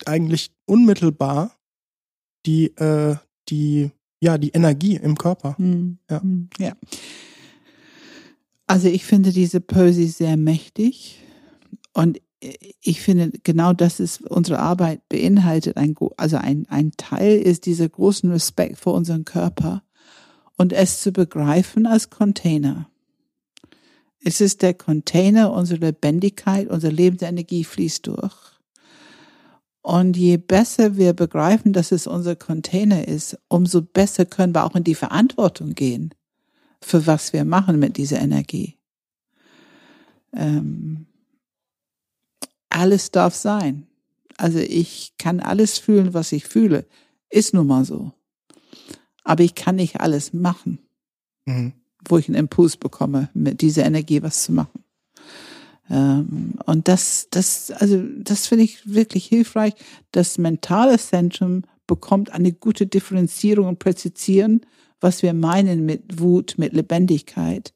eigentlich 0.05 0.51
unmittelbar 0.65 1.51
die, 2.45 2.65
äh, 2.77 3.15
die, 3.49 3.91
ja, 4.19 4.37
die 4.37 4.49
Energie 4.49 4.95
im 4.95 5.17
Körper. 5.17 5.57
Hm, 5.57 5.97
Ja. 6.09 6.21
hm, 6.21 6.49
ja. 6.59 6.73
Also 8.67 8.87
ich 8.87 9.05
finde 9.05 9.31
diese 9.31 9.59
Pose 9.61 10.07
sehr 10.07 10.37
mächtig 10.37 11.19
und 11.93 12.19
ich 12.81 13.01
finde 13.01 13.31
genau 13.43 13.73
das 13.73 13.99
ist 13.99 14.21
unsere 14.21 14.59
Arbeit 14.59 15.07
beinhaltet 15.09 15.77
ein 15.77 15.95
also 16.17 16.37
ein 16.37 16.65
ein 16.69 16.91
Teil 16.97 17.37
ist 17.37 17.65
dieser 17.65 17.87
großen 17.87 18.29
Respekt 18.31 18.77
vor 18.79 18.93
unserem 18.95 19.23
Körper 19.25 19.83
und 20.57 20.73
es 20.73 21.01
zu 21.01 21.11
begreifen 21.11 21.85
als 21.85 22.09
Container. 22.09 22.89
Es 24.19 24.39
ist 24.39 24.61
der 24.61 24.73
Container 24.73 25.51
unserer 25.51 25.87
Lebendigkeit, 25.87 26.69
unsere 26.69 26.93
Lebensenergie 26.93 27.63
fließt 27.63 28.07
durch. 28.07 28.53
Und 29.81 30.15
je 30.15 30.37
besser 30.37 30.95
wir 30.95 31.11
begreifen, 31.11 31.73
dass 31.73 31.91
es 31.91 32.07
unser 32.07 32.37
Container 32.37 33.05
ist, 33.05 33.37
umso 33.49 33.81
besser 33.81 34.25
können 34.25 34.55
wir 34.55 34.63
auch 34.63 34.75
in 34.75 34.85
die 34.85 34.95
Verantwortung 34.95 35.75
gehen, 35.75 36.13
für 36.81 37.05
was 37.05 37.33
wir 37.33 37.43
machen 37.43 37.79
mit 37.79 37.97
dieser 37.97 38.21
Energie. 38.21 38.77
Ähm, 40.33 41.05
alles 42.69 43.11
darf 43.11 43.35
sein. 43.35 43.87
Also 44.37 44.59
ich 44.59 45.13
kann 45.17 45.41
alles 45.41 45.77
fühlen, 45.77 46.13
was 46.13 46.31
ich 46.31 46.45
fühle. 46.45 46.85
Ist 47.29 47.53
nun 47.53 47.67
mal 47.67 47.83
so. 47.83 48.13
Aber 49.23 49.43
ich 49.43 49.55
kann 49.55 49.75
nicht 49.75 50.01
alles 50.01 50.33
machen, 50.33 50.79
mhm. 51.45 51.73
wo 52.07 52.17
ich 52.17 52.27
einen 52.27 52.37
Impuls 52.37 52.77
bekomme, 52.77 53.29
mit 53.33 53.61
dieser 53.61 53.85
Energie 53.85 54.21
was 54.21 54.43
zu 54.43 54.51
machen. 54.51 54.83
Ähm, 55.89 56.53
und 56.65 56.87
das, 56.87 57.27
das, 57.31 57.71
also, 57.71 58.01
das 58.19 58.47
finde 58.47 58.65
ich 58.65 58.93
wirklich 58.93 59.25
hilfreich. 59.25 59.73
Das 60.11 60.37
mentale 60.37 60.97
Zentrum 60.97 61.63
bekommt 61.87 62.31
eine 62.31 62.53
gute 62.53 62.87
Differenzierung 62.87 63.67
und 63.67 63.79
Präzisieren, 63.79 64.61
was 64.99 65.21
wir 65.21 65.33
meinen 65.33 65.85
mit 65.85 66.19
Wut, 66.19 66.55
mit 66.57 66.73
Lebendigkeit. 66.73 67.73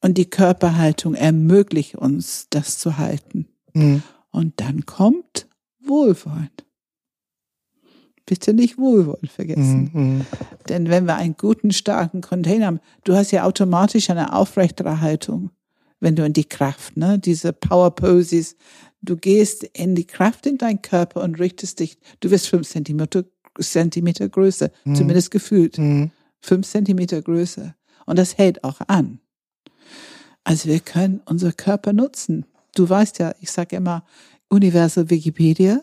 Und 0.00 0.18
die 0.18 0.28
Körperhaltung 0.28 1.14
ermöglicht 1.14 1.94
uns, 1.94 2.48
das 2.50 2.78
zu 2.78 2.98
halten. 2.98 3.48
Mhm. 3.72 4.02
Und 4.30 4.60
dann 4.60 4.84
kommt 4.84 5.46
Wohlwollen. 5.80 6.50
Bitte 8.26 8.54
nicht 8.54 8.78
Wohlwollen 8.78 9.28
vergessen. 9.28 9.90
Mhm. 9.92 10.26
Denn 10.68 10.88
wenn 10.88 11.04
wir 11.06 11.16
einen 11.16 11.36
guten, 11.36 11.72
starken 11.72 12.22
Container 12.22 12.66
haben, 12.66 12.80
du 13.04 13.14
hast 13.14 13.32
ja 13.32 13.44
automatisch 13.44 14.08
eine 14.08 14.32
aufrechtere 14.32 15.00
Haltung, 15.00 15.50
wenn 16.00 16.16
du 16.16 16.24
in 16.24 16.32
die 16.32 16.44
Kraft, 16.44 16.96
ne, 16.96 17.18
diese 17.18 17.52
Power 17.52 17.94
Poses, 17.94 18.56
du 19.02 19.16
gehst 19.16 19.64
in 19.64 19.94
die 19.94 20.06
Kraft 20.06 20.46
in 20.46 20.56
deinen 20.56 20.80
Körper 20.80 21.22
und 21.22 21.38
richtest 21.38 21.80
dich, 21.80 21.98
du 22.20 22.30
wirst 22.30 22.48
fünf 22.48 22.68
Zentimeter, 22.68 23.24
Zentimeter 23.60 24.28
größer, 24.28 24.70
mhm. 24.84 24.94
zumindest 24.94 25.30
gefühlt. 25.30 25.78
Mhm. 25.78 26.10
Fünf 26.40 26.66
Zentimeter 26.66 27.20
größer. 27.20 27.74
Und 28.06 28.18
das 28.18 28.38
hält 28.38 28.64
auch 28.64 28.80
an. 28.86 29.20
Also 30.44 30.68
wir 30.68 30.80
können 30.80 31.22
unser 31.24 31.52
Körper 31.52 31.92
nutzen. 31.92 32.44
Du 32.74 32.88
weißt 32.88 33.18
ja, 33.18 33.34
ich 33.40 33.50
sage 33.50 33.76
immer, 33.76 34.04
Universal 34.48 35.08
Wikipedia. 35.10 35.80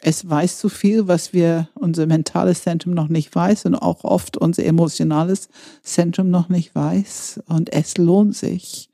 Es 0.00 0.28
weiß 0.28 0.60
so 0.60 0.68
viel, 0.68 1.08
was 1.08 1.32
wir, 1.32 1.68
unser 1.74 2.06
mentales 2.06 2.62
Zentrum 2.62 2.94
noch 2.94 3.08
nicht 3.08 3.34
weiß 3.34 3.66
und 3.66 3.74
auch 3.74 4.04
oft 4.04 4.36
unser 4.36 4.64
emotionales 4.64 5.48
Zentrum 5.82 6.30
noch 6.30 6.48
nicht 6.48 6.74
weiß. 6.74 7.40
Und 7.46 7.72
es 7.72 7.96
lohnt 7.96 8.36
sich, 8.36 8.90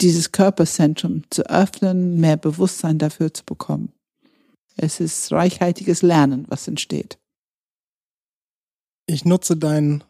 dieses 0.00 0.32
Körperzentrum 0.32 1.24
zu 1.30 1.42
öffnen, 1.50 2.18
mehr 2.18 2.38
Bewusstsein 2.38 2.98
dafür 2.98 3.32
zu 3.32 3.44
bekommen. 3.44 3.92
Es 4.76 5.00
ist 5.00 5.32
reichhaltiges 5.32 6.02
Lernen, 6.02 6.46
was 6.48 6.68
entsteht. 6.68 7.18
Ich 9.06 9.24
nutze 9.24 9.56
dein 9.56 10.02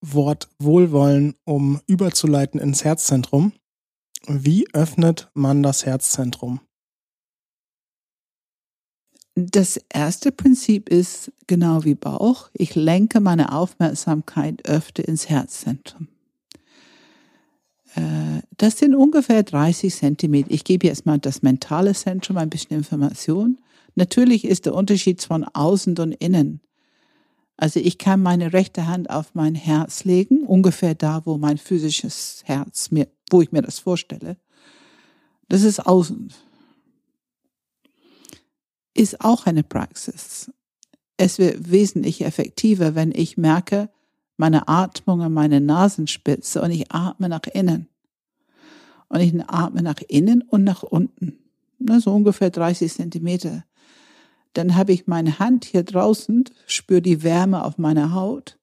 Wort 0.00 0.48
Wohlwollen, 0.58 1.34
um 1.44 1.80
überzuleiten 1.86 2.58
ins 2.58 2.84
Herzzentrum. 2.84 3.52
Wie 4.26 4.66
öffnet 4.72 5.30
man 5.34 5.62
das 5.62 5.84
Herzzentrum? 5.84 6.60
Das 9.46 9.80
erste 9.88 10.32
Prinzip 10.32 10.88
ist 10.90 11.32
genau 11.46 11.84
wie 11.84 11.94
Bauch. 11.94 12.50
Ich 12.52 12.74
lenke 12.74 13.20
meine 13.20 13.52
Aufmerksamkeit 13.52 14.68
öfter 14.68 15.06
ins 15.06 15.30
Herzzentrum. 15.30 16.08
Äh, 17.94 18.42
das 18.58 18.78
sind 18.78 18.94
ungefähr 18.94 19.42
30 19.42 19.94
Zentimeter. 19.94 20.50
Ich 20.50 20.64
gebe 20.64 20.86
jetzt 20.86 21.06
mal 21.06 21.18
das 21.18 21.42
mentale 21.42 21.94
Zentrum 21.94 22.36
ein 22.36 22.50
bisschen 22.50 22.76
Information. 22.76 23.58
Natürlich 23.94 24.44
ist 24.44 24.66
der 24.66 24.74
Unterschied 24.74 25.22
von 25.22 25.44
außen 25.44 25.96
und 25.98 26.12
innen. 26.12 26.60
Also 27.56 27.80
ich 27.80 27.98
kann 27.98 28.22
meine 28.22 28.52
rechte 28.52 28.86
Hand 28.86 29.10
auf 29.10 29.34
mein 29.34 29.54
Herz 29.54 30.04
legen, 30.04 30.46
ungefähr 30.46 30.94
da, 30.94 31.22
wo 31.24 31.38
mein 31.38 31.58
physisches 31.58 32.42
Herz 32.44 32.90
mir, 32.90 33.08
wo 33.30 33.42
ich 33.42 33.52
mir 33.52 33.62
das 33.62 33.78
vorstelle. 33.78 34.36
Das 35.48 35.62
ist 35.62 35.86
außen. 35.86 36.32
Ist 39.00 39.22
auch 39.22 39.46
eine 39.46 39.62
Praxis. 39.62 40.52
Es 41.16 41.38
wird 41.38 41.70
wesentlich 41.70 42.22
effektiver, 42.22 42.94
wenn 42.94 43.12
ich 43.12 43.38
merke, 43.38 43.88
meine 44.36 44.68
Atmung 44.68 45.22
an 45.22 45.32
meine 45.32 45.58
Nasenspitze 45.58 46.60
und 46.60 46.70
ich 46.70 46.92
atme 46.92 47.30
nach 47.30 47.46
innen. 47.54 47.88
Und 49.08 49.20
ich 49.20 49.32
atme 49.48 49.80
nach 49.80 50.02
innen 50.06 50.42
und 50.42 50.64
nach 50.64 50.82
unten. 50.82 51.38
So 51.78 52.12
ungefähr 52.12 52.50
30 52.50 52.92
Zentimeter. 52.92 53.64
Dann 54.52 54.76
habe 54.76 54.92
ich 54.92 55.06
meine 55.06 55.38
Hand 55.38 55.64
hier 55.64 55.82
draußen, 55.82 56.44
spüre 56.66 57.00
die 57.00 57.22
Wärme 57.22 57.64
auf 57.64 57.78
meiner 57.78 58.12
Haut. 58.12 58.58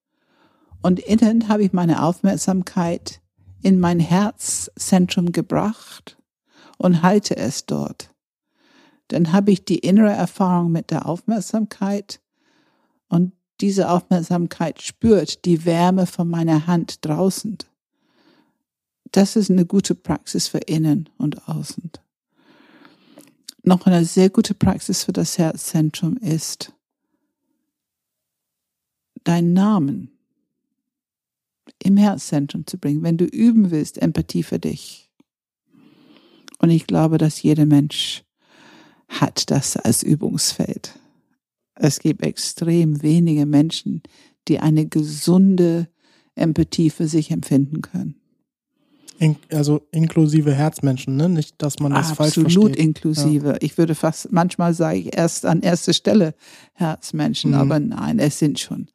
Und 0.83 0.99
innen 0.99 1.49
habe 1.49 1.63
ich 1.63 1.73
meine 1.73 2.03
Aufmerksamkeit 2.03 3.21
in 3.63 3.79
mein 3.79 3.99
Herzzentrum 3.99 5.31
gebracht 5.31 6.15
und 6.77 7.01
halte 7.01 7.35
es 7.37 7.65
dort. 7.65 8.11
Dann 9.09 9.31
habe 9.31 9.51
ich 9.51 9.65
die 9.65 9.79
innere 9.79 10.11
Erfahrung 10.11 10.71
mit 10.71 10.91
der 10.91 11.05
Aufmerksamkeit 11.05 12.19
und 13.07 13.33
diese 13.61 13.89
Aufmerksamkeit 13.89 14.81
spürt 14.81 15.45
die 15.45 15.65
Wärme 15.65 16.05
von 16.05 16.29
meiner 16.29 16.67
Hand 16.67 17.05
draußen. 17.05 17.57
Das 19.11 19.35
ist 19.35 19.49
eine 19.49 19.65
gute 19.65 19.95
Praxis 19.95 20.47
für 20.47 20.59
innen 20.59 21.09
und 21.17 21.47
außen 21.47 21.91
noch 23.67 23.85
eine 23.85 24.05
sehr 24.05 24.29
gute 24.29 24.53
Praxis 24.53 25.03
für 25.03 25.13
das 25.13 25.37
Herzzentrum 25.37 26.17
ist, 26.17 26.73
deinen 29.23 29.53
Namen 29.53 30.11
im 31.83 31.97
Herzzentrum 31.97 32.65
zu 32.65 32.77
bringen, 32.77 33.03
wenn 33.03 33.17
du 33.17 33.25
üben 33.25 33.69
willst, 33.69 34.01
Empathie 34.01 34.43
für 34.43 34.57
dich. 34.57 35.11
Und 36.59 36.71
ich 36.71 36.87
glaube, 36.87 37.17
dass 37.17 37.43
jeder 37.43 37.65
Mensch 37.65 38.23
hat 39.07 39.49
das 39.51 39.77
als 39.77 40.03
Übungsfeld. 40.03 40.97
Es 41.75 41.99
gibt 41.99 42.23
extrem 42.23 43.01
wenige 43.01 43.45
Menschen, 43.45 44.01
die 44.47 44.59
eine 44.59 44.87
gesunde 44.87 45.87
Empathie 46.35 46.89
für 46.89 47.07
sich 47.07 47.31
empfinden 47.31 47.81
können. 47.81 48.15
In, 49.19 49.35
also 49.51 49.81
inklusive 49.91 50.53
Herzmenschen, 50.53 51.15
ne? 51.15 51.27
Nicht, 51.27 51.55
dass 51.57 51.79
man 51.79 51.91
das 51.91 52.11
Absolut 52.11 52.17
falsch 52.17 52.33
versteht. 52.35 52.57
Absolut 52.57 52.75
inklusive. 52.75 53.47
Ja. 53.47 53.57
Ich 53.61 53.77
würde 53.77 53.95
fast, 53.95 54.31
manchmal 54.31 54.75
sage 54.75 54.99
ich 54.99 55.17
erst 55.17 55.45
an 55.45 55.61
erster 55.61 55.93
Stelle 55.93 56.35
Herzmenschen, 56.73 57.51
mhm. 57.51 57.57
aber 57.57 57.79
nein, 57.79 58.19
es 58.19 58.37
sind 58.37 58.59
schon 58.59 58.89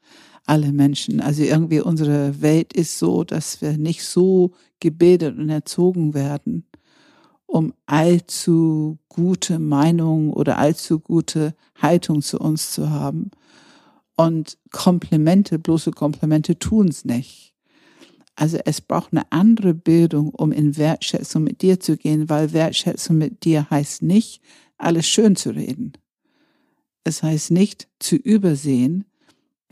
alle 0.44 0.72
Menschen. 0.72 1.20
Also 1.20 1.42
irgendwie 1.42 1.80
unsere 1.80 2.40
Welt 2.40 2.72
ist 2.72 2.98
so, 2.98 3.24
dass 3.24 3.60
wir 3.62 3.76
nicht 3.78 4.04
so 4.04 4.52
gebildet 4.78 5.38
und 5.38 5.48
erzogen 5.48 6.14
werden, 6.14 6.66
um 7.52 7.74
allzu 7.84 8.98
gute 9.10 9.58
Meinung 9.58 10.32
oder 10.32 10.56
allzu 10.56 11.00
gute 11.00 11.54
Haltung 11.76 12.22
zu 12.22 12.38
uns 12.38 12.72
zu 12.72 12.88
haben. 12.88 13.30
Und 14.16 14.56
Komplimente, 14.70 15.58
bloße 15.58 15.90
Komplimente 15.90 16.58
tun's 16.58 17.04
nicht. 17.04 17.52
Also 18.36 18.58
es 18.64 18.80
braucht 18.80 19.12
eine 19.12 19.30
andere 19.30 19.74
Bildung, 19.74 20.30
um 20.30 20.50
in 20.50 20.78
Wertschätzung 20.78 21.44
mit 21.44 21.60
dir 21.60 21.78
zu 21.78 21.98
gehen, 21.98 22.30
weil 22.30 22.54
Wertschätzung 22.54 23.18
mit 23.18 23.44
dir 23.44 23.68
heißt 23.68 24.00
nicht, 24.00 24.40
alles 24.78 25.06
schön 25.06 25.36
zu 25.36 25.50
reden. 25.50 25.92
Es 27.04 27.22
heißt 27.22 27.50
nicht 27.50 27.86
zu 27.98 28.16
übersehen, 28.16 29.04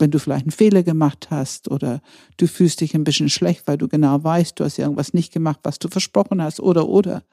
wenn 0.01 0.11
du 0.11 0.19
vielleicht 0.19 0.45
einen 0.45 0.51
Fehler 0.51 0.83
gemacht 0.83 1.27
hast 1.29 1.69
oder 1.69 2.01
du 2.37 2.47
fühlst 2.47 2.81
dich 2.81 2.93
ein 2.93 3.03
bisschen 3.03 3.29
schlecht, 3.29 3.67
weil 3.67 3.77
du 3.77 3.87
genau 3.87 4.23
weißt, 4.23 4.59
du 4.59 4.65
hast 4.65 4.77
irgendwas 4.77 5.13
nicht 5.13 5.31
gemacht, 5.31 5.59
was 5.63 5.79
du 5.79 5.87
versprochen 5.87 6.41
hast 6.41 6.59
oder 6.59 6.89
oder. 6.89 7.23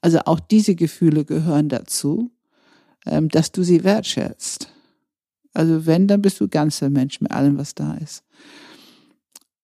Also 0.00 0.20
auch 0.20 0.40
diese 0.40 0.74
Gefühle 0.74 1.24
gehören 1.24 1.68
dazu, 1.68 2.30
ähm, 3.04 3.28
dass 3.28 3.52
du 3.52 3.62
sie 3.62 3.84
wertschätzt. 3.84 4.72
Also 5.52 5.84
wenn, 5.84 6.08
dann 6.08 6.22
bist 6.22 6.40
du 6.40 6.48
ganzer 6.48 6.88
Mensch 6.88 7.20
mit 7.20 7.30
allem, 7.30 7.58
was 7.58 7.74
da 7.74 7.94
ist. 7.94 8.24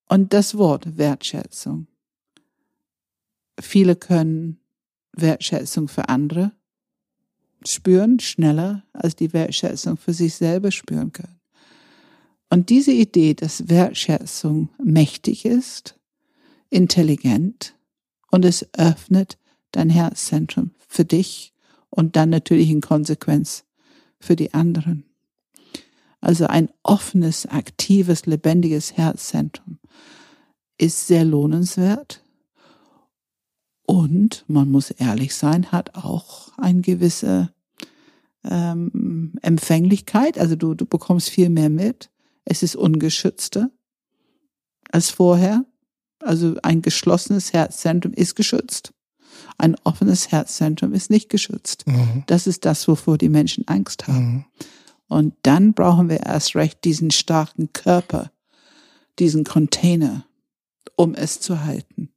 Und 0.09 0.32
das 0.32 0.56
Wort 0.59 0.98
Wertschätzung. 0.98 1.86
Viele 3.61 3.96
können 3.96 4.61
Wertschätzung 5.12 5.88
für 5.88 6.09
andere 6.09 6.52
spüren, 7.64 8.20
schneller 8.20 8.84
als 8.92 9.16
die 9.16 9.32
Wertschätzung 9.32 9.96
für 9.96 10.12
sich 10.12 10.34
selber 10.34 10.70
spüren 10.70 11.12
können. 11.12 11.38
Und 12.51 12.70
diese 12.70 12.92
Idee, 12.92 13.34
dass 13.34 13.68
Wertschätzung 13.68 14.70
mächtig 14.82 15.44
ist, 15.44 15.99
intelligent 16.70 17.74
und 18.30 18.44
es 18.44 18.66
öffnet 18.74 19.38
dein 19.72 19.90
Herzzentrum 19.90 20.70
für 20.86 21.05
dich 21.05 21.53
und 21.90 22.16
dann 22.16 22.30
natürlich 22.30 22.70
in 22.70 22.80
Konsequenz 22.80 23.64
für 24.20 24.36
die 24.36 24.55
anderen. 24.55 25.05
Also 26.20 26.46
ein 26.46 26.70
offenes, 26.82 27.46
aktives, 27.46 28.26
lebendiges 28.26 28.96
Herzzentrum 28.96 29.78
ist 30.78 31.07
sehr 31.07 31.24
lohnenswert. 31.24 32.22
Und 33.86 34.44
man 34.49 34.70
muss 34.70 34.90
ehrlich 34.90 35.34
sein, 35.34 35.72
hat 35.72 35.94
auch 35.94 36.51
eine 36.59 36.82
gewisse 36.82 37.51
ähm, 38.44 39.32
Empfänglichkeit. 39.42 40.38
Also 40.38 40.57
du, 40.57 40.74
du 40.74 40.84
bekommst 40.84 41.30
viel 41.30 41.49
mehr 41.49 41.70
mit. 41.70 42.11
Es 42.51 42.62
ist 42.62 42.76
ungeschützter 42.76 43.70
als 44.90 45.11
vorher. 45.11 45.66
Also 46.20 46.57
ein 46.62 46.80
geschlossenes 46.80 47.53
Herzzentrum 47.53 48.14
ist 48.14 48.36
geschützt. 48.36 48.94
Ein 49.59 49.76
offenes 49.84 50.32
Herzzentrum 50.32 50.94
ist 50.94 51.11
nicht 51.11 51.28
geschützt. 51.28 51.86
Mhm. 51.86 52.24
Das 52.26 52.46
ist 52.46 52.64
das, 52.64 52.88
wovor 52.88 53.18
die 53.18 53.28
Menschen 53.28 53.68
Angst 53.68 54.09
haben. 54.09 54.32
Mhm. 54.32 54.44
Und 55.09 55.34
dann 55.42 55.74
brauchen 55.74 56.09
wir 56.09 56.20
erst 56.20 56.57
recht 56.57 56.84
diesen 56.84 57.11
starken 57.11 57.72
Körper, 57.74 58.32
diesen 59.18 59.44
Container, 59.44 60.26
um 60.96 61.14
es 61.14 61.40
zu 61.40 61.64
halten. 61.64 62.09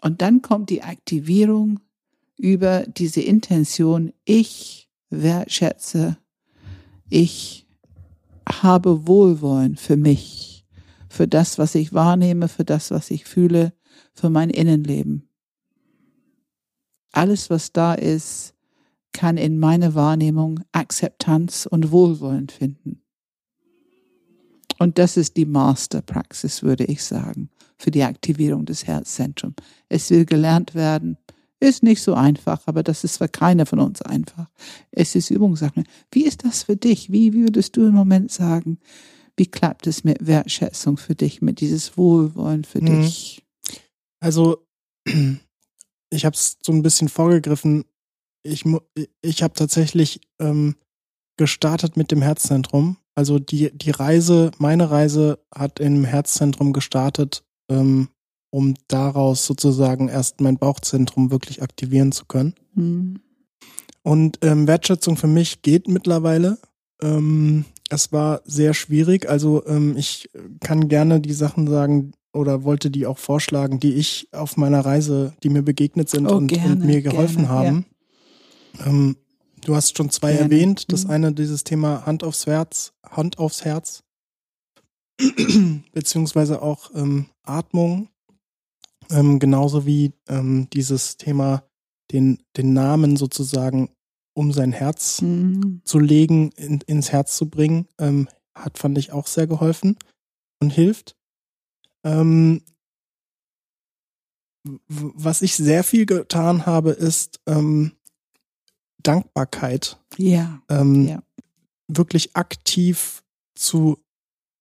Und 0.00 0.22
dann 0.22 0.40
kommt 0.40 0.70
die 0.70 0.82
Aktivierung 0.82 1.80
über 2.38 2.84
diese 2.86 3.20
Intention, 3.20 4.14
ich 4.24 4.88
wertschätze, 5.10 6.16
ich 7.10 7.63
habe 8.48 9.06
Wohlwollen 9.06 9.76
für 9.76 9.96
mich, 9.96 10.66
für 11.08 11.28
das, 11.28 11.58
was 11.58 11.74
ich 11.74 11.92
wahrnehme, 11.92 12.48
für 12.48 12.64
das, 12.64 12.90
was 12.90 13.10
ich 13.10 13.24
fühle, 13.24 13.72
für 14.12 14.30
mein 14.30 14.50
Innenleben. 14.50 15.28
Alles, 17.12 17.50
was 17.50 17.72
da 17.72 17.94
ist, 17.94 18.54
kann 19.12 19.36
in 19.36 19.58
meiner 19.58 19.94
Wahrnehmung 19.94 20.60
Akzeptanz 20.72 21.66
und 21.70 21.92
Wohlwollen 21.92 22.48
finden. 22.48 23.00
Und 24.78 24.98
das 24.98 25.16
ist 25.16 25.36
die 25.36 25.46
Masterpraxis, 25.46 26.62
würde 26.62 26.84
ich 26.84 27.02
sagen, 27.04 27.48
für 27.78 27.92
die 27.92 28.02
Aktivierung 28.02 28.64
des 28.64 28.86
Herzzentrums. 28.86 29.54
Es 29.88 30.10
will 30.10 30.24
gelernt 30.24 30.74
werden. 30.74 31.16
Ist 31.64 31.82
nicht 31.82 32.02
so 32.02 32.14
einfach, 32.14 32.60
aber 32.66 32.82
das 32.82 33.04
ist 33.04 33.16
für 33.18 33.28
keiner 33.28 33.64
von 33.66 33.78
uns 33.80 34.02
einfach. 34.02 34.48
Es 34.90 35.14
ist 35.14 35.30
Übungssache. 35.30 35.84
Wie 36.10 36.24
ist 36.24 36.44
das 36.44 36.64
für 36.64 36.76
dich? 36.76 37.10
Wie, 37.10 37.32
würdest 37.32 37.76
du 37.76 37.86
im 37.86 37.94
Moment 37.94 38.30
sagen, 38.30 38.78
wie 39.36 39.46
klappt 39.46 39.86
es 39.86 40.04
mit 40.04 40.26
Wertschätzung 40.26 40.96
für 40.96 41.14
dich, 41.14 41.40
mit 41.42 41.60
dieses 41.60 41.96
Wohlwollen 41.96 42.64
für 42.64 42.82
Mhm. 42.82 43.00
dich? 43.00 43.42
Also, 44.20 44.66
ich 46.10 46.24
habe 46.24 46.34
es 46.34 46.58
so 46.62 46.72
ein 46.72 46.82
bisschen 46.82 47.08
vorgegriffen. 47.08 47.84
Ich, 48.42 48.64
ich 49.22 49.42
habe 49.42 49.54
tatsächlich 49.54 50.20
ähm, 50.38 50.76
gestartet 51.38 51.96
mit 51.96 52.10
dem 52.10 52.22
Herzzentrum. 52.22 52.98
Also 53.14 53.38
die, 53.38 53.70
die 53.72 53.90
Reise, 53.90 54.50
meine 54.58 54.90
Reise 54.90 55.38
hat 55.54 55.80
im 55.80 56.04
Herzzentrum 56.04 56.72
gestartet, 56.72 57.44
ähm, 57.70 58.08
um 58.54 58.76
daraus 58.86 59.46
sozusagen 59.46 60.08
erst 60.08 60.40
mein 60.40 60.58
Bauchzentrum 60.58 61.32
wirklich 61.32 61.60
aktivieren 61.60 62.12
zu 62.12 62.24
können. 62.26 62.54
Hm. 62.74 63.20
Und 64.04 64.38
ähm, 64.42 64.68
Wertschätzung 64.68 65.16
für 65.16 65.26
mich 65.26 65.62
geht 65.62 65.88
mittlerweile. 65.88 66.58
Ähm, 67.02 67.64
es 67.90 68.12
war 68.12 68.42
sehr 68.44 68.72
schwierig. 68.72 69.28
Also 69.28 69.66
ähm, 69.66 69.96
ich 69.96 70.30
kann 70.60 70.88
gerne 70.88 71.20
die 71.20 71.32
Sachen 71.32 71.66
sagen 71.66 72.12
oder 72.32 72.62
wollte 72.62 72.92
die 72.92 73.06
auch 73.06 73.18
vorschlagen, 73.18 73.80
die 73.80 73.94
ich 73.94 74.28
auf 74.30 74.56
meiner 74.56 74.84
Reise, 74.84 75.32
die 75.42 75.48
mir 75.48 75.62
begegnet 75.62 76.08
sind 76.08 76.28
Oh, 76.30 76.36
und, 76.36 76.46
gerne, 76.46 76.74
und 76.74 76.84
mir 76.84 77.02
geholfen 77.02 77.46
gerne, 77.46 77.48
haben. 77.48 77.86
Ähm, 78.86 79.16
du 79.64 79.74
hast 79.74 79.96
schon 79.96 80.10
zwei 80.10 80.30
Gerne. 80.30 80.44
erwähnt. 80.44 80.92
Das 80.92 81.06
Mhm. 81.06 81.10
eine 81.10 81.32
dieses 81.32 81.64
Thema 81.64 82.06
Hand 82.06 82.22
aufs 82.22 82.46
Herz, 82.46 82.92
Hand 83.04 83.40
aufs 83.40 83.64
Herz, 83.64 84.04
beziehungsweise 85.92 86.62
auch 86.62 86.92
ähm, 86.94 87.26
Atmung, 87.42 88.10
ähm, 89.10 89.38
genauso 89.38 89.86
wie 89.86 90.12
ähm, 90.28 90.68
dieses 90.72 91.16
Thema 91.16 91.64
den, 92.12 92.42
den 92.56 92.72
Namen 92.72 93.16
sozusagen 93.16 93.90
um 94.36 94.52
sein 94.52 94.72
Herz 94.72 95.20
Hm. 95.20 95.80
zu 95.84 95.98
legen, 96.00 96.50
in, 96.56 96.80
ins 96.86 97.12
Herz 97.12 97.36
zu 97.36 97.48
bringen, 97.48 97.86
ähm, 97.98 98.28
hat, 98.54 98.78
fand 98.78 98.98
ich, 98.98 99.12
auch 99.12 99.26
sehr 99.28 99.46
geholfen 99.46 99.96
und 100.60 100.70
hilft. 100.70 101.16
Ähm, 102.04 102.62
was 104.88 105.42
ich 105.42 105.54
sehr 105.56 105.84
viel 105.84 106.06
getan 106.06 106.66
habe, 106.66 106.90
ist 106.90 107.40
ähm, 107.46 107.92
Dankbarkeit. 109.02 109.98
Ja, 110.16 110.62
Ähm, 110.68 111.06
Ja. 111.06 111.22
Wirklich 111.86 112.34
aktiv 112.34 113.22
zu 113.54 113.98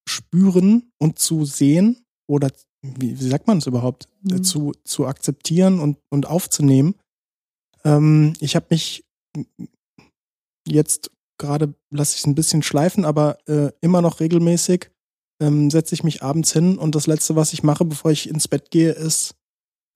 spüren 0.07 0.91
und 0.99 1.17
zu 1.19 1.45
sehen 1.45 2.05
oder 2.27 2.51
wie, 2.83 3.19
wie 3.19 3.29
sagt 3.29 3.47
man 3.47 3.57
es 3.57 3.65
überhaupt, 3.67 4.07
äh, 4.29 4.35
Mhm. 4.35 4.43
zu, 4.43 4.71
zu 4.83 5.07
akzeptieren 5.07 5.79
und, 5.79 5.97
und 6.11 6.27
aufzunehmen. 6.27 6.95
Ähm, 7.85 8.33
ich 8.39 8.55
habe 8.55 8.67
mich 8.69 9.03
jetzt 10.67 11.11
gerade, 11.37 11.73
lasse 11.89 12.13
ich 12.15 12.19
es 12.21 12.27
ein 12.27 12.35
bisschen 12.35 12.63
schleifen, 12.63 13.05
aber 13.05 13.37
äh, 13.47 13.71
immer 13.81 14.01
noch 14.01 14.19
regelmäßig 14.19 14.89
ähm, 15.41 15.69
setze 15.71 15.95
ich 15.95 16.03
mich 16.03 16.23
abends 16.23 16.53
hin 16.53 16.77
und 16.77 16.95
das 16.95 17.07
Letzte, 17.07 17.35
was 17.35 17.53
ich 17.53 17.63
mache, 17.63 17.83
bevor 17.85 18.11
ich 18.11 18.29
ins 18.29 18.47
Bett 18.47 18.69
gehe, 18.71 18.91
ist 18.91 19.35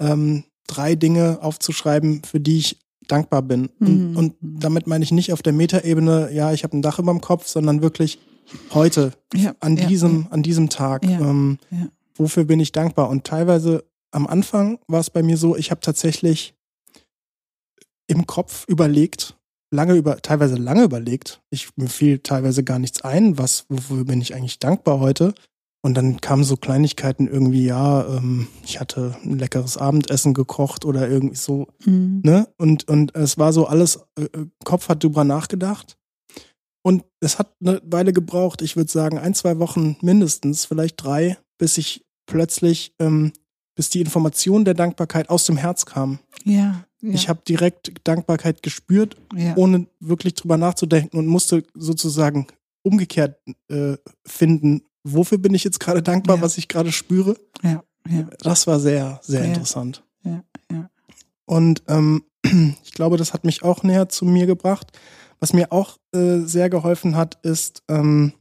ähm, 0.02 0.44
drei 0.68 0.96
Dinge 0.96 1.40
aufzuschreiben, 1.42 2.24
für 2.24 2.40
die 2.40 2.58
ich 2.58 2.80
dankbar 3.08 3.42
bin. 3.44 3.68
Und, 3.80 4.12
Mhm. 4.12 4.18
und 4.18 4.36
damit 4.42 4.88
meine 4.88 5.04
ich 5.04 5.12
nicht 5.12 5.32
auf 5.32 5.42
der 5.42 5.54
Metaebene, 5.54 6.32
ja, 6.34 6.52
ich 6.52 6.64
habe 6.64 6.76
ein 6.76 6.82
Dach 6.82 7.00
über 7.00 7.12
dem 7.14 7.22
Kopf, 7.22 7.48
sondern 7.48 7.82
wirklich 7.82 8.20
heute, 8.74 9.14
ja, 9.34 9.56
an 9.62 9.78
ja, 9.78 9.88
diesem, 9.88 10.28
an 10.30 10.44
diesem 10.44 10.70
Tag. 10.70 11.06
Ja, 11.06 11.20
Ähm, 11.22 11.58
ja. 11.72 11.88
Wofür 12.20 12.46
bin 12.46 12.60
ich 12.60 12.72
dankbar? 12.72 13.10
Und 13.10 13.26
teilweise 13.26 13.84
am 14.12 14.28
Anfang 14.28 14.80
war 14.88 15.00
es 15.00 15.10
bei 15.10 15.24
mir 15.24 15.38
so, 15.38 15.56
ich 15.56 15.72
habe 15.72 15.82
tatsächlich 15.82 16.54
im 18.08 18.26
Kopf 18.26 18.66
überlegt, 18.68 19.36
lange 19.74 19.96
über, 19.96 20.22
teilweise 20.22 20.56
lange 20.56 20.84
überlegt. 20.84 21.42
Ich 21.50 21.70
mir 21.76 21.90
fiel 21.90 22.20
teilweise 22.20 22.64
gar 22.64 22.80
nichts 22.80 23.02
ein, 23.02 23.38
was, 23.38 23.66
wofür 23.70 24.06
bin 24.06 24.22
ich 24.22 24.34
eigentlich 24.34 24.60
dankbar 24.60 25.00
heute? 25.00 25.34
Und 25.84 25.94
dann 25.94 26.20
kamen 26.22 26.44
so 26.44 26.58
Kleinigkeiten 26.58 27.28
irgendwie, 27.28 27.66
ja, 27.66 28.06
ähm, 28.18 28.48
ich 28.64 28.80
hatte 28.80 29.16
ein 29.24 29.38
leckeres 29.38 29.78
Abendessen 29.78 30.34
gekocht 30.34 30.86
oder 30.86 31.08
irgendwie 31.08 31.36
so, 31.36 31.68
Mhm. 31.86 32.22
ne? 32.24 32.48
Und, 32.58 32.88
und 32.90 33.16
es 33.16 33.38
war 33.38 33.54
so 33.54 33.68
alles, 33.68 34.00
äh, 34.18 34.24
äh, 34.24 34.48
Kopf 34.66 34.90
hat 34.90 35.04
drüber 35.04 35.24
nachgedacht. 35.24 35.98
Und 36.84 37.04
es 37.20 37.38
hat 37.38 37.54
eine 37.62 37.82
Weile 37.86 38.14
gebraucht, 38.14 38.62
ich 38.62 38.76
würde 38.76 38.92
sagen, 38.92 39.18
ein, 39.18 39.34
zwei 39.34 39.60
Wochen 39.60 39.98
mindestens, 40.02 40.66
vielleicht 40.66 41.02
drei, 41.04 41.38
bis 41.58 41.78
ich 41.78 42.06
plötzlich, 42.28 42.94
ähm, 43.00 43.34
bis 43.76 43.90
die 43.90 44.02
Information 44.02 44.66
der 44.66 44.76
Dankbarkeit 44.76 45.30
aus 45.30 45.46
dem 45.46 45.58
Herz 45.58 45.86
kam. 45.86 46.20
Ja, 46.44 46.86
ja, 47.02 47.14
Ich 47.14 47.30
habe 47.30 47.42
direkt 47.48 47.92
Dankbarkeit 48.08 48.62
gespürt, 48.64 49.18
ja. 49.36 49.56
ohne 49.58 49.88
wirklich 50.00 50.36
drüber 50.36 50.58
nachzudenken 50.58 51.18
und 51.18 51.26
musste 51.28 51.64
sozusagen 51.74 52.48
umgekehrt 52.84 53.40
äh, 53.70 53.98
finden, 54.26 54.84
wofür 55.04 55.38
bin 55.40 55.54
ich 55.54 55.64
jetzt 55.64 55.80
gerade 55.80 56.02
dankbar, 56.04 56.38
Ja. 56.38 56.42
was 56.42 56.58
ich 56.58 56.68
gerade 56.68 56.92
spüre. 56.92 57.38
ja, 57.64 57.84
ja. 58.08 58.28
Das 58.40 58.68
war 58.68 58.80
sehr, 58.80 59.20
sehr 59.24 59.44
interessant. 59.44 60.04
Ja, 60.24 60.44
ja. 60.72 60.90
Und 61.46 61.84
ähm, 61.88 62.24
ich 62.84 62.92
glaube, 62.94 63.18
das 63.18 63.34
hat 63.34 63.44
mich 63.46 63.64
auch 63.64 63.84
näher 63.84 64.10
zu 64.10 64.26
mir 64.26 64.46
gebracht. 64.46 64.92
Was 65.40 65.54
mir 65.54 65.72
auch 65.72 65.98
äh, 66.14 66.40
sehr 66.40 66.70
geholfen 66.70 67.16
hat, 67.16 67.38
ist 67.44 67.84
ähm, 67.90 68.34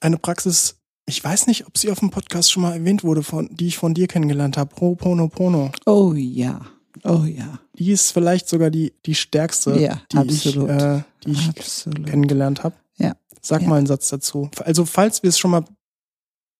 eine 0.00 0.16
Praxis, 0.18 0.76
ich 1.06 1.22
weiß 1.22 1.46
nicht, 1.46 1.66
ob 1.66 1.76
sie 1.78 1.90
auf 1.90 1.98
dem 2.00 2.10
Podcast 2.10 2.50
schon 2.50 2.62
mal 2.62 2.72
erwähnt 2.74 3.04
wurde, 3.04 3.22
von, 3.22 3.48
die 3.52 3.66
ich 3.68 3.76
von 3.78 3.94
dir 3.94 4.06
kennengelernt 4.06 4.56
habe, 4.56 4.74
Ho'oponopono. 4.76 5.70
Oh 5.86 6.12
ja, 6.14 6.60
oh 7.04 7.24
ja, 7.24 7.58
Die 7.78 7.90
ist 7.90 8.12
vielleicht 8.12 8.48
sogar 8.48 8.70
die, 8.70 8.92
die 9.04 9.14
stärkste, 9.14 9.78
Ja, 9.78 10.00
die 10.12 10.16
absolut. 10.16 10.70
ich, 10.70 10.76
äh, 10.76 11.02
die 11.26 11.32
ich 11.32 11.48
absolut. 11.48 12.06
kennengelernt 12.06 12.62
habe. 12.64 12.74
Ja. 12.96 13.14
Sag 13.42 13.62
Ja. 13.62 13.68
mal 13.68 13.76
einen 13.76 13.86
Satz 13.86 14.08
dazu. 14.08 14.50
Also 14.60 14.84
falls 14.86 15.22
wir 15.22 15.28
es 15.28 15.38
schon 15.38 15.50
mal 15.50 15.64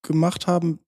gemacht 0.02 0.46
haben, 0.46 0.78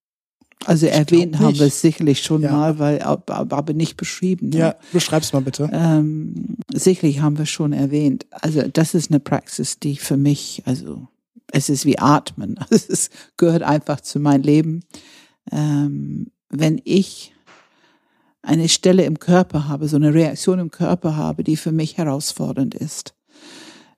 Also 0.64 0.86
erwähnt 0.86 1.38
haben 1.38 1.58
wir 1.58 1.66
es 1.66 1.80
sicherlich 1.80 2.22
schon 2.22 2.42
Ja. 2.42 2.50
mal, 2.52 2.78
weil 2.78 3.00
aber, 3.02 3.52
aber 3.52 3.72
nicht 3.72 3.96
beschrieben. 3.96 4.48
ne? 4.50 4.58
ja, 4.58 4.74
beschreib's 4.92 5.32
mal 5.32 5.40
bitte. 5.42 5.68
Ähm, 5.72 6.56
sicherlich 6.74 7.20
haben 7.20 7.38
wir 7.38 7.46
schon 7.46 7.72
erwähnt. 7.72 8.26
Also 8.30 8.62
das 8.62 8.94
ist 8.94 9.10
eine 9.10 9.20
Praxis, 9.20 9.78
die 9.78 9.96
für 9.96 10.16
mich, 10.16 10.62
also 10.66 11.08
es 11.52 11.68
ist 11.68 11.84
wie 11.84 11.98
Atmen. 11.98 12.56
Es 12.70 13.10
gehört 13.36 13.62
einfach 13.62 14.00
zu 14.00 14.18
meinem 14.20 14.42
Leben. 14.42 14.84
Ähm, 15.52 16.30
wenn 16.50 16.80
ich 16.84 17.34
eine 18.42 18.68
Stelle 18.68 19.04
im 19.04 19.18
Körper 19.18 19.68
habe, 19.68 19.88
so 19.88 19.96
eine 19.96 20.14
Reaktion 20.14 20.58
im 20.58 20.70
Körper 20.70 21.16
habe, 21.16 21.42
die 21.42 21.56
für 21.56 21.72
mich 21.72 21.98
herausfordernd 21.98 22.74
ist, 22.74 23.14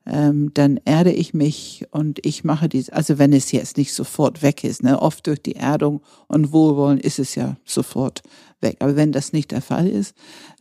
ähm, 0.06 0.52
dann 0.54 0.80
erde 0.86 1.12
ich 1.12 1.34
mich 1.34 1.86
und 1.90 2.24
ich 2.24 2.42
mache 2.42 2.68
dies, 2.68 2.88
also 2.88 3.18
wenn 3.18 3.34
es 3.34 3.52
jetzt 3.52 3.76
nicht 3.76 3.92
sofort 3.92 4.42
weg 4.42 4.64
ist, 4.64 4.82
ne, 4.82 5.00
oft 5.00 5.26
durch 5.26 5.42
die 5.42 5.56
Erdung 5.56 6.00
und 6.28 6.50
Wohlwollen 6.50 6.98
ist 6.98 7.18
es 7.18 7.34
ja 7.34 7.56
sofort 7.66 8.22
weg. 8.60 8.78
Aber 8.80 8.96
wenn 8.96 9.12
das 9.12 9.34
nicht 9.34 9.50
der 9.50 9.60
Fall 9.60 9.86
ist, 9.86 10.14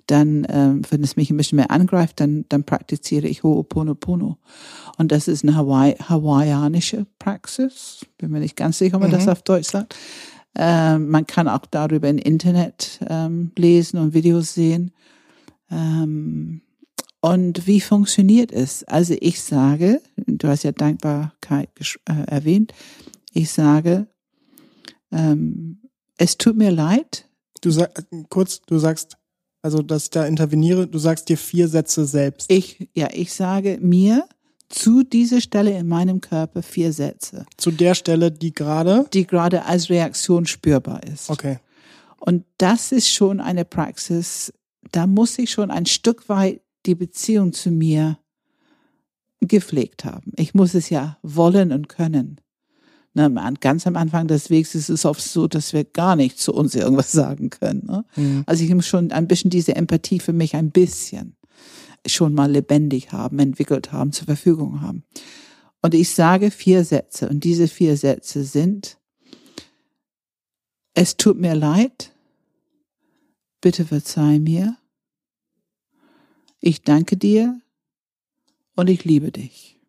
dann, 0.08 0.48
ähm, 0.50 0.82
wenn 0.90 1.04
es 1.04 1.16
mich 1.16 1.30
ein 1.30 1.38
bisschen 1.38 1.58
mehr 1.58 1.72
angreift, 1.72 2.20
dann, 2.20 2.46
dann 2.50 2.64
praktiziere 2.64 3.28
ich 3.28 3.42
Ho'oponopono. 3.42 4.38
Und 4.98 5.12
das 5.12 5.28
ist 5.28 5.44
eine 5.44 5.56
Hawaii, 5.56 5.96
hawaiianische 5.96 7.06
Praxis. 7.20 8.06
Bin 8.18 8.32
mir 8.32 8.40
nicht 8.40 8.56
ganz 8.56 8.78
sicher, 8.78 8.96
ob 8.96 9.02
man 9.02 9.12
das 9.12 9.26
Mhm. 9.26 9.32
auf 9.32 9.42
Deutsch 9.44 9.70
sagt. 9.70 9.96
Ähm, 10.56 11.10
man 11.10 11.28
kann 11.28 11.48
auch 11.48 11.66
darüber 11.70 12.10
im 12.10 12.18
Internet 12.18 13.00
ähm, 13.08 13.52
lesen 13.56 14.00
und 14.00 14.14
Videos 14.14 14.54
sehen. 14.54 14.92
Ähm, 15.70 16.62
und 17.22 17.68
wie 17.68 17.82
funktioniert 17.82 18.52
es? 18.52 18.84
Also 18.86 19.16
ich 19.20 19.42
sage, 19.42 20.02
du 20.16 20.48
hast 20.48 20.64
ja 20.64 20.72
Dankbarkeit 20.72 21.70
äh, 22.06 22.24
erwähnt, 22.28 22.74
ich 23.34 23.52
sage, 23.52 24.08
ähm, 25.12 25.80
es 26.18 26.38
tut 26.38 26.58
mir 26.58 26.72
leid, 26.72 27.28
Du 27.62 27.72
sag, 27.72 27.92
kurz, 28.30 28.62
du 28.62 28.78
sagst, 28.78 29.18
also 29.62 29.82
dass 29.82 30.04
ich 30.04 30.10
da 30.12 30.26
interveniere, 30.26 30.88
du 30.88 31.00
sagst 31.00 31.30
dir 31.30 31.38
vier 31.38 31.68
Sätze 31.68 32.06
selbst. 32.06 32.52
Ich, 32.52 32.90
ja, 32.94 33.10
ich 33.14 33.34
sage 33.34 33.80
mir 33.82 34.28
zu 34.70 35.04
dieser 35.04 35.42
Stelle 35.42 35.78
in 35.78 35.88
meinem 35.88 36.22
Körper 36.22 36.62
vier 36.62 36.92
Sätze, 36.92 37.46
Zu 37.58 37.72
der 37.72 37.96
Stelle, 37.96 38.32
die 38.32 38.54
gerade. 38.54 39.06
die 39.14 39.26
gerade 39.26 39.66
als 39.66 39.90
Reaktion 39.90 40.46
spürbar 40.46 41.04
ist. 41.04 41.30
Okay. 41.30 41.60
Und 42.20 42.44
das 42.58 42.92
ist 42.92 43.10
schon 43.10 43.40
eine 43.40 43.64
Praxis, 43.64 44.54
da 44.92 45.08
muss 45.08 45.38
ich 45.40 45.52
schon 45.52 45.72
ein 45.72 45.86
Stück 45.86 46.28
weit 46.30 46.62
die 46.86 46.96
Beziehung 46.96 47.54
zu 47.54 47.72
mir 47.72 48.18
gepflegt 49.40 50.04
haben. 50.04 50.34
Ich 50.36 50.54
muss 50.54 50.74
es 50.74 50.90
ja 50.90 51.18
wollen 51.22 51.72
und 51.72 51.90
können. 51.90 52.42
Ne, 53.18 53.34
ganz 53.62 53.88
am 53.88 53.96
Anfang 53.96 54.28
des 54.28 54.52
Wegs 54.52 54.76
ist 54.76 54.90
es 54.90 55.04
oft 55.04 55.24
so, 55.24 55.48
dass 55.48 55.74
wir 55.74 55.84
gar 55.84 56.16
nicht 56.16 56.38
zu 56.38 56.54
uns 56.54 56.76
irgendwas 56.76 57.12
sagen 57.14 57.50
können. 57.50 57.84
Ne? 57.88 58.06
Mhm. 58.16 58.44
Also 58.46 58.64
ich 58.64 58.72
muss 58.76 58.86
schon 58.86 59.12
ein 59.12 59.28
bisschen 59.28 59.50
diese 59.50 59.76
Empathie 59.76 60.20
für 60.20 60.34
mich 60.34 60.56
ein 60.56 60.70
bisschen 60.70 61.36
schon 62.06 62.36
mal 62.36 62.52
lebendig 62.52 63.12
haben, 63.12 63.40
entwickelt 63.40 63.92
haben, 63.92 64.12
zur 64.12 64.26
Verfügung 64.26 64.82
haben. 64.82 65.04
Und 65.82 65.96
ich 65.96 66.12
sage 66.12 66.52
vier 66.52 66.86
Sätze 66.86 67.28
und 67.28 67.44
diese 67.44 67.68
vier 67.68 67.98
Sätze 67.98 68.44
sind, 68.44 69.00
es 70.94 71.18
tut 71.18 71.40
mir 71.40 71.56
leid, 71.56 72.12
bitte 73.62 73.84
verzeih 73.84 74.38
mir, 74.38 74.78
ich 76.60 76.84
danke 76.84 77.18
dir 77.18 77.60
und 78.76 78.92
ich 78.92 79.06
liebe 79.06 79.32
dich. 79.32 79.80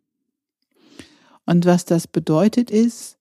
Und 1.45 1.67
was 1.67 1.85
das 1.85 2.07
bedeutet 2.07 2.71
ist, 2.71 3.18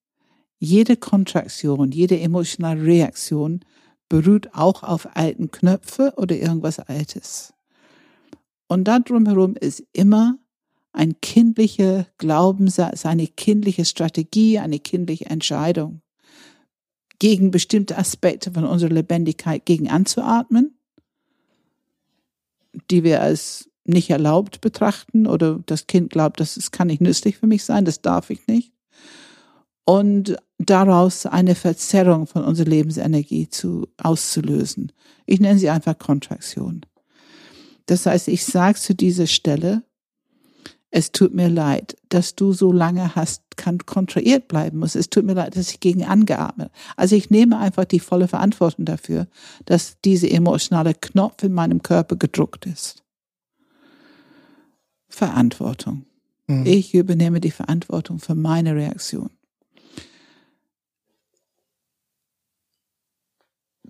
jede 0.60 0.98
Kontraktion, 0.98 1.92
jede 1.92 2.20
emotionale 2.20 2.84
Reaktion 2.84 3.62
beruht 4.10 4.54
auch 4.54 4.84
auf 4.84 5.16
alten 5.16 5.52
Knöpfe 5.52 6.14
oder 6.18 6.36
irgendwas 6.36 6.80
Altes. 6.80 7.54
Und 8.68 8.86
da 8.86 9.00
drumherum 9.00 9.56
ist 9.56 9.84
immer 9.94 10.38
ein 10.94 11.20
kindlicher 11.22 12.08
Glaubenssatz, 12.18 13.06
eine 13.06 13.28
kindliche 13.28 13.86
Strategie, 13.86 14.60
eine 14.60 14.80
kindliche 14.80 15.26
Entscheidung, 15.28 16.02
gegen 17.20 17.52
bestimmte 17.52 17.98
Aspekte 17.98 18.52
von 18.52 18.66
unserer 18.66 18.92
Lebendigkeit 18.92 19.66
gegen 19.66 19.90
anzuatmen, 19.90 20.78
die 22.92 23.04
wir 23.04 23.22
als 23.22 23.70
nicht 23.86 24.10
erlaubt 24.10 24.62
betrachten 24.62 25.28
oder 25.28 25.60
das 25.66 25.88
Kind 25.88 26.10
glaubt, 26.10 26.40
das, 26.40 26.72
kann 26.72 26.88
nicht 26.88 27.02
nützlich 27.02 27.38
für 27.38 27.48
mich 27.48 27.64
sein, 27.64 27.86
das 27.86 28.02
darf 28.02 28.30
ich 28.30 28.46
nicht. 28.48 28.74
Und 29.90 30.36
daraus 30.58 31.26
eine 31.26 31.56
Verzerrung 31.56 32.28
von 32.28 32.44
unserer 32.44 32.68
Lebensenergie 32.68 33.48
zu, 33.48 33.88
auszulösen. 33.96 34.92
Ich 35.26 35.40
nenne 35.40 35.58
sie 35.58 35.70
einfach 35.70 35.98
Kontraktion. 35.98 36.82
Das 37.86 38.06
heißt, 38.06 38.28
ich 38.28 38.44
sage 38.44 38.78
zu 38.78 38.94
dieser 38.94 39.28
Stelle, 39.28 39.84
es 40.92 41.14
tut 41.14 41.34
mir 41.34 41.48
leid, 41.48 41.96
dass 42.10 42.36
du 42.36 42.52
so 42.52 42.74
lange 42.74 43.16
hast, 43.16 43.44
kann 43.56 43.78
kontrahiert 43.86 44.50
bleiben 44.50 44.80
muss. 44.80 44.96
Es 44.96 45.10
tut 45.10 45.24
mir 45.24 45.36
leid, 45.36 45.56
dass 45.56 45.70
ich 45.70 45.80
gegen 45.80 46.04
angeatmet. 46.04 46.70
Also 46.98 47.16
ich 47.16 47.30
nehme 47.30 47.58
einfach 47.58 47.86
die 47.86 48.02
volle 48.02 48.28
Verantwortung 48.28 48.84
dafür, 48.84 49.28
dass 49.64 50.02
diese 50.04 50.30
emotionale 50.30 50.96
Knopf 50.96 51.44
in 51.44 51.54
meinem 51.54 51.82
Körper 51.82 52.18
gedruckt 52.18 52.66
ist. 52.66 53.06
Verantwortung. 55.08 56.06
Mhm. 56.48 56.66
Ich 56.66 56.94
übernehme 56.94 57.40
die 57.40 57.52
Verantwortung 57.52 58.20
für 58.20 58.36
meine 58.36 58.76
Reaktion. 58.76 59.30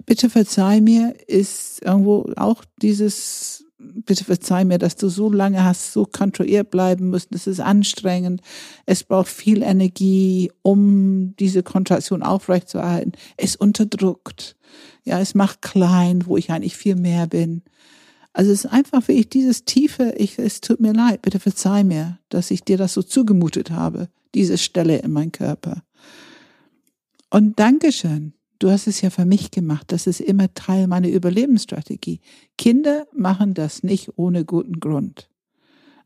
Bitte 0.05 0.29
verzeih 0.29 0.81
mir 0.81 1.15
ist 1.27 1.81
irgendwo 1.83 2.31
auch 2.35 2.63
dieses, 2.81 3.65
bitte 3.77 4.23
verzeih 4.23 4.63
mir, 4.63 4.77
dass 4.77 4.95
du 4.95 5.09
so 5.09 5.31
lange 5.31 5.63
hast, 5.63 5.93
so 5.93 6.05
kontrolliert 6.05 6.71
bleiben 6.71 7.09
müssen. 7.09 7.29
Das 7.31 7.47
ist 7.47 7.59
anstrengend. 7.59 8.41
Es 8.85 9.03
braucht 9.03 9.27
viel 9.27 9.63
Energie, 9.63 10.51
um 10.61 11.35
diese 11.37 11.63
Kontraktion 11.63 12.23
aufrechtzuerhalten. 12.23 13.13
Es 13.37 13.55
unterdrückt. 13.55 14.55
Ja, 15.03 15.19
es 15.19 15.35
macht 15.35 15.61
klein, 15.61 16.25
wo 16.25 16.37
ich 16.37 16.51
eigentlich 16.51 16.77
viel 16.77 16.95
mehr 16.95 17.27
bin. 17.27 17.63
Also 18.33 18.51
es 18.51 18.65
ist 18.65 18.71
einfach 18.71 19.07
wirklich 19.07 19.29
dieses 19.29 19.65
tiefe, 19.65 20.13
ich, 20.15 20.37
es 20.37 20.61
tut 20.61 20.79
mir 20.79 20.93
leid, 20.93 21.23
bitte 21.23 21.39
verzeih 21.39 21.83
mir, 21.83 22.19
dass 22.29 22.51
ich 22.51 22.63
dir 22.63 22.77
das 22.77 22.93
so 22.93 23.01
zugemutet 23.01 23.71
habe, 23.71 24.09
diese 24.35 24.59
Stelle 24.59 24.99
in 24.99 25.11
meinem 25.11 25.31
Körper. 25.31 25.81
Und 27.31 27.59
Dankeschön. 27.59 28.33
Du 28.59 28.69
hast 28.71 28.87
es 28.87 29.01
ja 29.01 29.09
für 29.09 29.25
mich 29.25 29.51
gemacht. 29.51 29.91
Das 29.91 30.07
ist 30.07 30.19
immer 30.19 30.53
Teil 30.53 30.87
meiner 30.87 31.09
Überlebensstrategie. 31.09 32.21
Kinder 32.57 33.05
machen 33.13 33.53
das 33.53 33.83
nicht 33.83 34.17
ohne 34.17 34.45
guten 34.45 34.79
Grund. 34.79 35.29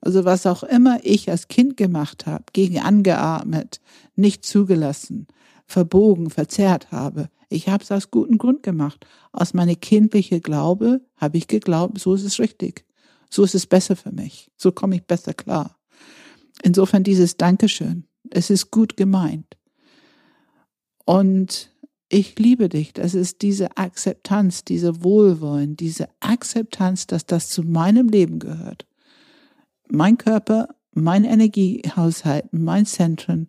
Also 0.01 0.25
was 0.25 0.45
auch 0.45 0.63
immer 0.63 0.99
ich 1.03 1.29
als 1.29 1.47
Kind 1.47 1.77
gemacht 1.77 2.25
habe, 2.25 2.45
gegen 2.53 2.79
angeatmet, 2.79 3.79
nicht 4.15 4.43
zugelassen, 4.43 5.27
verbogen, 5.67 6.29
verzerrt 6.31 6.91
habe, 6.91 7.29
ich 7.51 7.67
habe 7.67 7.83
es 7.83 7.91
aus 7.91 8.11
gutem 8.11 8.37
Grund 8.37 8.63
gemacht. 8.63 9.05
Aus 9.33 9.53
meiner 9.53 9.75
kindlichen 9.75 10.41
Glaube 10.41 11.01
habe 11.17 11.37
ich 11.37 11.47
geglaubt, 11.47 11.99
so 11.99 12.13
ist 12.13 12.23
es 12.23 12.39
richtig. 12.39 12.85
So 13.29 13.43
ist 13.43 13.55
es 13.55 13.67
besser 13.67 13.97
für 13.97 14.11
mich. 14.11 14.49
So 14.55 14.71
komme 14.71 14.95
ich 14.95 15.05
besser 15.05 15.33
klar. 15.33 15.77
Insofern 16.63 17.03
dieses 17.03 17.35
Dankeschön. 17.35 18.05
Es 18.29 18.49
ist 18.49 18.71
gut 18.71 18.95
gemeint. 18.95 19.57
Und 21.03 21.70
ich 22.11 22.37
liebe 22.37 22.67
dich. 22.67 22.93
Das 22.93 23.13
ist 23.13 23.41
diese 23.41 23.77
Akzeptanz, 23.77 24.63
diese 24.65 25.03
Wohlwollen, 25.03 25.77
diese 25.77 26.09
Akzeptanz, 26.19 27.07
dass 27.07 27.25
das 27.25 27.49
zu 27.49 27.63
meinem 27.63 28.09
Leben 28.09 28.39
gehört. 28.39 28.85
Mein 29.89 30.17
Körper, 30.17 30.75
mein 30.93 31.23
Energiehaushalt, 31.23 32.51
mein 32.51 32.85
Zentrum 32.85 33.47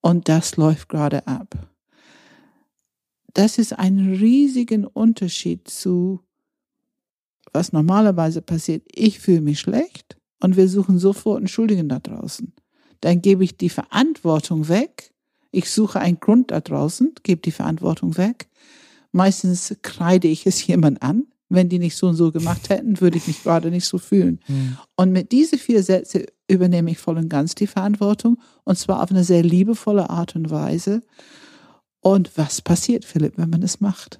und 0.00 0.28
das 0.28 0.56
läuft 0.56 0.88
gerade 0.88 1.26
ab. 1.26 1.68
Das 3.32 3.58
ist 3.58 3.72
ein 3.72 3.98
riesigen 3.98 4.86
Unterschied 4.86 5.68
zu, 5.68 6.20
was 7.52 7.72
normalerweise 7.72 8.42
passiert. 8.42 8.82
Ich 8.92 9.20
fühle 9.20 9.40
mich 9.40 9.60
schlecht 9.60 10.16
und 10.40 10.56
wir 10.56 10.68
suchen 10.68 10.98
sofort 10.98 11.38
einen 11.38 11.48
Schuldigen 11.48 11.88
da 11.88 12.00
draußen. 12.00 12.52
Dann 13.00 13.22
gebe 13.22 13.44
ich 13.44 13.56
die 13.56 13.70
Verantwortung 13.70 14.68
weg 14.68 15.13
ich 15.54 15.70
suche 15.70 16.00
einen 16.00 16.20
Grund 16.20 16.50
da 16.50 16.60
draußen, 16.60 17.14
gebe 17.22 17.40
die 17.40 17.52
Verantwortung 17.52 18.16
weg. 18.16 18.48
Meistens 19.12 19.76
kreide 19.82 20.28
ich 20.28 20.46
es 20.46 20.66
jemand 20.66 21.02
an. 21.02 21.26
Wenn 21.50 21.68
die 21.68 21.78
nicht 21.78 21.96
so 21.96 22.08
und 22.08 22.16
so 22.16 22.32
gemacht 22.32 22.70
hätten, 22.70 23.00
würde 23.00 23.18
ich 23.18 23.26
mich 23.26 23.42
gerade 23.42 23.70
nicht 23.70 23.84
so 23.84 23.98
fühlen. 23.98 24.40
Mhm. 24.48 24.78
Und 24.96 25.12
mit 25.12 25.30
diesen 25.30 25.58
vier 25.58 25.82
Sätzen 25.82 26.24
übernehme 26.48 26.90
ich 26.90 26.98
voll 26.98 27.18
und 27.18 27.28
ganz 27.28 27.54
die 27.54 27.66
Verantwortung. 27.66 28.40
Und 28.64 28.78
zwar 28.78 29.02
auf 29.02 29.10
eine 29.10 29.24
sehr 29.24 29.42
liebevolle 29.42 30.08
Art 30.10 30.34
und 30.34 30.50
Weise. 30.50 31.02
Und 32.00 32.36
was 32.36 32.60
passiert, 32.60 33.04
Philipp, 33.04 33.34
wenn 33.36 33.50
man 33.50 33.62
es 33.62 33.80
macht? 33.80 34.18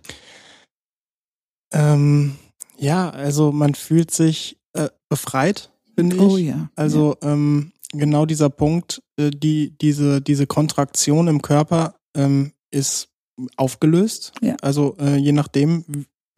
Ähm, 1.73 2.37
ja, 2.79 3.11
also 3.11 3.53
man 3.53 3.75
fühlt 3.75 4.11
sich 4.11 4.59
äh, 4.75 4.89
befreit, 5.09 5.71
finde 5.95 6.17
ich. 6.17 6.23
Oh 6.23 6.37
ja. 6.37 6.71
Also 6.77 7.17
ähm, 7.23 7.73
genau 7.99 8.27
dieser 8.27 8.51
Punkt, 8.51 9.03
äh, 9.17 9.31
die 9.31 9.77
diese 9.79 10.21
diese 10.21 10.47
Kontraktion 10.47 11.29
im 11.29 11.43
Körper 11.43 11.95
ähm, 12.17 12.53
ist 12.71 13.09
aufgelöst. 13.57 14.33
Ja. 14.41 14.57
Also 14.63 14.97
äh, 14.99 15.17
je 15.17 15.33
nachdem, 15.33 15.85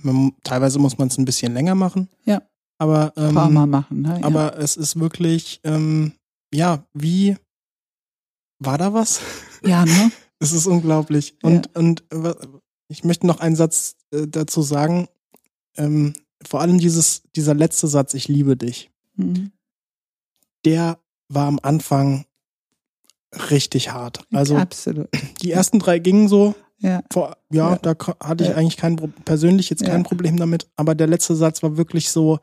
man, 0.03 0.33
teilweise 0.45 0.79
muss 0.79 0.99
man 0.99 1.09
es 1.09 1.19
ein 1.19 1.25
bisschen 1.25 1.53
länger 1.53 1.75
machen. 1.75 2.09
Ja. 2.25 2.43
Aber 2.79 3.13
ein 3.17 3.35
paar 3.35 3.49
ähm, 3.49 3.55
Mal 3.55 3.67
machen. 3.67 4.03
Ne? 4.03 4.21
Ja. 4.21 4.27
aber 4.27 4.59
es 4.59 4.77
ist 4.77 4.99
wirklich 4.99 5.61
ähm, 5.65 6.13
ja 6.55 6.85
wie 6.95 7.37
war 8.59 8.79
da 8.79 8.93
was? 8.93 9.21
ja, 9.65 9.85
ne? 9.85 10.11
Es 10.39 10.53
ist 10.53 10.67
unglaublich. 10.67 11.35
Und, 11.43 11.75
und 11.75 12.05
äh, 12.13 12.35
ich 12.89 13.05
möchte 13.05 13.27
noch 13.27 13.41
einen 13.41 13.57
Satz 13.57 13.97
äh, 14.11 14.27
dazu 14.29 14.61
sagen. 14.61 15.09
Ähm, 15.79 16.13
vor 16.45 16.61
allem 16.61 16.79
dieses, 16.79 17.23
dieser 17.35 17.55
letzte 17.55 17.89
Satz, 17.89 18.13
ich 18.15 18.29
liebe 18.29 18.57
dich, 18.57 18.91
Mhm. 19.17 19.51
der 20.67 20.99
war 21.29 21.47
am 21.47 21.59
Anfang 21.63 22.25
richtig 23.51 23.93
hart. 23.93 24.21
Also 24.33 24.57
Absolut. 24.57 25.09
die 25.43 25.53
ersten 25.53 25.79
drei 25.79 25.99
gingen 25.99 26.29
so. 26.29 26.55
Ja. 26.79 27.03
Vor, 27.13 27.37
ja, 27.51 27.71
Ja. 27.73 27.77
da 27.79 27.95
hatte 28.21 28.45
ich 28.45 28.51
Ja. 28.51 28.57
eigentlich 28.57 28.77
kein 28.77 28.97
persönlich 29.25 29.71
jetzt 29.71 29.85
kein. 29.85 30.03
Problem 30.03 30.37
damit, 30.37 30.69
aber 30.77 30.95
der 30.95 31.07
letzte 31.07 31.35
Satz 31.35 31.63
war 31.63 31.77
wirklich 31.77 32.11
so, 32.11 32.39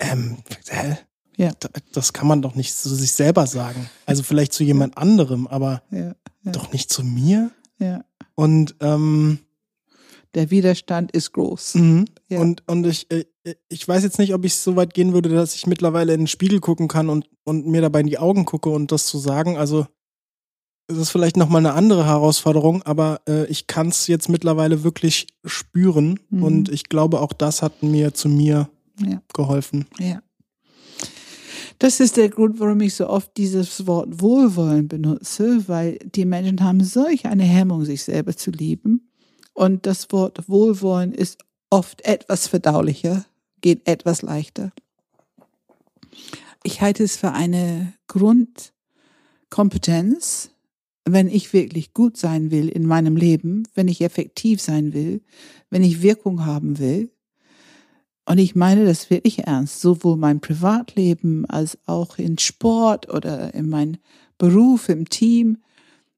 ähm, 0.00 0.38
hä? 0.68 0.96
Ja. 1.36 1.52
Da- 1.60 1.68
Das 1.92 2.12
kann 2.14 2.26
man 2.26 2.40
doch 2.42 2.54
nicht 2.54 2.74
zu 2.74 2.94
sich 2.94 3.12
selber 3.12 3.46
sagen. 3.46 3.90
Also 4.06 4.22
vielleicht 4.22 4.52
zu 4.54 4.64
jemand 4.64 4.96
anderem, 4.96 5.46
aber 5.46 5.82
doch 6.44 6.72
nicht 6.72 6.90
zu 6.90 7.02
mir. 7.04 7.50
ja. 7.78 8.04
Und 8.34 8.74
ähm, 8.80 9.38
Der 10.34 10.50
Widerstand 10.50 11.12
ist 11.12 11.32
groß. 11.32 11.76
Mhm. 11.76 12.04
Und, 12.30 12.66
und 12.68 12.84
ich, 12.86 13.10
äh, 13.10 13.24
ich 13.68 13.86
weiß 13.86 14.02
jetzt 14.02 14.18
nicht, 14.18 14.34
ob 14.34 14.44
ich 14.44 14.54
so 14.56 14.76
weit 14.76 14.94
gehen 14.94 15.12
würde, 15.12 15.28
dass 15.28 15.54
ich 15.54 15.66
mittlerweile 15.66 16.12
in 16.14 16.22
den 16.22 16.26
Spiegel 16.26 16.60
gucken 16.60 16.88
kann 16.88 17.08
und, 17.08 17.28
und 17.44 17.66
mir 17.66 17.80
dabei 17.80 18.00
in 18.00 18.06
die 18.06 18.18
Augen 18.18 18.44
gucke 18.44 18.70
und 18.70 18.90
das 18.92 19.06
zu 19.06 19.18
sagen. 19.18 19.56
Also 19.56 19.86
es 20.88 20.96
ist 20.98 21.10
vielleicht 21.10 21.36
nochmal 21.36 21.60
eine 21.60 21.74
andere 21.74 22.06
Herausforderung, 22.06 22.82
aber 22.82 23.20
äh, 23.28 23.46
ich 23.46 23.66
kann 23.66 23.88
es 23.88 24.06
jetzt 24.06 24.28
mittlerweile 24.28 24.84
wirklich 24.84 25.26
spüren 25.44 26.20
Mhm. 26.30 26.42
und 26.42 26.68
ich 26.70 26.84
glaube, 26.88 27.20
auch 27.20 27.32
das 27.32 27.62
hat 27.62 27.82
mir 27.82 28.14
zu 28.14 28.28
mir 28.28 28.68
Ja. 29.00 29.20
geholfen. 29.34 29.86
Ja. 29.98 30.20
Das 31.78 32.00
ist 32.00 32.16
der 32.16 32.30
Grund, 32.30 32.58
warum 32.58 32.80
ich 32.80 32.94
so 32.94 33.08
oft 33.08 33.36
dieses 33.36 33.86
Wort 33.86 34.20
Wohlwollen 34.22 34.88
benutze, 34.88 35.68
weil 35.68 35.98
die 36.14 36.24
Menschen 36.24 36.62
haben 36.62 36.82
solch 36.82 37.26
eine 37.26 37.42
Hemmung, 37.44 37.84
sich 37.84 38.02
selber 38.02 38.34
zu 38.36 38.50
lieben. 38.50 39.10
Und 39.52 39.86
das 39.86 40.10
Wort 40.12 40.48
Wohlwollen 40.48 41.12
ist 41.12 41.38
oft 41.70 42.02
etwas 42.04 42.46
verdaulicher, 42.46 43.26
geht 43.60 43.88
etwas 43.88 44.22
leichter. 44.22 44.72
Ich 46.62 46.80
halte 46.80 47.04
es 47.04 47.16
für 47.16 47.32
eine 47.32 47.92
Grundkompetenz, 48.08 50.50
wenn 51.04 51.28
ich 51.28 51.52
wirklich 51.52 51.92
gut 51.94 52.16
sein 52.16 52.50
will 52.50 52.68
in 52.68 52.86
meinem 52.86 53.16
Leben, 53.16 53.68
wenn 53.74 53.88
ich 53.88 54.00
effektiv 54.00 54.60
sein 54.60 54.92
will, 54.92 55.22
wenn 55.70 55.84
ich 55.84 56.02
Wirkung 56.02 56.44
haben 56.44 56.78
will, 56.78 57.10
und 58.28 58.38
ich 58.38 58.56
meine 58.56 58.84
das 58.84 59.08
wirklich 59.08 59.46
ernst, 59.46 59.80
sowohl 59.80 60.16
mein 60.16 60.40
Privatleben 60.40 61.46
als 61.46 61.78
auch 61.86 62.18
in 62.18 62.38
Sport 62.38 63.08
oder 63.08 63.54
in 63.54 63.68
meinem 63.68 63.98
Beruf, 64.36 64.88
im 64.88 65.08
Team. 65.08 65.58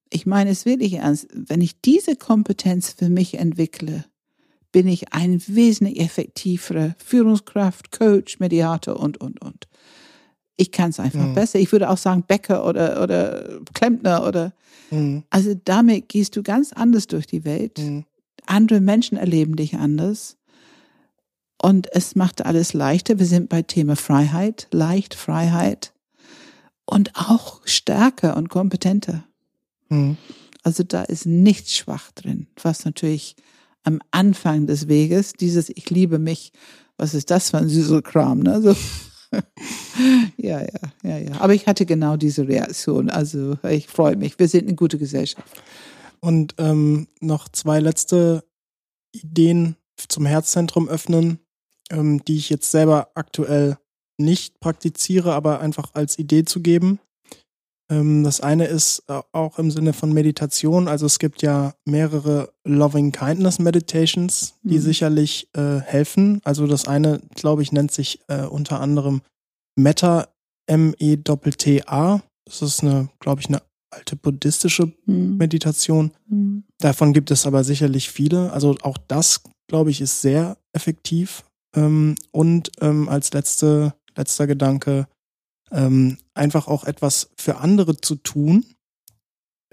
Ich 0.09 0.25
meine 0.25 0.51
es 0.51 0.65
wirklich 0.65 0.95
ernst. 0.95 1.29
Wenn 1.35 1.61
ich 1.61 1.83
diese 1.83 2.17
Kompetenz 2.17 2.93
für 2.93 3.11
mich 3.11 3.35
entwickle, 3.35 4.07
bin 4.73 4.87
ich 4.87 5.13
ein 5.13 5.43
wesentlich 5.47 6.01
effektiverer 6.01 6.95
Führungskraft, 6.99 7.91
Coach, 7.91 8.39
Mediator 8.39 8.99
und, 8.99 9.19
und, 9.21 9.41
und. 9.41 9.67
Ich 10.57 10.73
kann 10.73 10.91
es 10.91 11.01
einfach 11.01 11.27
Mhm. 11.27 11.35
besser. 11.35 11.59
Ich 11.59 11.73
würde 11.73 11.89
auch 11.89 11.97
sagen 11.99 12.25
Bäcker 12.27 12.67
oder, 12.67 13.03
oder 13.03 13.61
Klempner 13.75 14.27
oder, 14.27 14.53
Mhm. 14.91 15.23
also 15.31 15.55
damit 15.65 16.09
gehst 16.09 16.37
du 16.37 16.43
ganz 16.43 16.73
anders 16.73 17.07
durch 17.07 17.27
die 17.27 17.45
Welt 17.45 17.79
Mhm. 17.79 18.05
andere 18.47 18.81
Menschen 18.81 19.19
erleben 19.19 19.57
dich 19.57 19.77
anders. 19.77 20.37
Und 21.61 21.93
es 21.93 22.15
macht 22.15 22.45
alles 22.47 22.73
leichter. 22.73 23.19
Wir 23.19 23.27
sind 23.27 23.49
bei 23.49 23.63
Thema 23.63 23.97
Freiheit, 23.97 24.69
leicht 24.71 25.15
Freiheit 25.15 25.93
und 26.87 27.11
auch 27.15 27.61
stärker 27.67 28.37
und 28.37 28.49
kompetenter. 28.49 29.25
Mhm. 29.89 30.17
Also 30.63 30.83
da 30.85 31.03
ist 31.03 31.27
nichts 31.27 31.75
schwach 31.77 32.11
drin, 32.13 32.47
was 32.63 32.85
natürlich 32.85 33.35
am 33.89 34.01
Anfang 34.11 34.67
des 34.67 34.87
Weges, 34.87 35.33
dieses 35.33 35.71
Ich 35.71 35.89
liebe 35.89 36.19
mich, 36.19 36.53
was 36.99 37.15
ist 37.15 37.31
das 37.31 37.51
für 37.51 37.59
ein 37.59 37.69
süßer 37.69 38.03
Kram, 38.03 38.41
ne? 38.41 38.61
So. 38.61 38.77
ja, 40.37 40.61
ja, 40.61 40.81
ja, 41.03 41.19
ja. 41.19 41.41
Aber 41.41 41.55
ich 41.55 41.67
hatte 41.67 41.87
genau 41.87 42.17
diese 42.19 42.47
Reaktion. 42.47 43.09
Also 43.09 43.57
ich 43.69 43.89
freue 43.89 44.17
mich. 44.17 44.39
Wir 44.39 44.49
sind 44.49 44.67
eine 44.67 44.75
gute 44.75 44.99
Gesellschaft. 44.99 45.63
Und 46.21 46.55
ähm, 46.59 47.09
noch 47.21 47.49
zwei 47.49 47.81
letzte 47.81 48.45
Ideen 49.13 49.77
zum 49.97 50.27
Herzzentrum 50.27 50.89
öffnen, 50.89 51.39
ähm, 51.91 52.23
die 52.25 52.37
ich 52.37 52.51
jetzt 52.51 52.71
selber 52.71 53.11
aktuell 53.15 53.79
nicht 54.19 54.61
praktiziere, 54.61 55.33
aber 55.33 55.61
einfach 55.61 55.95
als 55.95 56.19
Idee 56.19 56.45
zu 56.45 56.61
geben. 56.61 56.99
Ähm, 57.91 58.23
das 58.25 58.41
eine 58.41 58.67
ist 58.67 59.03
äh, 59.09 59.21
auch 59.33 59.59
im 59.59 59.71
Sinne 59.71 59.93
von 59.93 60.13
Meditation. 60.13 60.89
Also 60.89 61.07
es 61.07 61.19
gibt 61.19 61.43
ja 61.43 61.75
mehrere 61.87 62.53
Loving 62.65 63.13
Kindness 63.13 63.59
Meditations, 63.59 64.55
die 64.63 64.77
Mhm. 64.79 64.83
sicherlich 64.83 65.49
äh, 65.55 65.79
helfen. 65.81 66.41
Also 66.45 66.67
das 66.67 66.87
eine, 66.87 67.21
glaube 67.35 67.63
ich, 67.63 67.73
nennt 67.73 67.91
sich 67.93 68.21
äh, 68.29 68.43
unter 68.43 68.81
anderem 68.81 69.23
Metta 69.77 70.29
M-E-T-T-A. 70.67 72.23
Das 72.47 72.63
ist 72.63 72.83
eine, 72.83 73.09
glaube 73.21 73.41
ich, 73.41 73.49
eine 73.49 73.63
alte 73.91 74.17
buddhistische 74.17 74.93
Hm. 75.07 75.37
Meditation. 75.39 76.13
Hm. 76.29 76.65
Davon 76.79 77.13
gibt 77.13 77.31
es 77.31 77.47
aber 77.47 77.65
sicherlich 77.65 78.11
viele. 78.11 78.53
Also 78.53 78.77
auch 78.83 78.99
das, 79.09 79.41
glaube 79.69 79.91
ich, 79.91 80.01
ist 80.01 80.21
sehr 80.21 80.59
effektiv. 80.73 81.45
Ähm, 81.75 82.17
und 82.33 82.71
ähm, 82.81 83.09
als 83.09 83.33
letzte, 83.33 83.95
letzter 84.17 84.47
Gedanke, 84.47 85.07
ähm, 85.71 86.19
einfach 86.35 86.69
auch 86.69 86.85
etwas 86.85 87.31
für 87.37 87.59
andere 87.59 88.01
zu 88.01 88.17
tun, 88.17 88.65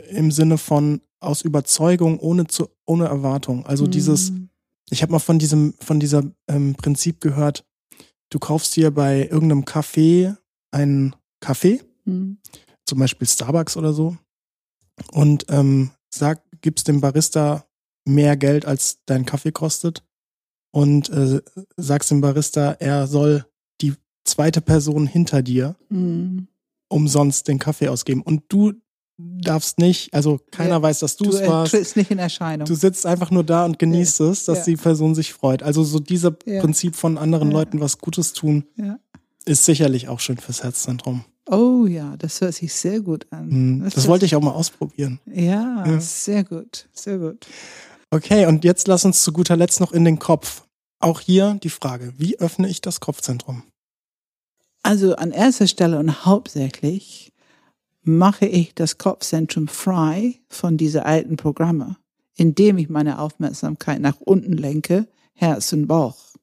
im 0.10 0.32
Sinne 0.32 0.58
von 0.58 1.02
aus 1.20 1.42
Überzeugung, 1.42 2.20
ohne, 2.20 2.48
zu, 2.48 2.70
ohne 2.86 3.06
Erwartung. 3.06 3.66
Also 3.66 3.88
dieses, 3.88 4.30
Hm. 4.30 4.50
ich 4.90 5.02
habe 5.02 5.12
mal 5.12 5.20
von 5.20 5.40
diesem, 5.40 5.74
von 5.80 6.00
dieser 6.00 6.24
ähm, 6.48 6.76
Prinzip 6.76 7.22
gehört, 7.22 7.66
du 8.30 8.40
kaufst 8.40 8.76
dir 8.76 8.92
bei 8.92 9.28
irgendeinem 9.28 9.64
Café 9.64 10.36
einen 10.72 11.16
Kaffee 11.40 11.82
Hm. 12.06 12.38
zum 12.86 13.00
Beispiel 13.00 13.28
Starbucks 13.28 13.78
oder 13.78 13.94
so, 13.94 14.18
und 15.12 15.46
ähm, 15.50 15.92
sag, 16.14 16.42
gibst 16.62 16.88
dem 16.88 17.02
Barista 17.02 17.66
mehr 18.08 18.38
Geld, 18.38 18.66
als 18.66 19.00
dein 19.06 19.26
Kaffee 19.26 19.52
kostet, 19.52 20.04
und 20.72 21.10
äh, 21.10 21.42
sagst 21.78 22.12
dem 22.12 22.22
Barista, 22.22 22.74
er 22.74 23.08
soll 23.08 23.46
die 23.82 23.94
zweite 24.26 24.62
Person 24.62 25.08
hinter 25.08 25.42
dir 25.42 25.76
Hm. 25.90 26.48
umsonst 26.90 27.48
den 27.48 27.60
Kaffee 27.60 27.88
ausgeben. 27.88 28.22
Und 28.22 28.44
du 28.50 28.74
darfst 29.18 29.80
nicht, 29.80 30.14
also 30.14 30.40
keiner 30.52 30.72
Ja, 30.72 30.82
weiß, 30.82 31.00
dass 31.00 31.16
du 31.16 31.24
Du 31.26 31.30
es 31.32 31.48
warst. 31.48 31.72
trittst 31.72 31.96
nicht 31.96 32.12
in 32.12 32.20
Erscheinung. 32.20 32.68
Du 32.68 32.76
sitzt 32.76 33.06
einfach 33.06 33.32
nur 33.32 33.44
da 33.46 33.64
und 33.66 33.80
genießt 33.80 34.20
es, 34.22 34.44
dass 34.46 34.60
Ja. 34.60 34.64
die 34.66 34.76
Person 34.76 35.16
sich 35.16 35.32
freut. 35.34 35.64
Also 35.64 35.84
so 35.86 36.00
dieser 36.00 36.36
Ja. 36.46 36.60
Prinzip 36.60 36.96
von 36.98 37.18
anderen 37.18 37.50
Ja. 37.52 37.58
Leuten 37.60 37.80
was 37.80 38.00
Gutes 38.00 38.34
tun, 38.34 38.66
Ja. 38.76 39.00
ist 39.46 39.64
sicherlich 39.64 40.10
auch 40.10 40.20
schön 40.20 40.38
fürs 40.38 40.64
Herzzentrum. 40.64 41.24
Oh 41.50 41.86
ja, 41.86 42.18
das 42.18 42.42
hört 42.42 42.56
sich 42.56 42.74
sehr 42.74 43.00
gut 43.02 43.28
an. 43.30 43.50
Hm, 43.52 43.82
Das 43.84 43.96
hört 43.96 44.08
wollte 44.08 44.26
ich 44.26 44.36
auch 44.36 44.42
mal 44.42 44.52
ausprobieren. 44.52 45.20
Ja, 45.32 45.86
Ja. 45.86 46.00
sehr 46.02 46.44
gut, 46.44 46.90
sehr 46.92 47.18
gut. 47.20 47.46
Okay, 48.12 48.48
und 48.48 48.64
jetzt 48.64 48.88
lass 48.88 49.06
uns 49.06 49.24
zu 49.24 49.32
guter 49.32 49.56
Letzt 49.56 49.80
noch 49.80 49.92
in 49.94 50.04
den 50.04 50.20
Kopf. 50.20 50.64
Auch 51.00 51.20
hier 51.22 51.58
die 51.64 51.70
Frage, 51.70 52.14
wie 52.18 52.40
öffne 52.40 52.68
ich 52.68 52.82
das 52.82 53.00
Kopfzentrum? 53.00 53.64
Also 54.86 55.16
an 55.16 55.32
erster 55.32 55.66
Stelle 55.66 55.98
und 55.98 56.28
hauptsächlich 56.28 57.34
mache 58.04 58.46
ich 58.46 58.76
das 58.76 59.00
Kopfzentrum 59.00 59.68
frei 59.68 60.36
von 60.48 60.78
diese 60.78 61.08
alten 61.08 61.38
Programme, 61.38 61.98
indem 62.38 62.78
ich 62.78 62.88
meine 62.88 63.18
Aufmerksamkeit 63.18 64.00
nach 64.00 64.18
unten 64.20 64.54
lenke, 64.54 65.08
Herz 65.34 65.74
und 65.74 65.88
Bauch. 65.88 66.36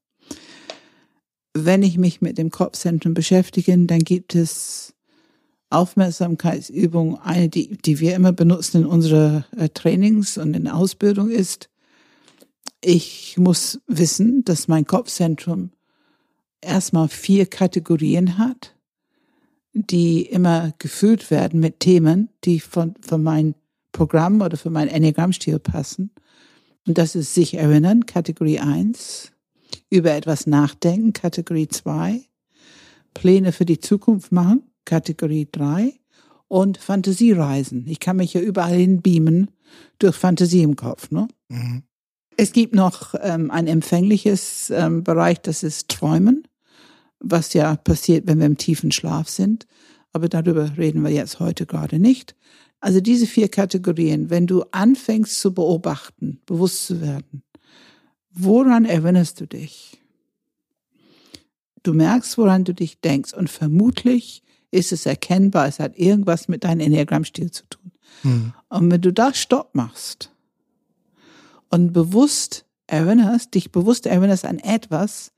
Wenn 1.55 1.85
ich 1.85 1.99
mich 1.99 2.21
mit 2.21 2.37
dem 2.37 2.51
Kopfzentrum 2.51 3.15
beschäftige, 3.15 3.79
dann 3.79 4.01
gibt 4.01 4.35
es 4.35 4.93
Aufmerksamkeitsübungen. 5.71 7.19
Eine, 7.21 7.49
die, 7.49 7.77
die 7.77 8.01
wir 8.01 8.17
immer 8.17 8.33
benutzen 8.33 8.79
in 8.79 8.87
unsere 8.87 9.45
äh, 9.57 9.69
Trainings 9.69 10.37
und 10.37 10.57
in 10.57 10.65
der 10.65 10.75
Ausbildung 10.75 11.31
ist, 11.31 11.71
ich 12.81 13.37
muss 13.39 13.81
wissen, 13.87 14.43
dass 14.43 14.67
mein 14.67 14.85
Kopfzentrum 14.85 15.71
erstmal 16.63 17.09
vier 17.09 17.47
Kategorien 17.47 18.39
hat, 18.39 18.75
die 19.75 20.23
immer 20.23 20.73
gefüllt 20.79 21.31
werden 21.31 21.61
mit 21.61 21.81
Themen, 21.81 22.29
die 22.45 22.61
von, 22.61 22.95
von 23.01 23.23
meinem 23.23 23.55
Programm 23.93 24.41
oder 24.41 24.57
für 24.57 24.71
mein 24.71 24.89
Enneagrammstil 24.89 25.59
passen. 25.59 26.11
Und 26.87 26.99
das 26.99 27.15
ist 27.15 27.35
sich 27.35 27.55
erinnern, 27.55 28.07
Kategorie 28.07 28.59
1, 28.59 29.33
über 29.91 30.13
etwas 30.13 30.47
nachdenken, 30.47 31.13
Kategorie 31.13 31.69
2, 31.69 32.23
Pläne 33.15 33.53
für 33.53 33.65
die 33.65 33.79
Zukunft 33.79 34.33
machen, 34.33 34.63
Kategorie 34.85 35.49
3 35.51 35.93
und 36.49 36.79
Fantasiereisen. 36.79 37.87
Ich 37.87 38.01
kann 38.01 38.17
mich 38.17 38.35
ja 38.35 38.41
überall 38.41 38.75
hin 38.75 39.01
beamen 39.01 39.51
durch 39.99 40.17
Fantasie 40.17 40.63
im 40.63 40.77
Kopf. 40.77 41.11
Ne? 41.11 41.29
Mhm. 41.49 41.83
Es 42.37 42.53
gibt 42.53 42.75
noch 42.75 43.15
ähm, 43.21 43.51
ein 43.51 43.67
empfängliches 43.67 44.71
ähm, 44.71 45.05
Bereich, 45.05 45.41
das 45.41 45.63
ist 45.63 45.89
Träumen, 45.89 46.47
was 47.23 47.55
ja 47.55 47.77
passiert, 47.77 48.27
wenn 48.27 48.39
wir 48.39 48.47
im 48.47 48.59
tiefen 48.59 48.93
Schlaf 48.93 49.29
sind. 49.29 49.67
Aber 50.13 50.29
darüber 50.29 50.77
reden 50.77 51.03
wir 51.03 51.11
jetzt 51.11 51.41
heute 51.41 51.67
gerade 51.67 51.99
nicht. 51.99 52.35
Also 52.81 53.01
diese 53.01 53.27
vier 53.27 53.49
Kategorien, 53.49 54.29
wenn 54.29 54.47
du 54.47 54.65
anfängst 54.73 55.41
zu 55.41 55.55
beobachten, 55.55 56.41
bewusst 56.47 56.87
zu 56.87 57.01
werden, 57.01 57.43
woran 58.31 58.85
erinnerst 58.85 59.41
du 59.41 59.47
dich? 59.47 60.01
Du 61.85 61.95
merkst, 61.95 62.37
woran 62.39 62.65
du 62.65 62.75
dich 62.75 63.01
denkst 63.01 63.33
und 63.33 63.49
vermutlich 63.51 64.43
ist 64.71 64.93
es 64.93 65.07
erkennbar, 65.07 65.69
es 65.69 65.79
hat 65.79 65.97
irgendwas 65.97 66.49
mit 66.49 66.65
deinem 66.65 66.81
Enneagrammstil 66.81 67.51
zu 67.51 67.65
tun. 67.67 67.93
Mhm. 68.23 68.53
Und 68.69 68.91
wenn 68.91 69.01
du 69.01 69.13
da 69.13 69.33
Stopp 69.33 69.75
machst 69.75 70.33
und 71.69 71.93
bewusst 71.93 72.65
erinnerst, 72.87 73.55
dich 73.55 73.71
bewusst 73.71 74.07
erinnerst 74.07 74.45
an 74.45 74.59
etwas, 74.59 75.33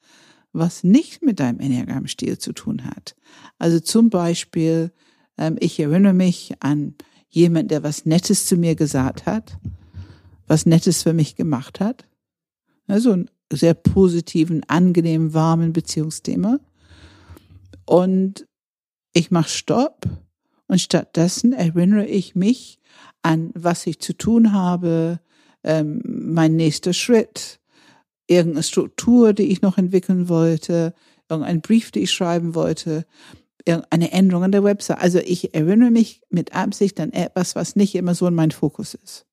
was 0.55 0.85
nicht 0.85 1.23
mit 1.23 1.41
deinem 1.41 1.61
Enneagrammstil 1.61 2.39
zu 2.39 2.53
tun 2.53 2.85
hat. 2.85 3.17
Also 3.59 3.81
zum 3.81 4.09
Beispiel, 4.09 4.93
ähm, 5.37 5.57
ich 5.61 5.79
erinnere 5.79 6.15
mich 6.15 6.55
an 6.61 6.95
jemand, 7.29 7.71
der 7.71 7.83
was 7.83 8.07
Nettes 8.07 8.47
zu 8.47 8.57
mir 8.57 8.77
gesagt 8.77 9.27
hat, 9.27 9.59
was 10.47 10.65
Nettes 10.65 11.03
für 11.03 11.13
mich 11.13 11.35
gemacht 11.35 11.81
hat. 11.81 12.07
Also 12.87 13.13
einen 13.13 13.31
sehr 13.53 13.75
positiven, 13.75 14.63
angenehmen, 14.69 15.35
warmen 15.35 15.73
Beziehungsthema. 15.73 16.61
Und 17.85 18.47
ich 19.13 19.31
mache 19.31 19.49
Stopp 19.49 20.07
Und 20.67 20.81
stattdessen 20.81 21.53
erinnere 21.53 22.07
ich 22.07 22.35
mich 22.35 22.79
an, 23.23 23.51
was 23.55 23.87
ich 23.87 24.01
zu 24.01 24.17
tun 24.17 24.53
habe, 24.53 25.21
ähm, 25.63 26.01
mein 26.05 26.57
nächster 26.57 26.93
Schritt, 26.93 27.61
irgendeine 28.27 28.63
Struktur, 28.63 29.33
die 29.33 29.45
ich 29.45 29.63
noch 29.63 29.79
entwickeln 29.79 30.29
wollte, 30.29 30.95
irgendein 31.29 31.61
Brief, 31.61 31.91
den 31.91 32.05
ich 32.05 32.13
schreiben 32.13 32.55
wollte, 32.55 33.07
irgendeine 33.65 34.13
Änderung 34.13 34.45
an 34.45 34.53
der 34.53 34.65
Website. 34.65 35.01
Also 35.01 35.19
ich 35.19 35.55
erinnere 35.55 35.91
mich 35.91 36.23
mit 36.31 36.55
Absicht 36.55 37.01
an 37.01 37.13
etwas, 37.13 37.55
was 37.55 37.77
nicht 37.77 37.95
immer 37.95 38.15
so 38.15 38.27
in 38.27 38.35
mein 38.35 38.51
Fokus 38.51 38.95
ist. 38.95 39.27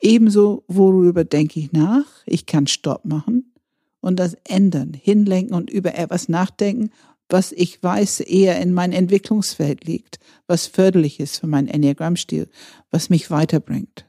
Ebenso, 0.00 0.64
worüber 0.68 1.24
denke 1.24 1.60
ich 1.60 1.72
nach? 1.72 2.06
Ich 2.26 2.46
kann 2.46 2.66
Stopp 2.66 3.04
machen 3.04 3.52
und 4.00 4.18
das 4.18 4.34
ändern, 4.44 4.94
hinlenken 4.94 5.54
und 5.54 5.70
über 5.70 5.94
etwas 5.94 6.28
nachdenken, 6.28 6.90
was 7.28 7.52
ich 7.52 7.82
weiß 7.82 8.20
eher 8.20 8.60
in 8.60 8.72
mein 8.72 8.92
Entwicklungsfeld 8.92 9.84
liegt, 9.84 10.18
was 10.46 10.66
förderlich 10.66 11.20
ist 11.20 11.38
für 11.38 11.46
meinen 11.46 11.68
Enneagramm-Stil, 11.68 12.48
was 12.90 13.10
mich 13.10 13.30
weiterbringt. 13.30 14.06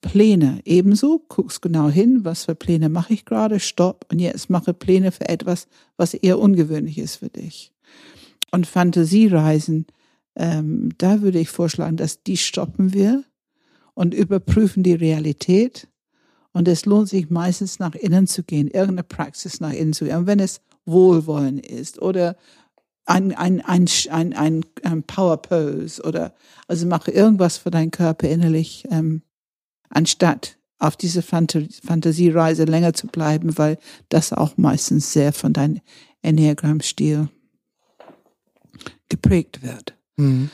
Pläne 0.00 0.60
ebenso, 0.64 1.24
guckst 1.28 1.62
genau 1.62 1.88
hin, 1.88 2.24
was 2.24 2.44
für 2.44 2.54
Pläne 2.54 2.88
mache 2.88 3.14
ich 3.14 3.24
gerade, 3.24 3.58
stopp 3.58 4.06
und 4.10 4.20
jetzt 4.20 4.48
mache 4.48 4.72
Pläne 4.72 5.10
für 5.10 5.28
etwas, 5.28 5.66
was 5.96 6.14
eher 6.14 6.38
ungewöhnlich 6.38 6.98
ist 6.98 7.16
für 7.16 7.28
dich. 7.28 7.72
Und 8.50 8.66
Fantasiereisen, 8.66 9.86
ähm, 10.36 10.90
da 10.98 11.20
würde 11.20 11.40
ich 11.40 11.48
vorschlagen, 11.48 11.96
dass 11.96 12.22
die 12.22 12.36
stoppen 12.36 12.92
wir 12.92 13.24
und 13.94 14.14
überprüfen 14.14 14.82
die 14.82 14.94
Realität. 14.94 15.88
Und 16.52 16.68
es 16.68 16.86
lohnt 16.86 17.08
sich 17.08 17.30
meistens 17.30 17.78
nach 17.78 17.94
innen 17.94 18.26
zu 18.26 18.42
gehen, 18.42 18.68
irgendeine 18.68 19.02
Praxis 19.02 19.60
nach 19.60 19.72
innen 19.72 19.92
zu 19.92 20.04
gehen. 20.04 20.16
Und 20.16 20.26
wenn 20.26 20.40
es 20.40 20.60
Wohlwollen 20.86 21.58
ist 21.58 22.00
oder 22.00 22.36
ein, 23.04 23.34
ein, 23.34 23.60
ein, 23.60 23.86
ein, 24.10 24.32
ein, 24.32 24.64
ein 24.82 25.02
Power 25.02 25.42
Pose 25.42 26.02
oder 26.02 26.34
also 26.66 26.86
mache 26.86 27.10
irgendwas 27.10 27.58
für 27.58 27.70
deinen 27.70 27.90
Körper 27.90 28.28
innerlich, 28.28 28.86
ähm, 28.90 29.22
anstatt 29.90 30.58
auf 30.78 30.96
diese 30.96 31.22
Fantasiereise 31.22 32.64
länger 32.64 32.94
zu 32.94 33.08
bleiben, 33.08 33.58
weil 33.58 33.78
das 34.08 34.32
auch 34.32 34.56
meistens 34.56 35.12
sehr 35.12 35.32
von 35.32 35.52
deinem 35.52 35.80
Enneagramm-Stil 36.22 37.28
geprägt 39.08 39.62
wird. 39.62 39.96
Mhm. 40.16 40.50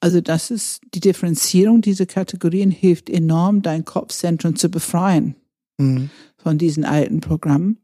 Also 0.00 0.20
das 0.20 0.50
ist 0.50 0.80
die 0.94 1.00
Differenzierung 1.00 1.82
dieser 1.82 2.06
Kategorien 2.06 2.70
hilft 2.70 3.10
enorm, 3.10 3.62
dein 3.62 3.84
Kopfzentrum 3.84 4.56
zu 4.56 4.70
befreien 4.70 5.36
mhm. 5.78 6.10
von 6.38 6.58
diesen 6.58 6.84
alten 6.84 7.20
Programmen. 7.20 7.78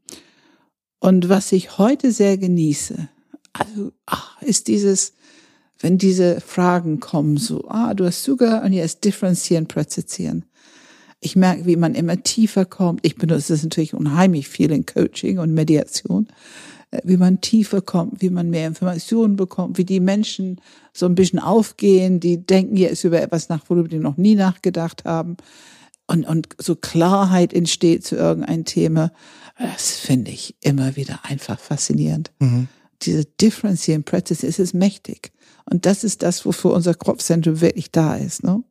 Und 0.99 1.29
was 1.29 1.51
ich 1.51 1.77
heute 1.77 2.11
sehr 2.11 2.37
genieße, 2.37 3.07
also 3.53 3.91
ach, 4.07 4.41
ist 4.41 4.67
dieses, 4.67 5.13
wenn 5.79 5.99
diese 5.99 6.41
Fragen 6.41 6.99
kommen, 6.99 7.37
so, 7.37 7.67
ah, 7.69 7.93
du 7.93 8.05
hast 8.05 8.23
sogar 8.23 8.63
und 8.63 8.73
jetzt 8.73 9.05
differenzieren, 9.05 9.67
präzisieren. 9.67 10.45
Ich 11.19 11.35
merke, 11.35 11.65
wie 11.65 11.75
man 11.75 11.95
immer 11.95 12.21
tiefer 12.21 12.65
kommt. 12.65 12.99
Ich 13.03 13.15
benutze 13.15 13.53
das 13.53 13.63
natürlich 13.63 13.93
unheimlich 13.93 14.47
viel 14.47 14.71
in 14.71 14.85
Coaching 14.85 15.39
und 15.39 15.53
Mediation, 15.53 16.27
äh, 16.91 16.99
wie 17.03 17.17
man 17.17 17.41
tiefer 17.41 17.81
kommt, 17.81 18.21
wie 18.21 18.29
man 18.29 18.49
mehr 18.49 18.67
Informationen 18.67 19.35
bekommt, 19.35 19.77
wie 19.77 19.85
die 19.85 19.99
Menschen 19.99 20.61
so 20.93 21.05
ein 21.07 21.15
bisschen 21.15 21.39
aufgehen, 21.39 22.19
die 22.19 22.45
denken 22.45 22.77
jetzt 22.77 23.03
über 23.03 23.21
etwas 23.21 23.49
nach, 23.49 23.67
worüber 23.67 23.87
die 23.87 23.99
noch 23.99 24.17
nie 24.17 24.35
nachgedacht 24.35 25.05
haben. 25.05 25.37
Und, 26.05 26.25
und 26.25 26.49
so 26.57 26.75
Klarheit 26.75 27.51
entsteht 27.51 28.05
zu 28.05 28.15
irgendeinem 28.15 28.63
Thema. 28.63 29.11
Das 29.57 29.97
finde 29.97 30.31
ich 30.31 30.55
immer 30.61 30.95
wieder 30.95 31.19
einfach 31.23 31.59
faszinierend. 31.59 32.31
Mhm. 32.39 32.67
Diese 33.01 33.25
Differenzieren 33.25 34.03
Practice 34.03 34.43
ist 34.43 34.59
es 34.59 34.73
mächtig. 34.73 35.31
Und 35.69 35.85
das 35.85 36.03
ist 36.03 36.23
das, 36.23 36.45
wofür 36.45 36.71
unser 36.71 36.93
Kopfzentrum 36.93 37.59
wirklich 37.59 37.91
da 37.91 38.15
ist. 38.15 38.43
Ne? 38.43 38.63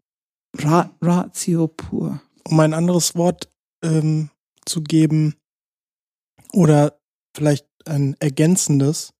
Ratio 1.02 1.68
pur 1.68 2.20
um 2.46 2.60
ein 2.60 2.74
anderes 2.74 3.14
Wort 3.14 3.50
ähm, 3.82 4.30
zu 4.64 4.82
geben 4.82 5.34
oder 6.52 6.98
vielleicht 7.34 7.66
ein 7.86 8.16
ergänzendes, 8.20 9.12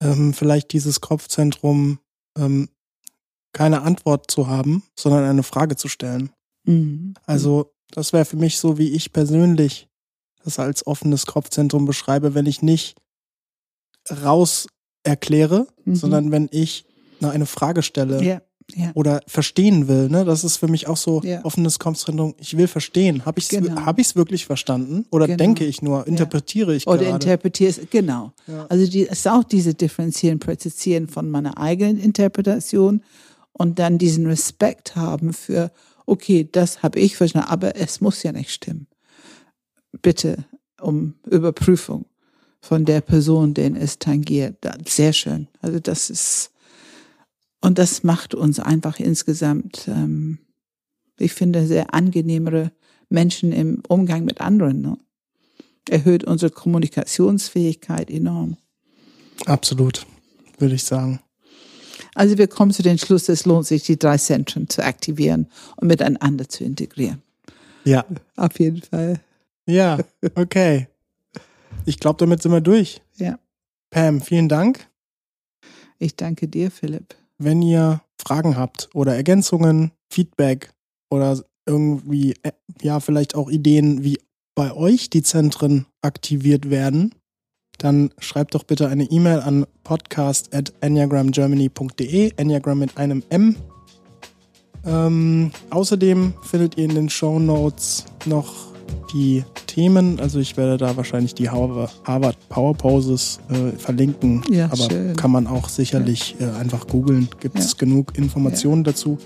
ähm, 0.00 0.34
vielleicht 0.34 0.72
dieses 0.72 1.00
Kopfzentrum 1.00 1.98
ähm, 2.36 2.68
keine 3.52 3.82
Antwort 3.82 4.30
zu 4.30 4.48
haben, 4.48 4.82
sondern 4.98 5.24
eine 5.24 5.42
Frage 5.42 5.76
zu 5.76 5.88
stellen. 5.88 6.30
Mhm. 6.64 7.14
Also 7.24 7.72
das 7.90 8.12
wäre 8.12 8.24
für 8.24 8.36
mich 8.36 8.58
so, 8.58 8.78
wie 8.78 8.90
ich 8.90 9.12
persönlich 9.12 9.88
das 10.42 10.58
als 10.58 10.86
offenes 10.86 11.26
Kopfzentrum 11.26 11.86
beschreibe, 11.86 12.34
wenn 12.34 12.46
ich 12.46 12.62
nicht 12.62 12.96
raus 14.10 14.66
erkläre, 15.04 15.68
mhm. 15.84 15.94
sondern 15.94 16.30
wenn 16.30 16.48
ich 16.50 16.86
eine 17.22 17.46
Frage 17.46 17.82
stelle. 17.82 18.22
Ja 18.22 18.42
ja. 18.74 18.90
oder 18.94 19.20
verstehen 19.26 19.88
will. 19.88 20.08
Ne? 20.08 20.24
Das 20.24 20.44
ist 20.44 20.56
für 20.56 20.68
mich 20.68 20.86
auch 20.86 20.96
so 20.96 21.20
ja. 21.22 21.44
offenes 21.44 21.78
Kopfzentrum. 21.78 22.34
Ich 22.38 22.56
will 22.56 22.66
verstehen. 22.66 23.24
Habe 23.24 23.38
ich 23.38 23.44
es 23.44 23.50
genau. 23.50 23.84
hab 23.84 23.98
ich's 23.98 24.16
wirklich 24.16 24.46
verstanden 24.46 25.06
oder 25.10 25.26
genau. 25.26 25.38
denke 25.38 25.64
ich 25.64 25.82
nur? 25.82 26.06
Interpretiere 26.06 26.72
ja. 26.72 26.76
ich 26.78 26.86
Oder 26.86 27.08
interpretiere 27.08 27.70
es, 27.70 27.80
genau. 27.90 28.32
Also 28.68 28.86
die, 28.86 29.06
es 29.06 29.18
ist 29.18 29.28
auch 29.28 29.44
diese 29.44 29.74
Differenzieren, 29.74 30.38
Präzisieren 30.38 31.08
von 31.08 31.30
meiner 31.30 31.58
eigenen 31.58 31.98
Interpretation 31.98 33.02
und 33.52 33.78
dann 33.78 33.98
diesen 33.98 34.26
Respekt 34.26 34.96
haben 34.96 35.32
für, 35.32 35.70
okay, 36.06 36.48
das 36.50 36.82
habe 36.82 36.98
ich 37.00 37.16
verstanden, 37.16 37.48
aber 37.48 37.76
es 37.76 38.00
muss 38.00 38.22
ja 38.22 38.32
nicht 38.32 38.50
stimmen. 38.50 38.86
Bitte 40.02 40.44
um 40.80 41.14
Überprüfung 41.26 42.06
von 42.60 42.84
der 42.84 43.00
Person, 43.00 43.54
den 43.54 43.76
es 43.76 43.98
tangiert. 43.98 44.56
Sehr 44.86 45.12
schön. 45.12 45.48
Also 45.60 45.78
das 45.78 46.10
ist 46.10 46.50
und 47.64 47.78
das 47.78 48.02
macht 48.02 48.34
uns 48.34 48.60
einfach 48.60 49.00
insgesamt, 49.00 49.88
ähm, 49.88 50.38
ich 51.18 51.32
finde, 51.32 51.66
sehr 51.66 51.94
angenehmere 51.94 52.72
Menschen 53.08 53.52
im 53.52 53.82
Umgang 53.88 54.26
mit 54.26 54.42
anderen. 54.42 54.82
Ne? 54.82 54.98
Erhöht 55.88 56.24
unsere 56.24 56.50
Kommunikationsfähigkeit 56.50 58.10
enorm. 58.10 58.58
Absolut, 59.46 60.04
würde 60.58 60.74
ich 60.74 60.84
sagen. 60.84 61.20
Also 62.14 62.36
wir 62.36 62.48
kommen 62.48 62.70
zu 62.70 62.82
dem 62.82 62.98
Schluss, 62.98 63.30
es 63.30 63.46
lohnt 63.46 63.66
sich, 63.66 63.82
die 63.84 63.98
drei 63.98 64.18
Zentren 64.18 64.68
zu 64.68 64.84
aktivieren 64.84 65.48
und 65.76 65.88
miteinander 65.88 66.46
zu 66.46 66.64
integrieren. 66.64 67.22
Ja. 67.84 68.04
Auf 68.36 68.60
jeden 68.60 68.82
Fall. 68.82 69.20
Ja, 69.64 70.00
okay. 70.34 70.88
Ich 71.86 71.98
glaube, 71.98 72.18
damit 72.18 72.42
sind 72.42 72.52
wir 72.52 72.60
durch. 72.60 73.00
Ja. 73.16 73.38
Pam, 73.88 74.20
vielen 74.20 74.50
Dank. 74.50 74.86
Ich 75.98 76.14
danke 76.14 76.46
dir, 76.46 76.70
Philipp 76.70 77.16
wenn 77.38 77.62
ihr 77.62 78.00
Fragen 78.20 78.56
habt 78.56 78.88
oder 78.94 79.14
Ergänzungen, 79.14 79.92
Feedback 80.10 80.72
oder 81.10 81.40
irgendwie, 81.66 82.34
äh, 82.42 82.52
ja, 82.82 83.00
vielleicht 83.00 83.34
auch 83.34 83.50
Ideen, 83.50 84.04
wie 84.04 84.18
bei 84.54 84.72
euch 84.72 85.10
die 85.10 85.22
Zentren 85.22 85.86
aktiviert 86.02 86.70
werden, 86.70 87.14
dann 87.78 88.10
schreibt 88.18 88.54
doch 88.54 88.64
bitte 88.64 88.88
eine 88.88 89.04
E-Mail 89.04 89.40
an 89.40 89.66
podcast 89.82 90.54
at 90.54 90.72
enneagramgermany.de, 90.80 92.32
Enneagram 92.36 92.78
mit 92.78 92.96
einem 92.96 93.22
M. 93.30 93.56
Ähm, 94.86 95.50
außerdem 95.70 96.34
findet 96.42 96.76
ihr 96.76 96.84
in 96.84 96.94
den 96.94 97.08
Show 97.08 97.38
Notes 97.38 98.04
noch 98.26 98.73
die 99.12 99.44
Themen. 99.66 100.20
Also 100.20 100.38
ich 100.38 100.56
werde 100.56 100.76
da 100.76 100.96
wahrscheinlich 100.96 101.34
die 101.34 101.50
Harvard 101.50 102.48
Power 102.48 102.74
Poses 102.74 103.40
äh, 103.50 103.76
verlinken. 103.76 104.42
Ja, 104.50 104.66
aber 104.66 104.90
schön. 104.90 105.16
kann 105.16 105.30
man 105.30 105.46
auch 105.46 105.68
sicherlich 105.68 106.36
ja. 106.38 106.48
äh, 106.48 106.60
einfach 106.60 106.86
googeln. 106.86 107.28
Gibt 107.40 107.58
es 107.58 107.72
ja. 107.72 107.78
genug 107.78 108.16
Informationen 108.16 108.84
dazu. 108.84 109.18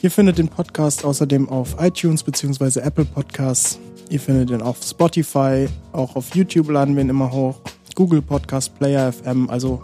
Ihr 0.00 0.10
findet 0.10 0.38
den 0.38 0.48
Podcast 0.48 1.04
außerdem 1.04 1.48
auf 1.48 1.76
iTunes 1.80 2.22
bzw. 2.22 2.80
Apple 2.80 3.04
Podcasts. 3.04 3.78
Ihr 4.10 4.20
findet 4.20 4.50
ihn 4.50 4.62
auf 4.62 4.78
Spotify, 4.82 5.68
auch 5.92 6.16
auf 6.16 6.34
YouTube 6.34 6.70
laden 6.70 6.94
wir 6.94 7.02
ihn 7.02 7.10
immer 7.10 7.30
hoch. 7.30 7.60
Google 7.94 8.22
Podcast, 8.22 8.78
Player 8.78 9.12
FM, 9.12 9.50
also 9.50 9.82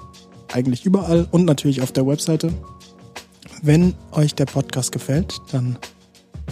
eigentlich 0.53 0.87
überall 0.87 1.27
und 1.31 1.45
natürlich 1.45 1.83
auf 1.83 1.93
der 1.93 2.07
Webseite. 2.07 2.53
Wenn 3.63 3.95
euch 4.13 4.35
der 4.35 4.47
Podcast 4.47 4.93
gefällt, 4.93 5.41
dann 5.51 5.77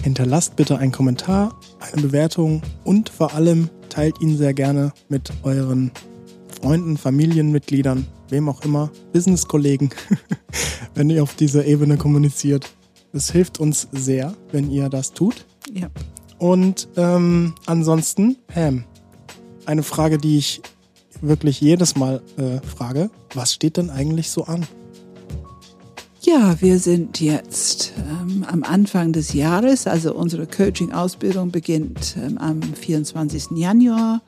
Hinterlasst 0.02 0.56
bitte 0.56 0.78
einen 0.78 0.92
Kommentar, 0.92 1.58
eine 1.80 2.02
Bewertung 2.02 2.62
und 2.84 3.08
vor 3.08 3.34
allem 3.34 3.68
teilt 3.88 4.20
ihn 4.20 4.36
sehr 4.36 4.54
gerne 4.54 4.92
mit 5.08 5.32
euren 5.42 5.90
Freunden, 6.60 6.96
Familienmitgliedern, 6.96 8.06
wem 8.28 8.48
auch 8.48 8.62
immer, 8.62 8.90
Businesskollegen, 9.12 9.90
wenn 10.94 11.10
ihr 11.10 11.22
auf 11.22 11.34
dieser 11.34 11.64
Ebene 11.66 11.96
kommuniziert. 11.96 12.70
Es 13.12 13.30
hilft 13.30 13.60
uns 13.60 13.88
sehr, 13.92 14.34
wenn 14.52 14.70
ihr 14.70 14.88
das 14.88 15.12
tut. 15.12 15.44
Ja. 15.72 15.88
Und 16.38 16.88
ähm, 16.96 17.54
ansonsten, 17.66 18.36
Pam, 18.46 18.84
eine 19.66 19.82
Frage, 19.82 20.18
die 20.18 20.38
ich 20.38 20.62
wirklich 21.20 21.60
jedes 21.60 21.94
Mal 21.94 22.22
äh, 22.36 22.60
frage, 22.66 23.10
was 23.34 23.52
steht 23.52 23.76
denn 23.76 23.90
eigentlich 23.90 24.30
so 24.30 24.44
an? 24.44 24.66
Ja, 26.32 26.56
wir 26.60 26.78
sind 26.78 27.20
jetzt 27.20 27.92
ähm, 28.08 28.44
am 28.48 28.62
Anfang 28.62 29.12
des 29.12 29.34
Jahres, 29.34 29.86
also 29.86 30.14
unsere 30.14 30.46
Coaching-Ausbildung 30.46 31.50
beginnt 31.50 32.16
ähm, 32.16 32.38
am 32.38 32.62
24. 32.62 33.48
Januar 33.56 34.22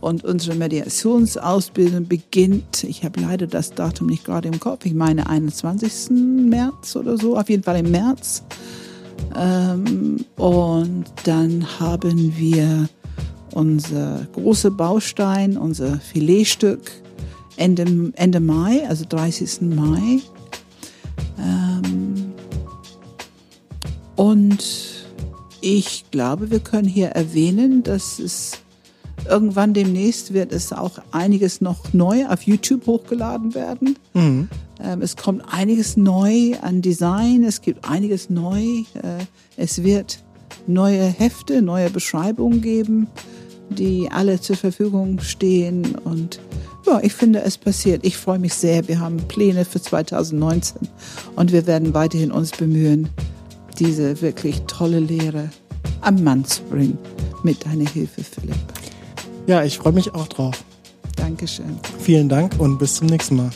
Und 0.00 0.24
unsere 0.24 0.56
Mediationsausbildung 0.56 2.08
beginnt, 2.08 2.82
ich 2.82 3.04
habe 3.04 3.20
leider 3.20 3.46
das 3.46 3.70
Datum 3.70 4.08
nicht 4.08 4.24
gerade 4.24 4.48
im 4.48 4.58
Kopf, 4.58 4.84
ich 4.84 4.94
meine 4.94 5.28
21. 5.28 6.10
März 6.10 6.96
oder 6.96 7.16
so, 7.16 7.36
auf 7.36 7.48
jeden 7.48 7.62
Fall 7.62 7.78
im 7.78 7.92
März. 7.92 8.42
Ähm, 9.38 10.24
und 10.36 11.04
dann 11.22 11.78
haben 11.78 12.36
wir 12.36 12.88
unser 13.52 14.26
großer 14.32 14.72
Baustein, 14.72 15.56
unser 15.56 16.00
Filetstück 16.00 16.90
Ende, 17.56 18.12
Ende 18.16 18.40
Mai, 18.40 18.88
also 18.88 19.04
30. 19.08 19.60
Mai. 19.60 20.20
Ähm, 21.38 22.32
und 24.16 24.64
ich 25.60 26.04
glaube, 26.10 26.50
wir 26.50 26.60
können 26.60 26.88
hier 26.88 27.08
erwähnen, 27.08 27.82
dass 27.82 28.18
es 28.18 28.52
irgendwann 29.28 29.72
demnächst 29.72 30.34
wird 30.34 30.52
es 30.52 30.72
auch 30.72 30.98
einiges 31.10 31.60
noch 31.60 31.92
neu 31.92 32.26
auf 32.26 32.42
YouTube 32.42 32.86
hochgeladen 32.86 33.54
werden. 33.54 33.98
Mhm. 34.12 34.48
Ähm, 34.80 35.02
es 35.02 35.16
kommt 35.16 35.42
einiges 35.50 35.96
neu 35.96 36.54
an 36.60 36.82
Design, 36.82 37.44
es 37.44 37.62
gibt 37.62 37.88
einiges 37.88 38.28
neu. 38.30 38.60
Äh, 38.60 39.24
es 39.56 39.82
wird 39.82 40.22
neue 40.66 41.04
Hefte, 41.04 41.62
neue 41.62 41.90
Beschreibungen 41.90 42.60
geben, 42.60 43.06
die 43.70 44.08
alle 44.10 44.40
zur 44.40 44.56
Verfügung 44.56 45.20
stehen. 45.20 45.96
Und 46.04 46.40
ja, 46.86 47.00
ich 47.02 47.14
finde, 47.14 47.42
es 47.42 47.58
passiert. 47.58 48.04
Ich 48.04 48.16
freue 48.16 48.38
mich 48.38 48.54
sehr. 48.54 48.86
Wir 48.88 49.00
haben 49.00 49.16
Pläne 49.28 49.64
für 49.64 49.80
2019 49.80 50.88
und 51.36 51.52
wir 51.52 51.66
werden 51.66 51.94
weiterhin 51.94 52.30
uns 52.30 52.50
bemühen, 52.50 53.08
diese 53.78 54.20
wirklich 54.20 54.62
tolle 54.66 55.00
Lehre 55.00 55.50
am 56.00 56.22
Mann 56.22 56.44
zu 56.44 56.62
bringen. 56.64 56.98
Mit 57.42 57.64
deiner 57.66 57.88
Hilfe, 57.88 58.22
Philipp. 58.22 58.56
Ja, 59.46 59.62
ich 59.64 59.78
freue 59.78 59.92
mich 59.92 60.14
auch 60.14 60.28
drauf. 60.28 60.64
Dankeschön. 61.16 61.78
Vielen 61.98 62.28
Dank 62.28 62.58
und 62.58 62.78
bis 62.78 62.94
zum 62.94 63.08
nächsten 63.08 63.36
Mal. 63.36 63.50